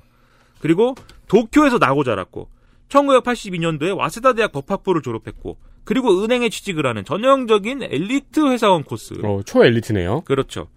[0.62, 0.96] 그리고
[1.28, 2.50] 도쿄에서 나고 자랐고
[2.90, 9.16] 1982년도에 와세다 대학 법학부를 졸업했고 그리고 은행에 취직을 하는 전형적인 엘리트 회사원 코스.
[9.24, 10.22] 어, 초엘리트네요.
[10.22, 10.68] 그렇죠.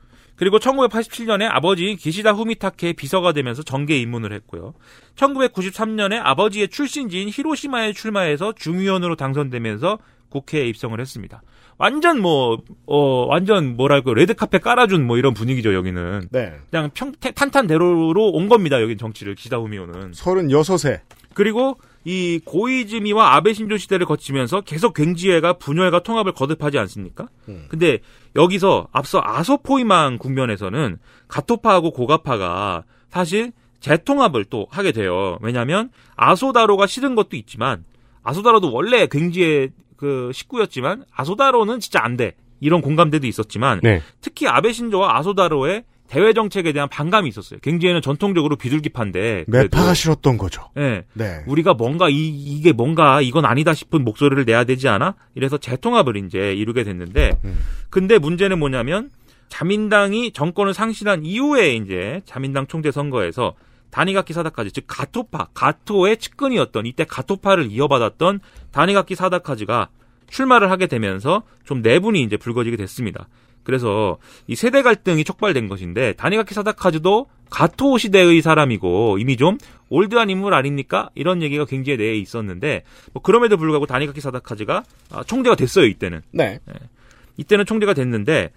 [0.43, 4.75] 그리고 1987년에 아버지 기시다 후미타케의 비서가 되면서 정계 입문을 했고요.
[5.15, 10.01] 1993년에 아버지의 출신지인 히로시마에 출마해서 중의원으로 당선되면서
[10.31, 11.43] 국회에 입성을 했습니다.
[11.79, 16.27] 완전 뭐, 어, 완전 뭐랄까, 레드카펫 깔아준 뭐 이런 분위기죠, 여기는.
[16.33, 16.55] 네.
[16.71, 20.11] 그냥 평, 태- 탄탄대로로 온 겁니다, 여긴 정치를, 기시다 후미오는.
[20.11, 20.99] 36세.
[21.35, 27.29] 그리고 이 고이즈미와 아베 신조 시대를 거치면서 계속 갱지회가 분열과 통합을 거듭하지 않습니까?
[27.49, 27.67] 음.
[27.69, 27.99] 근데
[28.35, 30.99] 여기서 앞서 아소포이망 국면에서는
[31.29, 35.39] 가토파하고 고가파가 사실 재통합을 또 하게 돼요.
[35.43, 37.85] 왜냐하면 아소다로가 싫은 것도 있지만
[38.23, 42.35] 아소다로도 원래 갱지의 그 식구였지만 아소다로는 진짜 안 돼.
[42.61, 44.03] 이런 공감대도 있었지만 네.
[44.21, 45.83] 특히 아베 신조와 아소다로의
[46.13, 47.59] 대외 정책에 대한 반감이 있었어요.
[47.61, 50.69] 갱지회는 전통적으로 비둘기파인데 매파가 싫었던 거죠.
[50.77, 51.05] 예.
[51.15, 51.43] 네.
[51.47, 55.15] 우리가 뭔가 이, 이게 뭔가 이건 아니다 싶은 목소리를 내야 되지 않아?
[55.35, 57.41] 이래서 재통합을 이제 이루게 됐는데,
[57.89, 59.09] 근데 문제는 뭐냐면,
[59.49, 63.55] 자민당이 정권을 상실한 이후에 이제 자민당 총재 선거에서
[63.91, 68.41] 다니가키 사다카즈, 즉 가토파, 가토의 측근이었던 이때 가토파를 이어받았던
[68.71, 69.89] 다니가키 사다카즈가
[70.29, 73.29] 출마를 하게 되면서 좀 내분이 이제 불거지게 됐습니다.
[73.65, 79.59] 그래서 이 세대 갈등이 촉발된 것인데 다니가키 사다카즈도 가토 시대의 사람이고 이미 좀
[79.91, 81.11] 올드한 인물 아닙니까?
[81.15, 82.83] 이런 얘기가 굉장히 내에 있었는데
[83.13, 86.23] 뭐 그럼에도 불구하고 다니가키 사다카즈가 아, 총재가 됐어요 이때는.
[86.31, 86.61] 네.
[87.37, 88.53] 이때는 총재가 됐는데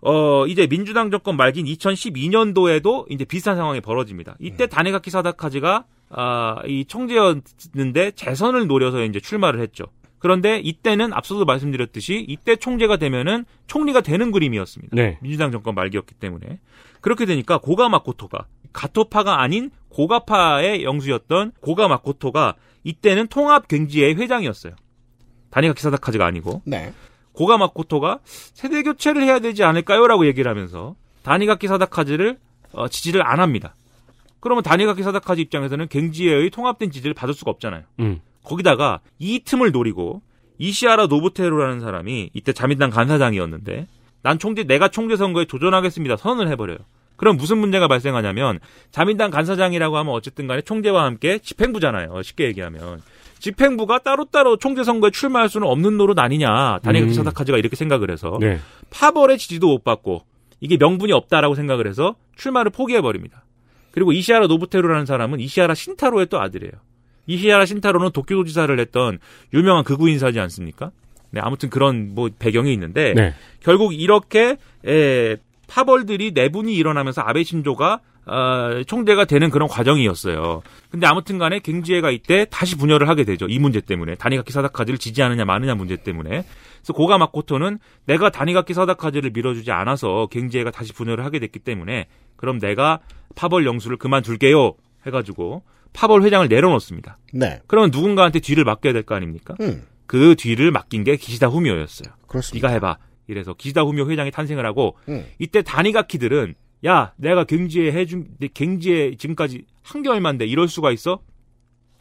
[0.00, 4.36] 어 이제 민주당 정권 말긴 2012년도에도 이제 비슷한 상황이 벌어집니다.
[4.40, 9.84] 이때 다니가키 사다카즈가 아이 총재였는데 재선을 노려서 이제 출마를 했죠.
[10.22, 14.94] 그런데 이때는 앞서도 말씀드렸듯이 이때 총재가 되면은 총리가 되는 그림이었습니다.
[14.94, 15.18] 네.
[15.20, 16.60] 민주당 정권 말기였기 때문에
[17.00, 22.54] 그렇게 되니까 고가 마코토가 가토파가 아닌 고가파의 영수였던 고가 마코토가
[22.84, 24.74] 이때는 통합 경지의 회장이었어요.
[25.50, 26.92] 다니가키 사다카즈가 아니고 네.
[27.32, 30.94] 고가 마코토가 세대 교체를 해야 되지 않을까요라고 얘기를 하면서
[31.24, 32.38] 다니가키 사다카즈를
[32.74, 33.74] 어, 지지를 안 합니다.
[34.38, 37.82] 그러면 다니가키 사다카즈 입장에서는 갱지회의 통합된 지지를 받을 수가 없잖아요.
[37.98, 38.20] 음.
[38.42, 40.22] 거기다가 이 틈을 노리고
[40.58, 43.86] 이시아라 노부테로라는 사람이 이때 자민당 간사장이었는데
[44.22, 46.78] 난 총재 내가 총재 선거에 도전하겠습니다 선언을 해버려요.
[47.16, 48.58] 그럼 무슨 문제가 발생하냐면
[48.90, 52.22] 자민당 간사장이라고 하면 어쨌든 간에 총재와 함께 집행부잖아요.
[52.22, 53.00] 쉽게 얘기하면.
[53.38, 56.78] 집행부가 따로따로 총재 선거에 출마할 수는 없는 노릇 아니냐.
[56.82, 57.14] 다니가키 음.
[57.14, 58.58] 사다카즈가 이렇게 생각을 해서 네.
[58.90, 60.22] 파벌의 지지도 못 받고
[60.60, 63.44] 이게 명분이 없다라고 생각을 해서 출마를 포기해 버립니다.
[63.90, 66.72] 그리고 이시하라 노부테루라는 사람은 이시하라 신타로의 또 아들이에요.
[67.26, 69.18] 이시하라 신타로는 도쿄도지사를 했던
[69.52, 70.90] 유명한 극우 인사지 않습니까?
[71.30, 73.34] 네, 아무튼 그런 뭐 배경이 있는데 네.
[73.60, 75.36] 결국 이렇게 에,
[75.66, 80.62] 파벌들이 내분이 일어나면서 아베 신조가 어, 총재가 되는 그런 과정이었어요.
[80.90, 83.46] 근데 아무튼 간에 갱지회가 이때 다시 분열을 하게 되죠.
[83.46, 84.14] 이 문제 때문에.
[84.14, 86.44] 다니가키 사다카즈를 지지하느냐 마느냐 문제 때문에.
[86.76, 92.60] 그래서 고가 마코토는 내가 다니가키 사다카즈를 밀어주지 않아서 갱지회가 다시 분열을 하게 됐기 때문에 그럼
[92.60, 93.00] 내가
[93.34, 94.74] 파벌 영수를 그만둘게요.
[95.06, 95.62] 해가지고
[95.92, 97.18] 파벌 회장을 내려놓습니다.
[97.32, 97.60] 네.
[97.66, 99.54] 그러면 누군가한테 뒤를 맡겨야 될 거 아닙니까?
[99.60, 99.82] 음.
[100.06, 102.12] 그 뒤를 맡긴 게 기시다 후미오였어요.
[102.26, 102.68] 그렇습니다.
[102.68, 102.98] 네가 해봐.
[103.28, 105.24] 이래서 기시다 후미오 회장이 탄생을 하고 음.
[105.38, 106.54] 이때 다니가키들은
[106.86, 111.20] 야 내가 갱지에 해준 갱지에 지금까지 한 개월만데 이럴 수가 있어?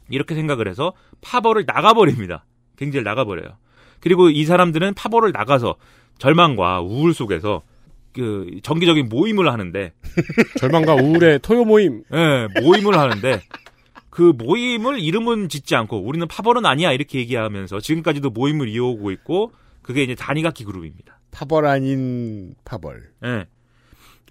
[0.10, 2.46] 이렇게 생각을 해서 파벌을 나가버립니다.
[2.78, 3.58] 갱지를 나가버려요.
[4.00, 5.76] 그리고 이 사람들은 파벌을 나가서
[6.18, 7.62] 절망과 우울 속에서
[8.14, 9.94] 그 정기적인 모임을 하는데
[10.60, 12.04] 절망과 우울의 토요 모임.
[12.14, 13.42] 예, 모임을 하는데
[14.12, 20.04] 그 모임을 이름은 짓지 않고 우리는 파벌은 아니야 이렇게 얘기하면서 지금까지도 모임을 이어오고 있고 그게
[20.04, 21.20] 이제 다니가키 그룹입니다.
[21.32, 23.10] 파벌 아닌 파벌.
[23.26, 23.46] 예.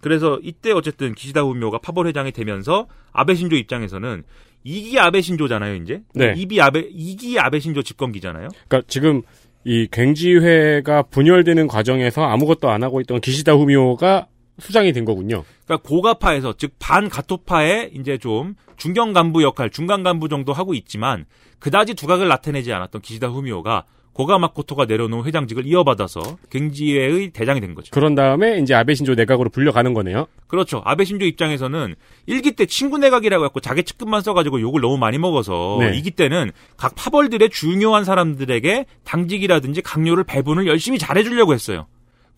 [0.02, 4.22] 그래서 이때 어쨌든 기시다 후미오가 파벌 회장이 되면서 아베 신조 입장에서는
[4.64, 6.02] 이기 아베 신조잖아요, 이제.
[6.14, 6.34] 네.
[6.36, 8.48] 이비 아베 이기 아베 신조 집권기잖아요.
[8.68, 9.22] 그러니까 지금
[9.64, 14.26] 이 갱지회가 분열되는 과정에서 아무것도 안 하고 있던 기시다 후미오가
[14.60, 15.44] 수장이 된 거군요.
[15.64, 21.26] 그러니까 고가파에서 즉 반가토파의 이제 좀 중견 간부 역할, 중간 간부 정도 하고 있지만
[21.58, 26.20] 그다지 두각을 나타내지 않았던 기시다 후미오가 고가 마코토가 내려놓은 회장직을 이어받아서
[26.50, 27.90] 갱지회의 대장이 된 거죠.
[27.92, 30.26] 그런 다음에 이제 아베 신조 내각으로 불려가는 거네요.
[30.46, 30.82] 그렇죠.
[30.84, 31.94] 아베 신조 입장에서는
[32.28, 35.92] 1기 때 친구 내각이라고 했고 자기 측근만 써가지고 욕을 너무 많이 먹어서 네.
[35.92, 41.86] 2기 때는 각 파벌들의 중요한 사람들에게 당직이라든지 강요를 배분을 열심히 잘해주려고 했어요.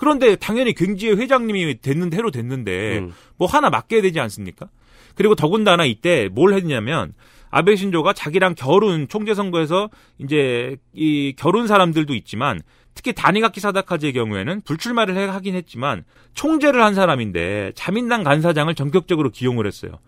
[0.02, 3.12] 그런데 당연히 갱지회 회장님이 됐는데 해로 됐는데 음.
[3.36, 4.66] 뭐 하나 맡겨야 되지 않습니까?
[5.14, 7.14] 그리고 더군다나 이때 뭘 했냐면
[7.50, 12.62] 아베 신조가 자기랑 결혼 총재 선거에서 이제 이 결혼 사람들도 있지만
[12.94, 16.02] 특히 다니가키 사다카즈의 경우에는 불출마를 해- 하긴 했지만
[16.34, 20.00] 총재를 한 사람인데 자민당 간사장을 전격적으로 기용을 했어요.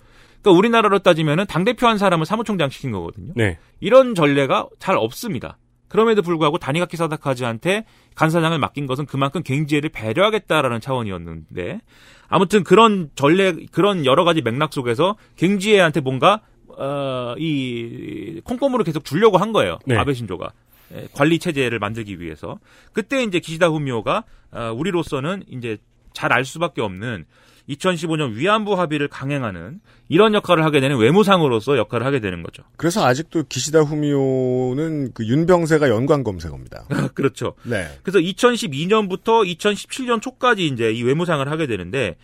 [0.42, 3.32] 그러니까 우리나라로 따지면은 당 대표 한 사람을 사무총장 시킨 거거든요.
[3.36, 3.58] 네.
[3.78, 5.56] 이런 전례가 잘 없습니다.
[5.94, 7.84] 그럼에도 불구하고 다니가키 사다카즈한테
[8.16, 11.82] 간사장을 맡긴 것은 그만큼 갱지회를 배려하겠다라는 차원이었는데
[12.26, 19.38] 아무튼 그런 전례 그런 여러 가지 맥락 속에서 갱지회한테 뭔가 어, 이 콩고물을 계속 주려고
[19.38, 19.78] 한 거예요.
[19.86, 19.96] 네.
[19.96, 20.50] 아베 신조가
[20.96, 22.58] 예, 관리 체제를 만들기 위해서
[22.92, 25.78] 그때 이제 기시다 후미오가 어, 우리로서는 이제
[26.14, 27.26] 잘 알 수밖에 없는
[27.68, 32.62] 2015년 위안부 합의를 강행하는 이런 역할을 하게 되는 외무상으로서 역할을 하게 되는 거죠.
[32.76, 36.86] 그래서 아직도 기시다 후미오는 그 윤병세가 연관 검색어입니다.
[37.14, 37.54] 그렇죠.
[37.64, 37.86] 네.
[38.02, 42.16] 그래서 2012년부터 2017년 초까지 이제 이 외무상을 하게 되는데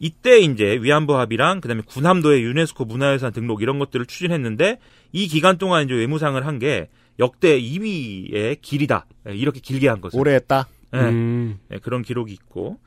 [0.00, 4.78] 이때 이제 위안부 합의랑 그다음에 군함도의 유네스코 문화유산 등록 이런 것들을 추진했는데
[5.12, 6.88] 이 기간 동안 이제 외무상을 한 게
[7.20, 9.06] 역대 2위의 길이다.
[9.28, 10.18] 예, 이렇게 길게 한 것은.
[10.18, 10.68] 오래 했다.
[10.94, 10.98] 예.
[10.98, 11.58] 음.
[11.72, 12.78] 예, 그런 기록이 있고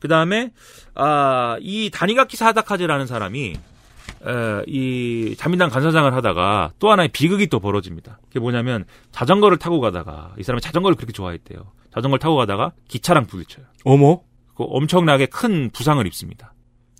[0.00, 0.50] 그 다음에
[0.94, 8.18] 아, 이 다니가키 사다카즈라는 사람이 에, 이 자민당 간사장을 하다가 또 하나의 비극이 또 벌어집니다.
[8.28, 11.72] 그게 뭐냐면 자전거를 타고 가다가 이 사람이 자전거를 그렇게 좋아했대요.
[11.94, 13.64] 자전거를 타고 가다가 기차랑 부딪혀요.
[13.84, 14.20] 어머?
[14.56, 16.52] 그 엄청나게 큰 부상을 입습니다.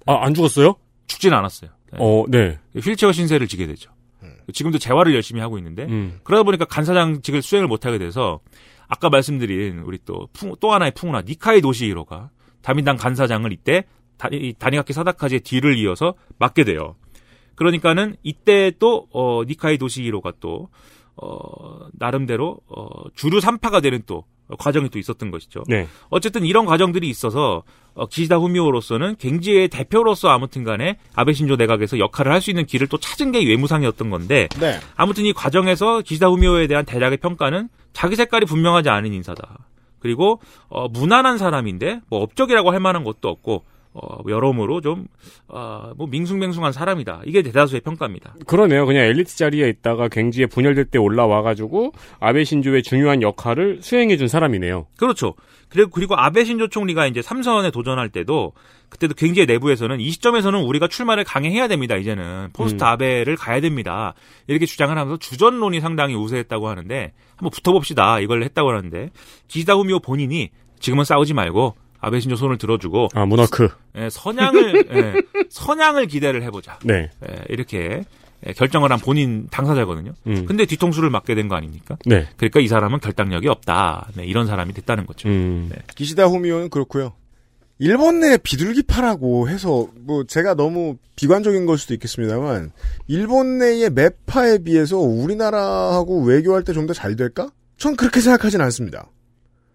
[0.06, 0.76] 아, 안 죽었어요?
[1.08, 1.70] 죽지는 않았어요.
[1.92, 1.98] 네.
[2.00, 2.58] 어, 네.
[2.76, 3.90] 휠체어 신세를 지게 되죠.
[4.52, 6.20] 지금도 재활을 열심히 하고 있는데 음.
[6.24, 8.40] 그러다 보니까 간사장직을 수행을 못하게 돼서
[8.88, 12.30] 아까 말씀드린 우리 또, 풍- 또 하나의 풍우나 니카이 도시히로가
[12.62, 13.84] 자민당 간사장을 이때
[14.18, 14.28] 다,
[14.58, 16.96] 다니가키 사다카즈의 뒤를 이어서 맡게 돼요.
[17.54, 20.68] 그러니까는 이때 또 어, 니카이 도시히로가 또
[21.16, 24.24] 어, 나름대로 어, 주류 3파가 되는 또
[24.58, 25.62] 과정이 또 있었던 것이죠.
[25.68, 25.86] 네.
[26.08, 27.62] 어쨌든 이런 과정들이 있어서
[27.94, 32.86] 어, 기시다 후미오로서는 갱지의 대표로서 아무튼 간에 아베 신조 내각에서 역할을 할 수 있는 길을
[32.88, 34.80] 또 찾은 게이 외무상이었던 건데 네.
[34.96, 39.58] 아무튼 이 과정에서 기시다 후미오에 대한 대략의 평가는 자기 색깔이 분명하지 않은 인사다.
[40.00, 45.06] 그리고 어, 무난한 사람인데 뭐 업적이라고 할 만한 것도 없고 어, 여러모로 좀
[45.48, 47.22] 어, 뭐 밍숭맹숭한 사람이다.
[47.26, 48.34] 이게 대다수의 평가입니다.
[48.46, 48.86] 그러네요.
[48.86, 54.86] 그냥 엘리트 자리에 있다가 굉지회 분열될 때 올라와가지고 아베 신조의 중요한 역할을 수행해준 사람이네요.
[54.96, 55.34] 그렇죠.
[55.70, 58.52] 그리고 그리고 아베 신조 총리가 이제 삼선에 도전할 때도
[58.88, 61.96] 그때도 굉장히 내부에서는 이 시점에서는 우리가 출마를 강행해야 됩니다.
[61.96, 62.86] 이제는 포스트 음.
[62.86, 64.14] 아베를 가야 됩니다.
[64.48, 68.20] 이렇게 주장을 하면서 주전론이 상당히 우세했다고 하는데 한번 붙어봅시다.
[68.20, 69.10] 이걸 했다고 하는데
[69.48, 73.68] 기시다 후미오 본인이 지금은 싸우지 말고 아베 신조 손을 들어주고 아, 모너크.
[73.96, 75.14] 예, 선양을 예,
[75.50, 76.78] 선양을 기대를 해보자.
[76.82, 77.10] 네.
[77.28, 78.04] 예, 이렇게 예,
[78.56, 80.12] 결정을 한 본인 당사자거든요.
[80.26, 80.46] 음.
[80.46, 81.96] 근데 뒤통수를 맞게 된 거 아닙니까?
[82.06, 82.26] 네.
[82.36, 84.08] 그러니까 이 사람은 결단력이 없다.
[84.16, 85.28] 네, 이런 사람이 됐다는 거죠.
[85.28, 85.68] 음.
[85.72, 85.78] 네.
[85.94, 87.12] 기시다 후미오는 그렇고요.
[87.78, 92.72] 일본 내 비둘기파라고 해서 뭐 제가 너무 비관적인 걸 수도 있겠습니다만
[93.08, 97.50] 일본 내의 매파에 비해서 우리나라하고 외교할 때 좀 더 잘 될까?
[97.78, 99.10] 전 그렇게 생각하진 않습니다.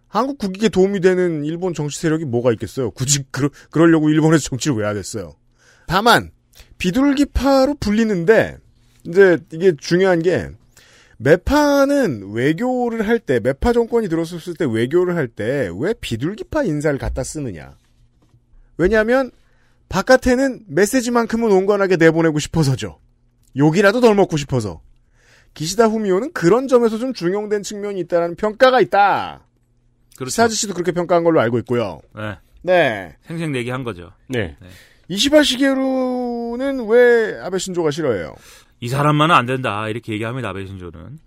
[0.08, 2.92] 한국 국익에 도움이 되는 일본 정치 세력이 뭐가 있겠어요?
[2.92, 5.34] 굳이 그러, 그러려고 일본에서 정치를 왜 하겠어요?
[5.88, 6.30] 다만
[6.78, 8.58] 비둘기파로 불리는데
[9.06, 10.50] 이제 이게 중요한 게
[11.18, 17.24] 매파는 외교를 할 때 매파 정권이 들어섰을 때 외교를 할 때 왜 비둘기파 인사를 갖다
[17.24, 17.76] 쓰느냐?
[18.78, 19.32] 왜냐하면
[19.88, 23.00] 바깥에는 메시지만큼은 온건하게 내보내고 싶어서죠.
[23.56, 24.82] 욕이라도 덜 먹고 싶어서.
[25.54, 29.46] 기시다 후미오는 그런 점에서 좀 중용된 측면이 있다는 평가가 있다.
[30.18, 30.32] 그렇죠.
[30.34, 32.02] 사지 씨도 그렇게 평가한 걸로 알고 있고요.
[32.14, 32.36] 네.
[32.64, 33.16] 네.
[33.28, 34.12] 생생내기 한 거죠.
[34.28, 34.58] 네.
[35.08, 38.34] 이시바 시게루는 왜 아베 신조가 싫어해요?
[38.80, 41.20] 이 사람만은 안 된다 이렇게 얘기합니다 아베 신조는.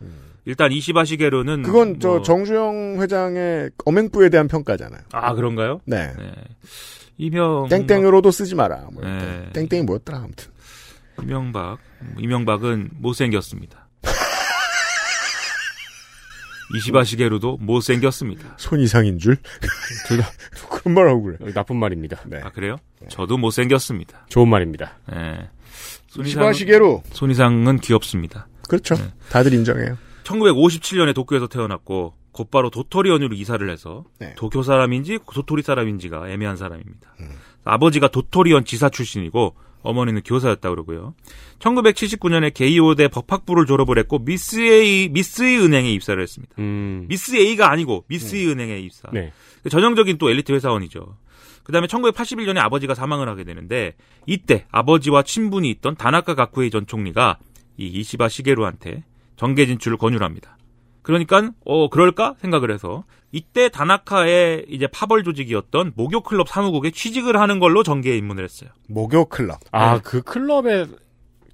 [0.44, 5.00] 일단 이시바 시게루는 그건 저 뭐- 정주영 회장의 엄행부에 대한 평가잖아요.
[5.12, 5.80] 아 그런가요?
[5.84, 6.12] 네.
[7.18, 8.86] 이명 땡땡으로도 쓰지 마라.
[8.92, 9.02] 뭐.
[9.04, 9.48] 네.
[9.52, 10.50] 땡땡이 뭐였더라 아무튼.
[11.22, 11.78] 이명박
[12.18, 13.87] 이명박은 못생겼습니다.
[16.76, 18.54] 이시바 시게루도 못생겼습니다.
[18.58, 19.36] 손 이상인 줄?
[20.06, 20.28] 둘 다.
[20.70, 21.52] 그런 말하고 그래.
[21.52, 22.20] 나쁜 말입니다.
[22.26, 22.40] 네.
[22.42, 22.76] 아 그래요?
[23.08, 24.26] 저도 못생겼습니다.
[24.28, 24.98] 좋은 말입니다.
[25.10, 25.48] 네.
[26.18, 27.02] 이시바 시게루.
[27.12, 28.48] 손이상은 귀엽습니다.
[28.68, 28.96] 그렇죠.
[29.30, 29.96] 다들 인정해요.
[30.24, 34.34] 1957년에 도쿄에서 태어났고 곧바로 도토리현으로 이사를 해서 네.
[34.36, 37.14] 도쿄 사람인지 도토리 사람인지가 애매한 사람입니다.
[37.64, 41.14] 아버지가 도토리현 지사 출신이고 어머니는 교사였다 그러고요.
[41.58, 46.54] 1979년에 게이오대 법학부를 졸업을 했고 미스 A 미스 A 은행에 입사를 했습니다.
[46.58, 47.06] 음.
[47.08, 49.08] 미스 A가 아니고 미스 A 은행에 입사.
[49.12, 49.32] 네.
[49.68, 51.16] 전형적인 또 엘리트 회사원이죠.
[51.64, 53.94] 그다음에 1981년에 아버지가 사망을 하게 되는데
[54.26, 57.38] 이때 아버지와 친분이 있던 다나카 가쿠에이 전 총리가
[57.76, 59.04] 이 이시바 시게루한테
[59.36, 60.57] 정계 진출을 권유를 합니다.
[61.08, 63.02] 그러니까 어 그럴까 생각을 해서
[63.32, 68.68] 이때 다나카의 이제 파벌 조직이었던 목욕 클럽 사무국에 취직을 하는 걸로 정계에 입문을 했어요.
[68.88, 69.58] 목욕 클럽.
[69.72, 70.00] 아, 네.
[70.04, 70.84] 그 클럽에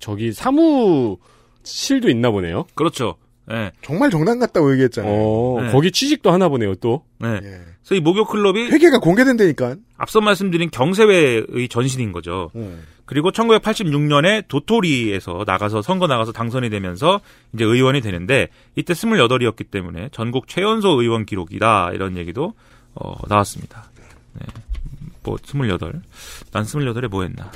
[0.00, 2.66] 저기 사무실도 있나 보네요.
[2.74, 3.14] 그렇죠.
[3.50, 3.72] 예.
[3.82, 5.12] 정말 정당 같다고 얘기했잖아요.
[5.12, 5.72] 어, 네.
[5.72, 7.04] 거기 취직도 하나 보네요, 또.
[7.18, 7.28] 네.
[7.42, 7.60] 예.
[7.82, 9.76] 그래서 이 목욕 클럽이 회계가 공개된다니까.
[9.98, 12.50] 앞서 말씀드린 경세회의 전신인 거죠.
[12.54, 12.82] 음.
[13.06, 17.20] 그리고 1986년에 도토리에서 나가서 선거 나가서 당선이 되면서
[17.52, 22.54] 이제 의원이 되는데 이때 28이었기 때문에 전국 최연소 의원 기록이다 이런 얘기도
[22.94, 23.90] 어, 나왔습니다.
[24.40, 24.46] 네.
[25.22, 26.02] 뭐 28.
[26.52, 27.50] 난 28에 뭐 했나.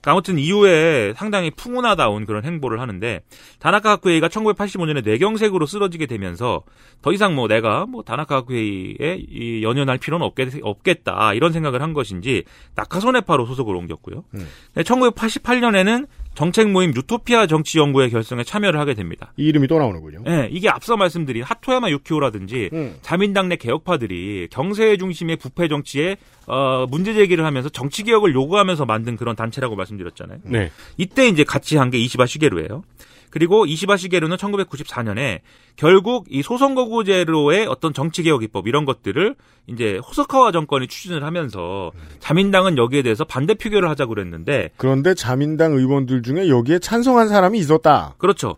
[0.00, 3.20] 그러니까 아무튼 이후에 상당히 풍운하다운 그런 행보를 하는데
[3.58, 6.62] 다나카 학회의가 1985년에 뇌경색으로 쓰러지게 되면서
[7.02, 11.82] 더 이상 뭐 내가 뭐 다나카 학회의에 이 연연할 필요는 없겠, 없겠 다 이런 생각을
[11.82, 12.44] 한 것인지
[12.74, 14.24] 나카소네파로 소속을 옮겼고요.
[14.34, 14.48] 음.
[14.76, 16.06] 1988년에는
[16.38, 19.32] 정책 모임 유토피아 정치 연구회 결성에 참여를 하게 됩니다.
[19.36, 20.22] 이 이름이 또 나오는군요.
[20.24, 22.94] 네, 이게 앞서 말씀드린 하토야마 유키오라든지 음.
[23.02, 26.16] 자민당 내 개혁파들이 경제 중심의 부패 정치에
[26.46, 30.38] 어, 문제 제기를 하면서 정치 개혁을 요구하면서 만든 그런 단체라고 말씀드렸잖아요.
[30.44, 30.70] 네.
[30.96, 32.84] 이때 이제 같이 한 게 이시바 시게루예요.
[33.30, 35.40] 그리고 이시바 시게루는 1994년에
[35.76, 39.34] 결국 이 소선거구제로의 어떤 정치 개혁 입법 이런 것들을
[39.66, 46.22] 이제 호소카와 정권이 추진을 하면서 자민당은 여기에 대해서 반대 표결을 하자고 그랬는데 그런데 자민당 의원들
[46.22, 48.14] 중에 여기에 찬성한 사람이 있었다.
[48.18, 48.56] 그렇죠.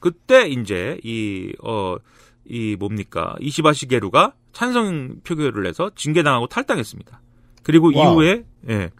[0.00, 1.96] 그때 이제 이, 어,
[2.44, 3.36] 이 뭡니까.
[3.40, 7.20] 이시바 시게루가 찬성 표결을 해서 징계당하고 탈당했습니다.
[7.62, 8.22] 그리고 wow.
[8.22, 8.90] 이후에, 예.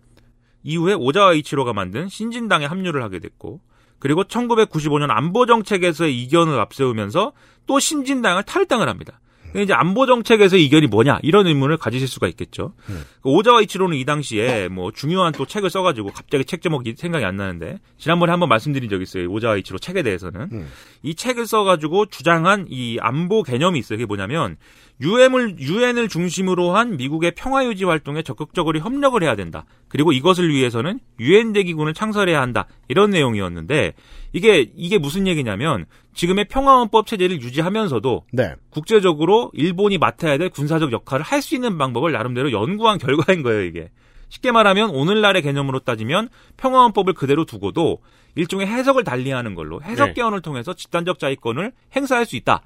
[0.62, 3.60] 이후에 오자와 이치로가 만든 신진당에 합류를 하게 됐고,
[4.00, 7.32] 그리고 1995년 안보 정책에서의 이견을 앞세우면서
[7.66, 9.20] 또 신진당을 탈당을 합니다.
[9.56, 12.72] 이제 안보 정책에서 이견이 뭐냐 이런 의문을 가지실 수가 있겠죠.
[12.86, 17.36] 그 오자와 이치로는 이 당시에 뭐 중요한 또 책을 써가지고 갑자기 책 제목이 생각이 안
[17.36, 19.28] 나는데 지난번에 한번 말씀드린 적이 있어요.
[19.28, 20.68] 오자와 이치로 책에 대해서는 음.
[21.02, 23.96] 이 책을 써가지고 주장한 이 안보 개념이 있어요.
[23.98, 24.56] 그게 뭐냐면
[25.00, 29.64] 유엔을 유엔을 중심으로 한 미국의 평화 유지 활동에 적극적으로 협력을 해야 된다.
[29.88, 32.66] 그리고 이것을 위해서는 유엔 대기군을 창설해야 한다.
[32.88, 33.94] 이런 내용이었는데
[34.32, 38.54] 이게 이게 무슨 얘기냐면 지금의 평화헌법 체제를 유지하면서도 네.
[38.70, 43.88] 국제적으로 일본이 맡아야 될 군사적 역할을 할 수 있는 방법을 나름대로 연구한 결과인 거예요, 이게.
[44.28, 46.28] 쉽게 말하면 오늘날의 개념으로 따지면
[46.58, 48.02] 평화헌법을 그대로 두고도
[48.34, 50.12] 일종의 해석을 달리하는 걸로 해석 네.
[50.14, 52.62] 개헌을 통해서 집단적 자위권을 행사할 수 있다.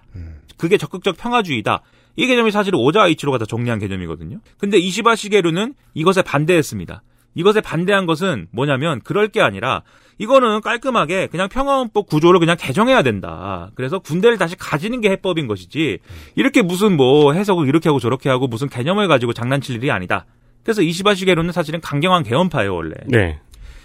[0.59, 1.83] 그게 적극적 평화주의다.
[2.17, 4.39] 이 개념이 사실 오자 이치로가 다 정리한 개념이거든요.
[4.59, 7.03] 근데 이시바 시게루는 이것에 반대했습니다.
[7.35, 9.83] 이것에 반대한 것은 뭐냐면 그럴 게 아니라
[10.19, 13.71] 이거는 깔끔하게 그냥 평화헌법 구조를 그냥 개정해야 된다.
[13.75, 15.99] 그래서 군대를 다시 가지는 게 해법인 것이지
[16.37, 20.27] 이렇게 무슨 뭐 해석을 이렇게 하고 저렇게 하고 무슨 개념을 가지고 장난칠 일이 아니다.
[20.63, 22.95] 그래서 이시바 시게루는 사실은 강경한 개헌파예요 원래.
[23.07, 23.41] 네.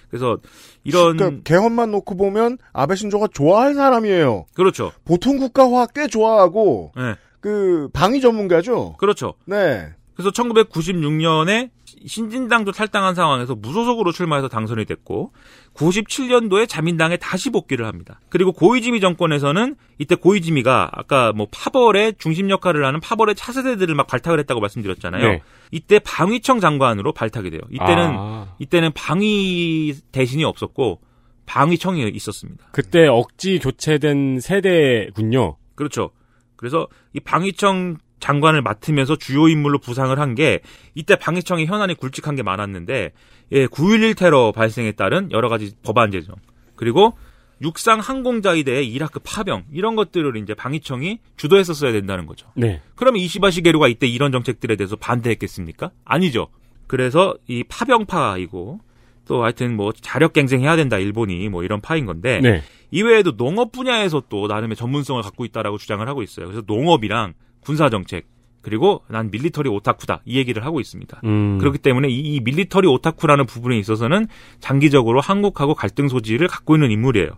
[0.10, 0.38] 그래서
[0.84, 4.46] 이런 그러니까 개헌만 놓고 보면 아베 신조가 좋아할 사람이에요.
[4.54, 4.92] 그렇죠.
[5.06, 7.16] 보통 국가화 꽤 좋아하고 네.
[7.40, 8.96] 그 방위 전문가죠.
[8.98, 9.36] 그렇죠.
[9.46, 9.90] 네.
[10.20, 11.70] 그래서 1996년에
[12.06, 15.32] 신진당도 탈당한 상황에서 무소속으로 출마해서 당선이 됐고
[15.74, 18.20] 97년도에 자민당에 다시 복귀를 합니다.
[18.28, 24.40] 그리고 고이즈미 정권에서는 이때 고이즈미가 아까 뭐 파벌의 중심 역할을 하는 파벌의 차세대들을 막 발탁을
[24.40, 25.26] 했다고 말씀드렸잖아요.
[25.26, 25.42] 네.
[25.72, 27.62] 이때 방위청 장관으로 발탁이 돼요.
[27.72, 28.56] 이때는 아.
[28.60, 31.00] 이때는 방위 대신이 없었고
[31.46, 32.66] 방위청이 있었습니다.
[32.74, 35.56] 그때 억지 교체된 세대군요.
[35.76, 36.12] 그렇죠.
[36.60, 40.60] 그래서 이 방위청 장관을 맡으면서 주요 인물로 부상을 한 게
[40.94, 43.14] 이때 방위청의 현안이 굵직한 게 많았는데
[43.54, 46.36] 예, 9.11 테러 발생에 따른 여러 가지 법안 제정
[46.76, 47.18] 그리고
[47.62, 52.48] 육상 항공자위대의 이라크 파병 이런 것들을 이제 방위청이 주도했었어야 된다는 거죠.
[52.56, 52.82] 네.
[52.96, 55.92] 그러면 이시바 시게루가 이때 이런 정책들에 대해서 반대했겠습니까?
[56.04, 56.50] 아니죠.
[56.88, 58.80] 그래서 이 파병파이고
[59.28, 62.64] 또 하여튼 뭐 자력 갱생해야 된다 일본이 뭐 이런 파인 건데 네.
[62.92, 66.46] 이외에도 농업 분야에서 또 나름의 전문성을 갖고 있다라고 주장을 하고 있어요.
[66.48, 68.26] 그래서 농업이랑 군사 정책
[68.62, 71.22] 그리고 난 military 오타쿠다 이 얘기를 하고 있습니다.
[71.24, 71.58] 음.
[71.60, 74.28] 그렇기 때문에 이, 이 military 오타쿠라는 부분에 있어서는
[74.60, 77.30] 장기적으로 한국하고 갈등 소지를 갖고 있는 인물이에요.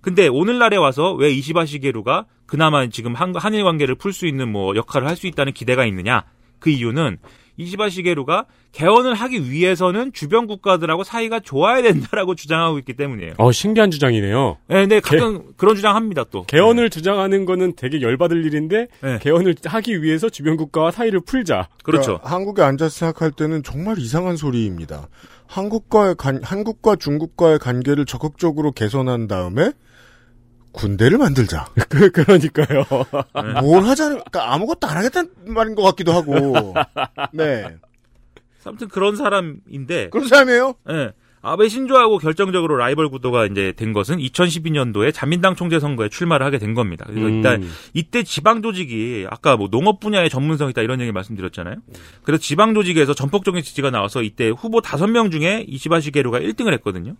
[0.00, 4.74] 근데 오늘날에 와서 왜 이시바 시게루가 그나마 지금 한, 한일 관계를 풀 수 있는 뭐
[4.74, 6.24] 역할을 할 수 있다는 기대가 있느냐?
[6.58, 7.18] 그 이유는
[7.56, 13.34] 이시바 시게루가 개헌을 하기 위해서는 주변 국가들하고 사이가 좋아야 된다라고 주장하고 있기 때문이에요.
[13.36, 14.56] 어, 신기한 주장이네요.
[14.68, 16.44] 네, 근데 가끔 그런 주장 합니다, 또.
[16.44, 19.18] 개헌을 주장하는 거는 되게 열받을 일인데, 네.
[19.20, 21.68] 개헌을 하기 위해서 주변 국가와 사이를 풀자.
[21.82, 22.18] 그렇죠.
[22.18, 25.08] 그러니까 한국에 앉아서 생각할 때는 정말 이상한 소리입니다.
[25.46, 29.72] 한국과의 간, 한국과 중국과의 관계를 적극적으로 개선한 다음에
[30.72, 31.66] 군대를 만들자.
[31.88, 32.84] 그, 그러니까요.
[33.60, 36.74] 뭘 하자는, 그러니까 아무것도 안 하겠다는 말인 것 같기도 하고.
[37.32, 37.76] 네.
[38.64, 40.10] 아무튼 그런 사람인데.
[40.10, 40.74] 그런 사람이에요?
[40.90, 41.12] 예.
[41.42, 46.72] 아베 신조하고 결정적으로 라이벌 구도가 이제 된 것은 2012년도에 자민당 총재 선거에 출마를 하게 된
[46.72, 47.04] 겁니다.
[47.08, 47.34] 그래서 음.
[47.34, 51.76] 일단 이때 지방 조직이 아까 뭐 농업 분야의 전문성 있다 이런 얘기 말씀드렸잖아요.
[52.22, 57.16] 그래서 지방 조직에서 전폭적인 지지가 나와서 이때 후보 5명 중에 이시바 시 게루가 1등을 했거든요.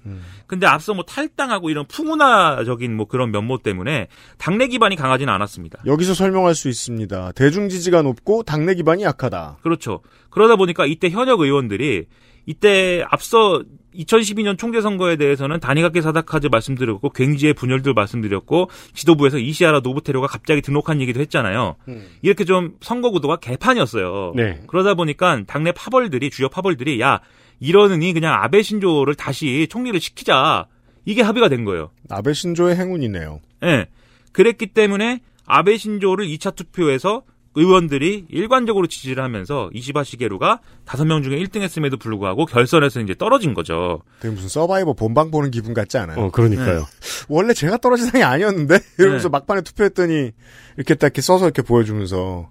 [0.46, 4.06] 근데 앞서 뭐 탈당하고 이런 풍운화적인 뭐 그런 면모 때문에
[4.38, 5.82] 당내 기반이 강하지는 않았습니다.
[5.84, 7.32] 여기서 설명할 수 있습니다.
[7.32, 9.58] 대중 지지가 높고 당내 기반이 약하다.
[9.62, 10.00] 그렇죠.
[10.30, 12.06] 그러다 보니까 이때 현역 의원들이
[12.46, 13.62] 이때 앞서
[13.94, 21.00] 2012년 총재 선거에 대해서는 단일각계 사다카즈 말씀드렸고 굉지의 분열들 말씀드렸고 지도부에서 이시아라 노부테로가 갑자기 등록한
[21.00, 21.76] 얘기도 했잖아요.
[22.22, 24.32] 이렇게 좀 선거 구도가 개판이었어요.
[24.34, 24.62] 네.
[24.66, 27.20] 그러다 보니까 당내 파벌들이 주요 파벌들이 야
[27.60, 30.66] 이러느니 그냥 아베 신조를 다시 총리를 시키자
[31.04, 31.90] 이게 합의가 된 거예요.
[32.08, 33.40] 아베 신조의 행운이네요.
[33.64, 33.86] 예.
[34.32, 37.22] 그랬기 때문에 아베 신조를 2차 투표에서
[37.54, 43.54] 의원들이 일관적으로 지지를 하면서 이시바 시게루가 다섯 명 중에 1등 했음에도 불구하고 결선에서 이제 떨어진
[43.54, 44.02] 거죠.
[44.20, 46.18] 되게 무슨 Survivor 본방 보는 기분 같지 않아요?
[46.18, 46.78] 어, 그러니까요.
[46.78, 46.84] 네.
[47.28, 48.78] 원래 제가 떨어진 상이 아니었는데?
[48.98, 50.30] 이러면서 막판에 투표했더니
[50.76, 52.48] 이렇게 딱 이렇게 써서 이렇게 보여주면서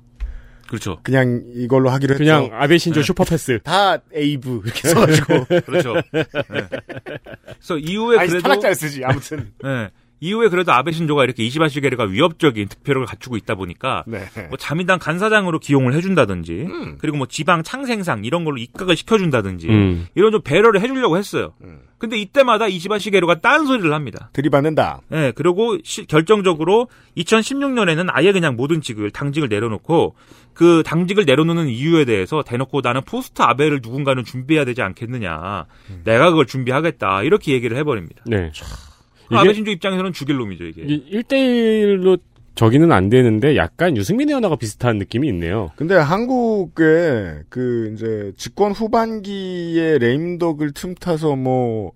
[0.72, 1.00] 그렇죠.
[1.04, 2.24] 그냥 이걸로 하기로 했죠.
[2.24, 3.60] 그냥 아베 신조 super pass.
[3.66, 5.96] 다 Abe 이렇게 써가지고 그렇죠.
[6.14, 6.24] 네.
[6.34, 9.90] 그래서 이후에 아니, 그래도 탈락자를 쓰지 아무튼 네.
[10.24, 14.20] 이후에 그래도 아베 신조가 이렇게 이시바 시게루가 위협적인 득표력을 갖추고 있다 보니까 네.
[14.50, 16.98] 뭐 자민당 간사장으로 기용을 해준다든지 음.
[17.00, 20.08] 그리고 뭐 지방 창생상 이런 걸로 입각을 시켜준다든지 음.
[20.14, 21.54] 이런 좀 배려를 해주려고 했어요.
[21.64, 21.80] 음.
[21.98, 24.30] 근데 이때마다 이시바 시게루가 딴 소리를 합니다.
[24.34, 25.02] 들이받는다.
[25.10, 26.88] 네, 그리고 시- 결정적으로
[27.18, 30.16] 2016년에는 아예 그냥 모든 직을 당직을 내려놓고
[30.54, 35.66] 그 당직을 내려놓는 이유에 대해서 대놓고 나는 포스트 아베를 누군가는 준비해야 되지 않겠느냐.
[35.90, 36.02] 음.
[36.04, 37.24] 내가 그걸 준비하겠다.
[37.24, 38.24] 이렇게 얘기를 해버립니다.
[38.28, 38.52] 네.
[38.54, 38.91] 그
[39.38, 40.84] 아베 신조 입장에서는 죽일 놈이죠 이게.
[40.86, 42.20] 1대1로
[42.56, 45.72] 저기는 안 되는데 약간 유승민 의원하고 비슷한 느낌이 있네요.
[45.76, 51.92] 근데 한국의 그 이제 집권 후반기에 레임덕을 틈타서 뭐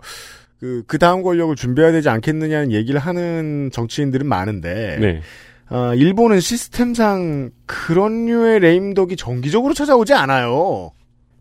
[0.60, 4.98] 그, 그 다음 권력을 준비해야 되지 않겠느냐는 얘기를 하는 정치인들은 많은데.
[5.00, 5.22] 네.
[5.68, 10.92] 아, 일본은 시스템상 그런 류의 레임덕이 정기적으로 찾아오지 않아요.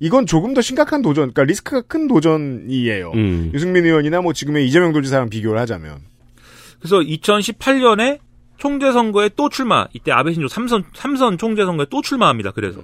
[0.00, 3.12] 이건 조금 더 심각한 도전, 그러니까 리스크가 큰 도전이에요.
[3.12, 3.50] 음.
[3.54, 5.98] 유승민 의원이나 뭐 지금의 이재명 도지사랑 비교를 하자면.
[6.78, 8.18] 그래서 2018년에
[8.56, 9.86] 총재 선거에 또 출마.
[9.92, 12.50] 이때 아베 신조 삼선 삼선 총재 선거에 또 출마합니다.
[12.50, 12.82] 그래서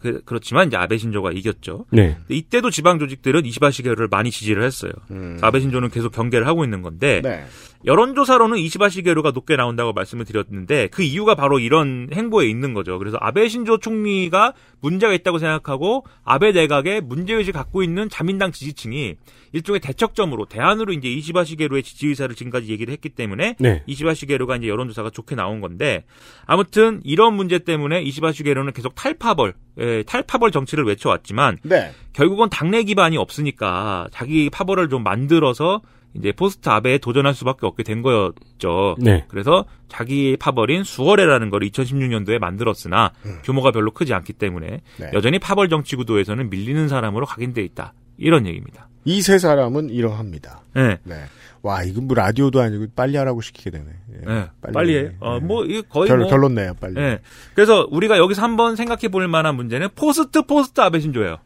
[0.00, 1.86] 그, 그렇지만 이제 아베 신조가 이겼죠.
[1.90, 2.18] 네.
[2.28, 4.92] 이때도 지방 조직들은 이시바 시게루를 많이 지지를 했어요.
[5.08, 7.44] 그래서 아베 신조는 계속 경계를 하고 있는 건데 네.
[7.86, 12.98] 여론조사로는 이시바 시게루가 높게 나온다고 말씀을 드렸는데 그 이유가 바로 이런 행보에 있는 거죠.
[12.98, 19.16] 그래서 아베 신조 총리가 문제가 있다고 생각하고 아베 내각에 문제의식 갖고 있는 자민당 지지층이
[19.52, 23.82] 일종의 대척점으로 대안으로 이제 이시바 시게루의 지지 의사를 지금까지 얘기를 했기 때문에 네.
[23.86, 26.04] 이시바 시게루가 이제 여론조사가 좋게 나온 건데
[26.46, 31.92] 아무튼 이런 문제 때문에 이시바 시게루는 계속 탈파벌, 예, 탈파벌 정치를 외쳐왔지만 네.
[32.14, 35.82] 결국은 당내 기반이 없으니까 자기 파벌을 좀 만들어서
[36.16, 38.96] 이제 포스트 아베에 도전할 수밖에 없게 된 거였죠.
[38.98, 39.24] 네.
[39.28, 43.12] 그래서 자기 파벌인 수월회라는 걸 2016년도에 만들었으나
[43.42, 45.10] 규모가 별로 크지 않기 때문에 네.
[45.12, 47.94] 여전히 파벌 정치 구도에서는 밀리는 사람으로 각인돼 있다.
[48.16, 48.88] 이런 얘기입니다.
[49.04, 50.62] 이 세 사람은 이러합니다.
[50.74, 50.98] 네.
[51.62, 53.86] 와, 이건 뭐 라디오도 아니고 빨리 하라고 시키게 되네.
[54.22, 55.12] 예, 네, 빨리, 해.
[55.20, 56.28] 어, 뭐, 이게 거의 결, 뭐.
[56.28, 56.92] 결론 내요, 빨리.
[56.94, 57.20] 네.
[57.54, 61.38] 그래서 우리가 여기서 한번 생각해 볼 만한 문제는 포스트 포스트 아베 신조예요.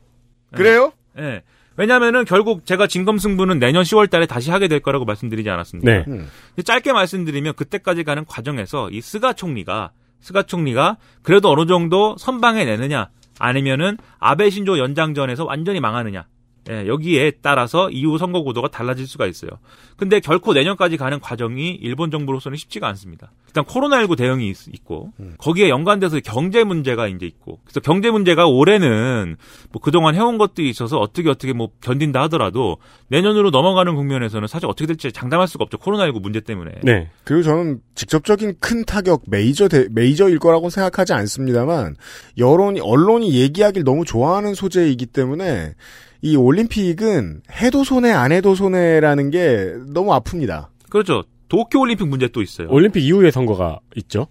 [0.56, 0.92] 그래요?
[1.16, 1.42] 네.
[1.78, 5.90] 왜냐면은 결국 제가 진검승부는 내년 10월 달에 다시 하게 될 거라고 말씀드리지 않았습니까?
[5.90, 6.04] 네.
[6.08, 6.28] 음.
[6.62, 13.10] 짧게 말씀드리면 그때까지 가는 과정에서 이 스가 총리가 스가 총리가 그래도 어느 정도 선방해 내느냐
[13.38, 16.26] 아니면은 아베 신조 연장전에서 완전히 망하느냐
[16.68, 19.50] 예, 여기에 따라서 이후 선거 구도가 달라질 수가 있어요.
[19.96, 23.32] 근데 결코 내년까지 가는 과정이 일본 정부로서는 쉽지가 않습니다.
[23.46, 29.36] 일단 코로나19 대응이 있, 고 거기에 연관돼서 경제 문제가 이제 있고 그래서 경제 문제가 올해는
[29.72, 32.76] 뭐 그동안 해온 것들이 있어서 어떻게 어떻게 뭐 견딘다 하더라도
[33.08, 35.78] 내년으로 넘어가는 국면에서는 사실 어떻게 될지 장담할 수가 없죠.
[35.78, 36.72] 코로나19 문제 때문에.
[36.82, 37.10] 네.
[37.24, 41.96] 그리고 저는 직접적인 큰 타격 메이저 대, 메이저일 거라고 생각하지 않습니다만
[42.36, 45.74] 여론이 언론이 얘기하길 너무 좋아하는 소재이기 때문에
[46.22, 50.68] 이 올림픽은 해도 손해 안 해도 손해라는 게 너무 아픕니다.
[50.90, 51.24] 그렇죠.
[51.48, 52.68] 도쿄 올림픽 문제 또 있어요.
[52.70, 54.26] 올림픽 이후에 선거가 있죠.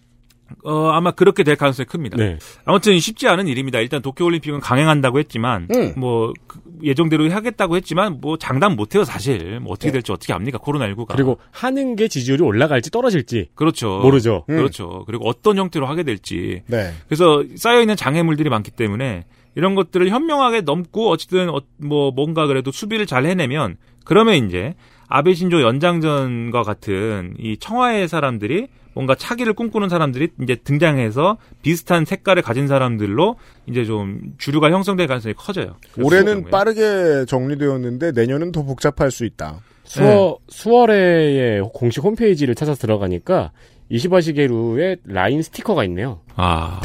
[0.64, 2.18] 어, 아마 그렇게 될 가능성이 큽니다.
[2.18, 2.38] 네.
[2.66, 3.80] 아무튼 쉽지 않은 일입니다.
[3.80, 5.94] 일단 도쿄 올림픽은 강행한다고 했지만 음.
[5.98, 9.60] 뭐 그, 예정대로 하겠다고 했지만 뭐 장담 못 해요, 사실.
[9.60, 10.58] 뭐 어떻게 될지 어떻게 압니까?
[10.60, 11.08] 코로나19가.
[11.10, 14.00] 그리고 하는 게 지지율이 올라갈지 떨어질지 그렇죠.
[14.00, 14.46] 모르죠.
[14.48, 15.04] 그렇죠.
[15.06, 16.64] 그리고 어떤 형태로 하게 될지.
[16.68, 16.94] 네.
[17.08, 19.26] 그래서 쌓여 있는 장애물들이 많기 때문에
[19.58, 24.76] 이런 것들을 현명하게 넘고 어쨌든 어, 뭐 뭔가 그래도 수비를 잘 해내면 그러면 이제
[25.08, 32.44] 아베 신조 연장전과 같은 이 청와의 사람들이 뭔가 차기를 꿈꾸는 사람들이 이제 등장해서 비슷한 색깔을
[32.44, 33.36] 가진 사람들로
[33.66, 35.78] 이제 좀 주류가 형성될 가능성이 커져요.
[35.92, 36.52] 그래서 올해는.
[36.52, 39.62] 빠르게 정리되었는데 내년은 더 복잡할 수 있다.
[39.86, 43.52] 수월 수월회의 공식 홈페이지를 찾아 들어가니까
[43.90, 46.20] 이시바시게루의 라인 스티커가 있네요.
[46.36, 46.80] 아.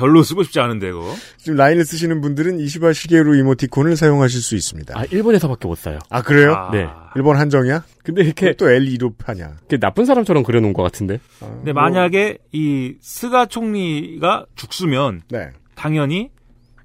[0.00, 0.06] 네.
[0.06, 1.14] 별로 쓰고 싶지 않은데 이거.
[1.36, 4.98] 지금 라인을 쓰시는 분들은 이시바 시게루 이모티콘을 사용하실 수 있습니다.
[4.98, 5.98] 아 일본에서밖에 못 사요.
[6.08, 6.54] 아, 그래요?
[6.54, 6.70] 아.
[6.72, 6.88] 네.
[7.16, 7.84] 일본 한정이야?
[8.02, 9.56] 근데 이렇게 또 L2로 파냐?
[9.60, 11.18] 이렇게 나쁜 사람처럼 그려놓은 것 같은데.
[11.38, 15.50] 근데 만약에 이 스가 총리가 죽수면 네.
[15.74, 16.30] 당연히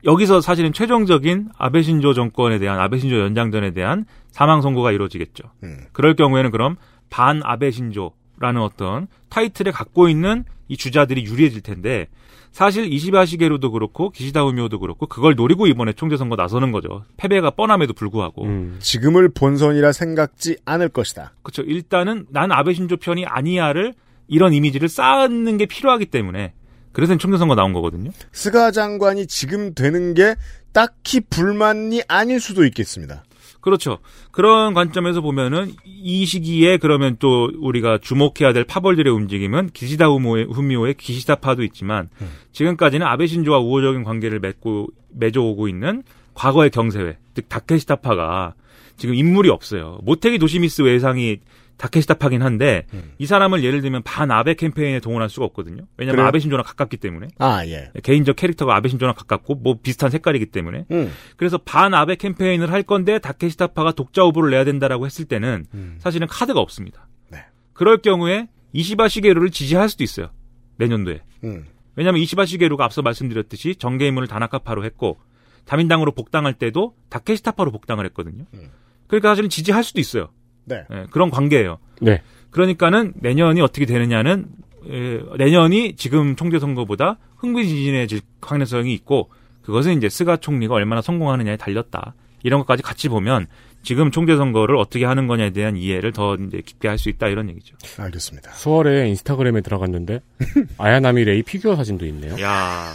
[0.03, 5.43] 여기서 사실은 최종적인 아베 신조 정권에 대한 아베 신조 연장전에 대한 사망 선고가 이루어지겠죠.
[5.63, 5.77] 음.
[5.93, 6.75] 그럴 경우에는 그럼
[7.09, 12.07] 반 아베 신조라는 어떤 타이틀을 갖고 있는 이 주자들이 유리해질 텐데
[12.55, 17.03] 사실 이시바 시게루도 그렇고 기시다 우미오도 그렇고 그걸 노리고 이번에 총재 선거 나서는 거죠.
[17.17, 18.45] 패배가 뻔함에도 불구하고.
[18.45, 18.77] 음.
[18.79, 21.33] 지금을 본선이라 생각지 않을 것이다.
[21.43, 21.63] 그렇죠.
[21.63, 23.93] 일단은 난 아베 신조 편이 아니야를
[24.29, 26.53] 이런 이미지를 쌓는 게 필요하기 때문에
[26.93, 28.11] 그래서 총재 선거 나온 거거든요.
[28.31, 30.35] 스가 장관이 지금 되는 게
[30.71, 33.25] 딱히 불만이 아닐 수도 있겠습니다.
[33.65, 33.97] 그렇죠.
[34.29, 40.93] 그런 관점에서 보면은 이 시기에 그러면 또 우리가 주목해야 될 파벌들의 움직임은 기시다 후미오의, 후미오의
[40.93, 42.09] 기시다파도 있지만
[42.51, 46.03] 지금까지는 아베 신조와 우호적인 관계를 맺고 맺어오고 있는
[46.35, 48.53] 과거의 경세회, 즉 다케시다파가
[48.97, 49.97] 지금 인물이 없어요.
[50.03, 51.39] 모테기 도시미스 외상이
[51.77, 52.85] 다케시다파긴 한데
[53.17, 55.83] 이 사람을 예를 들면 반 아베 캠페인에 동원할 수가 없거든요.
[55.97, 56.27] 왜냐하면 그래요?
[56.27, 57.91] 아베 신조랑 가깝기 때문에 아, 예.
[58.01, 61.11] 개인적 캐릭터가 아베 신조랑 가깝고 뭐 비슷한 색깔이기 때문에 음.
[61.37, 65.95] 그래서 반 아베 캠페인을 할 건데 다케시타파가 독자 후보를 내야 된다라고 했을 때는 음.
[65.99, 67.07] 사실은 카드가 없습니다.
[67.29, 67.39] 네.
[67.73, 70.29] 그럴 경우에 이시바 시게루를 지지할 수도 있어요.
[70.77, 71.21] 내년도에.
[71.43, 71.65] 음.
[71.95, 75.17] 왜냐하면 이시바 시게루가 앞서 말씀드렸듯이 정계인문을 다나카파로 했고
[75.65, 78.45] 다민당으로 복당할 때도 다케시타파로 복당을 했거든요.
[78.53, 78.69] 음.
[79.07, 80.29] 그러니까 사실은 지지할 수도 있어요.
[80.65, 80.83] 네.
[80.91, 81.77] 예, 그런 관계예요.
[82.01, 82.21] 네.
[82.51, 84.47] 그러니까는 내년이 어떻게 되느냐는
[84.89, 89.29] 에, 내년이 지금 총재 선거보다 흥미진진해질 가능성이 있고
[89.63, 92.13] 그것은 이제 스가 총리가 얼마나 성공하느냐에 달렸다.
[92.43, 93.47] 이런 것까지 같이 보면
[93.81, 97.49] 지금 총재 선거를 어떻게 하는 거냐에 대한 이해를 더 이제 깊게 할 수 있다 이런
[97.49, 97.75] 얘기죠.
[97.99, 98.51] 알겠습니다.
[98.51, 100.21] 수월회 인스타그램에 들어갔는데
[100.77, 102.39] 아야나미 레이 피규어 사진도 있네요.
[102.41, 102.93] 야,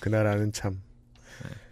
[0.00, 0.76] 그 나라는 참.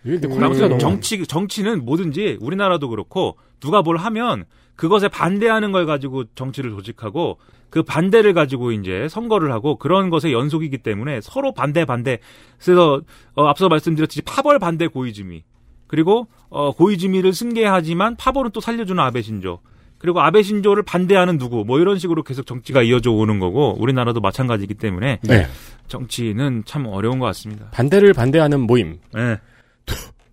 [0.05, 4.45] quality가 너무 정치 정치는 뭐든지 우리나라도 그렇고 누가 뭘 하면
[4.81, 7.37] 그것에 반대하는 걸 가지고 정치를 조직하고
[7.69, 12.19] 그 반대를 가지고 이제 선거를 하고 그런 것의 연속이기 때문에 서로 반대 반대.
[12.59, 13.03] 그래서
[13.35, 15.45] 어, 앞서 말씀드렸듯이 파벌 반대 고이즈미
[15.87, 19.61] 그리고 어, 고이즈미를 승계하지만 파벌은 또 살려주는 아베 신조.
[19.99, 24.73] 그리고 아베 신조를 반대하는 누구 뭐 이런 식으로 계속 정치가 이어져 오는 거고 우리나라도 마찬가지이기
[24.73, 25.47] 때문에 네.
[25.89, 27.69] 정치는 참 어려운 것 같습니다.
[27.73, 28.99] 반대를 반대하는 모임.
[29.13, 29.37] 네.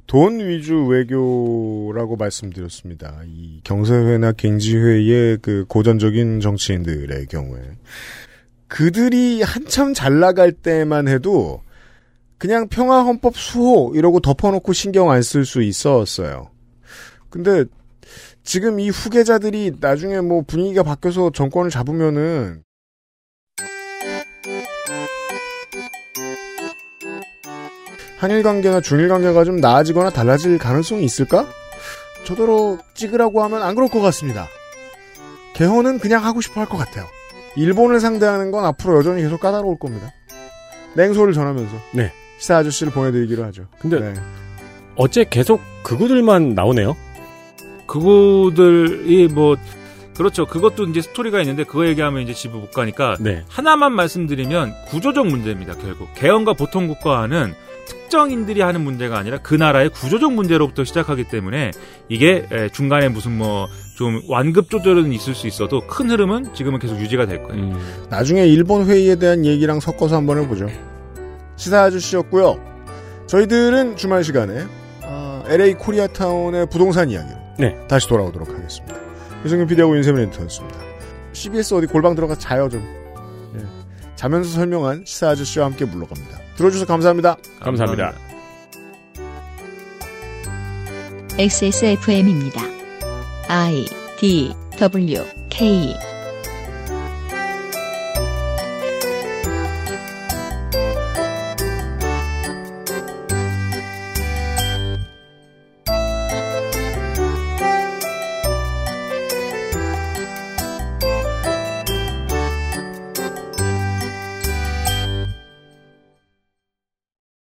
[0.07, 3.21] 돈 위주 외교라고 말씀드렸습니다.
[3.27, 7.61] 이 경세회나 갱지회의 그 고전적인 정치인들의 경우에
[8.67, 11.61] 그들이 한참 잘 나갈 때만 해도
[12.37, 16.51] 그냥 평화 헌법 수호 이러고 덮어놓고 신경 안 쓸 수 있었어요.
[17.29, 17.65] 근데
[18.43, 22.63] 지금 이 후계자들이 나중에 뭐 분위기가 바뀌어서 정권을 잡으면은
[28.17, 31.47] 한일 관계나 중일 관계가 좀 나아지거나 달라질 가능성이 있을까?
[32.25, 34.47] 저더러 찍으라고 하면 안 그럴 것 같습니다.
[35.53, 37.05] 개헌은 그냥 하고 싶어 할 것 같아요.
[37.55, 40.11] 일본을 상대하는 건 앞으로 여전히 계속 까다로울 겁니다.
[40.95, 42.11] 냉소를 전하면서 네.
[42.39, 43.67] 시사 아저씨를 보내드리기로 하죠.
[43.79, 44.13] 근데 네.
[44.95, 46.95] 어째 계속 그구들만 나오네요.
[47.87, 49.55] 그구들이 뭐
[50.17, 50.45] 그렇죠.
[50.45, 53.43] 그것도 이제 스토리가 있는데 그거 얘기하면 이제 집을 못 가니까 네.
[53.47, 55.75] 하나만 말씀드리면 구조적 문제입니다.
[55.75, 57.53] 결국 개헌과 보통 국가화는
[57.87, 61.71] 특정인들이 하는 문제가 아니라 그 나라의 구조적 문제로부터 시작하기 때문에
[62.09, 66.99] 이게 에, 중간에 무슨 뭐 좀 완급 조절은 있을 수 있어도 큰 흐름은 지금은 계속
[66.99, 67.63] 유지가 될 거예요.
[67.63, 68.05] 음.
[68.11, 70.67] 나중에 일본 회의에 대한 얘기랑 섞어서 한번 해보죠.
[71.55, 72.63] 시사 아저씨였고요.
[73.25, 74.67] 저희들은 주말 시간에
[75.01, 77.87] 어, LA 코리아타운의 부동산 이야기로 네.
[77.87, 78.95] 다시 돌아오도록 하겠습니다.
[79.43, 80.77] 유승균 PD하고 윤세민 에디터였습니다.
[81.33, 82.81] CBS 어디 골방 들어가 자요 좀.
[83.57, 83.65] 예.
[84.15, 86.37] 자면서 설명한 시사 아저씨와 함께 물러갑니다.
[86.57, 87.37] 들어주셔서 감사합니다.
[87.59, 88.13] 감사합니다.
[91.39, 92.61] XSFM입니다.
[93.47, 93.85] I
[94.19, 95.95] D W K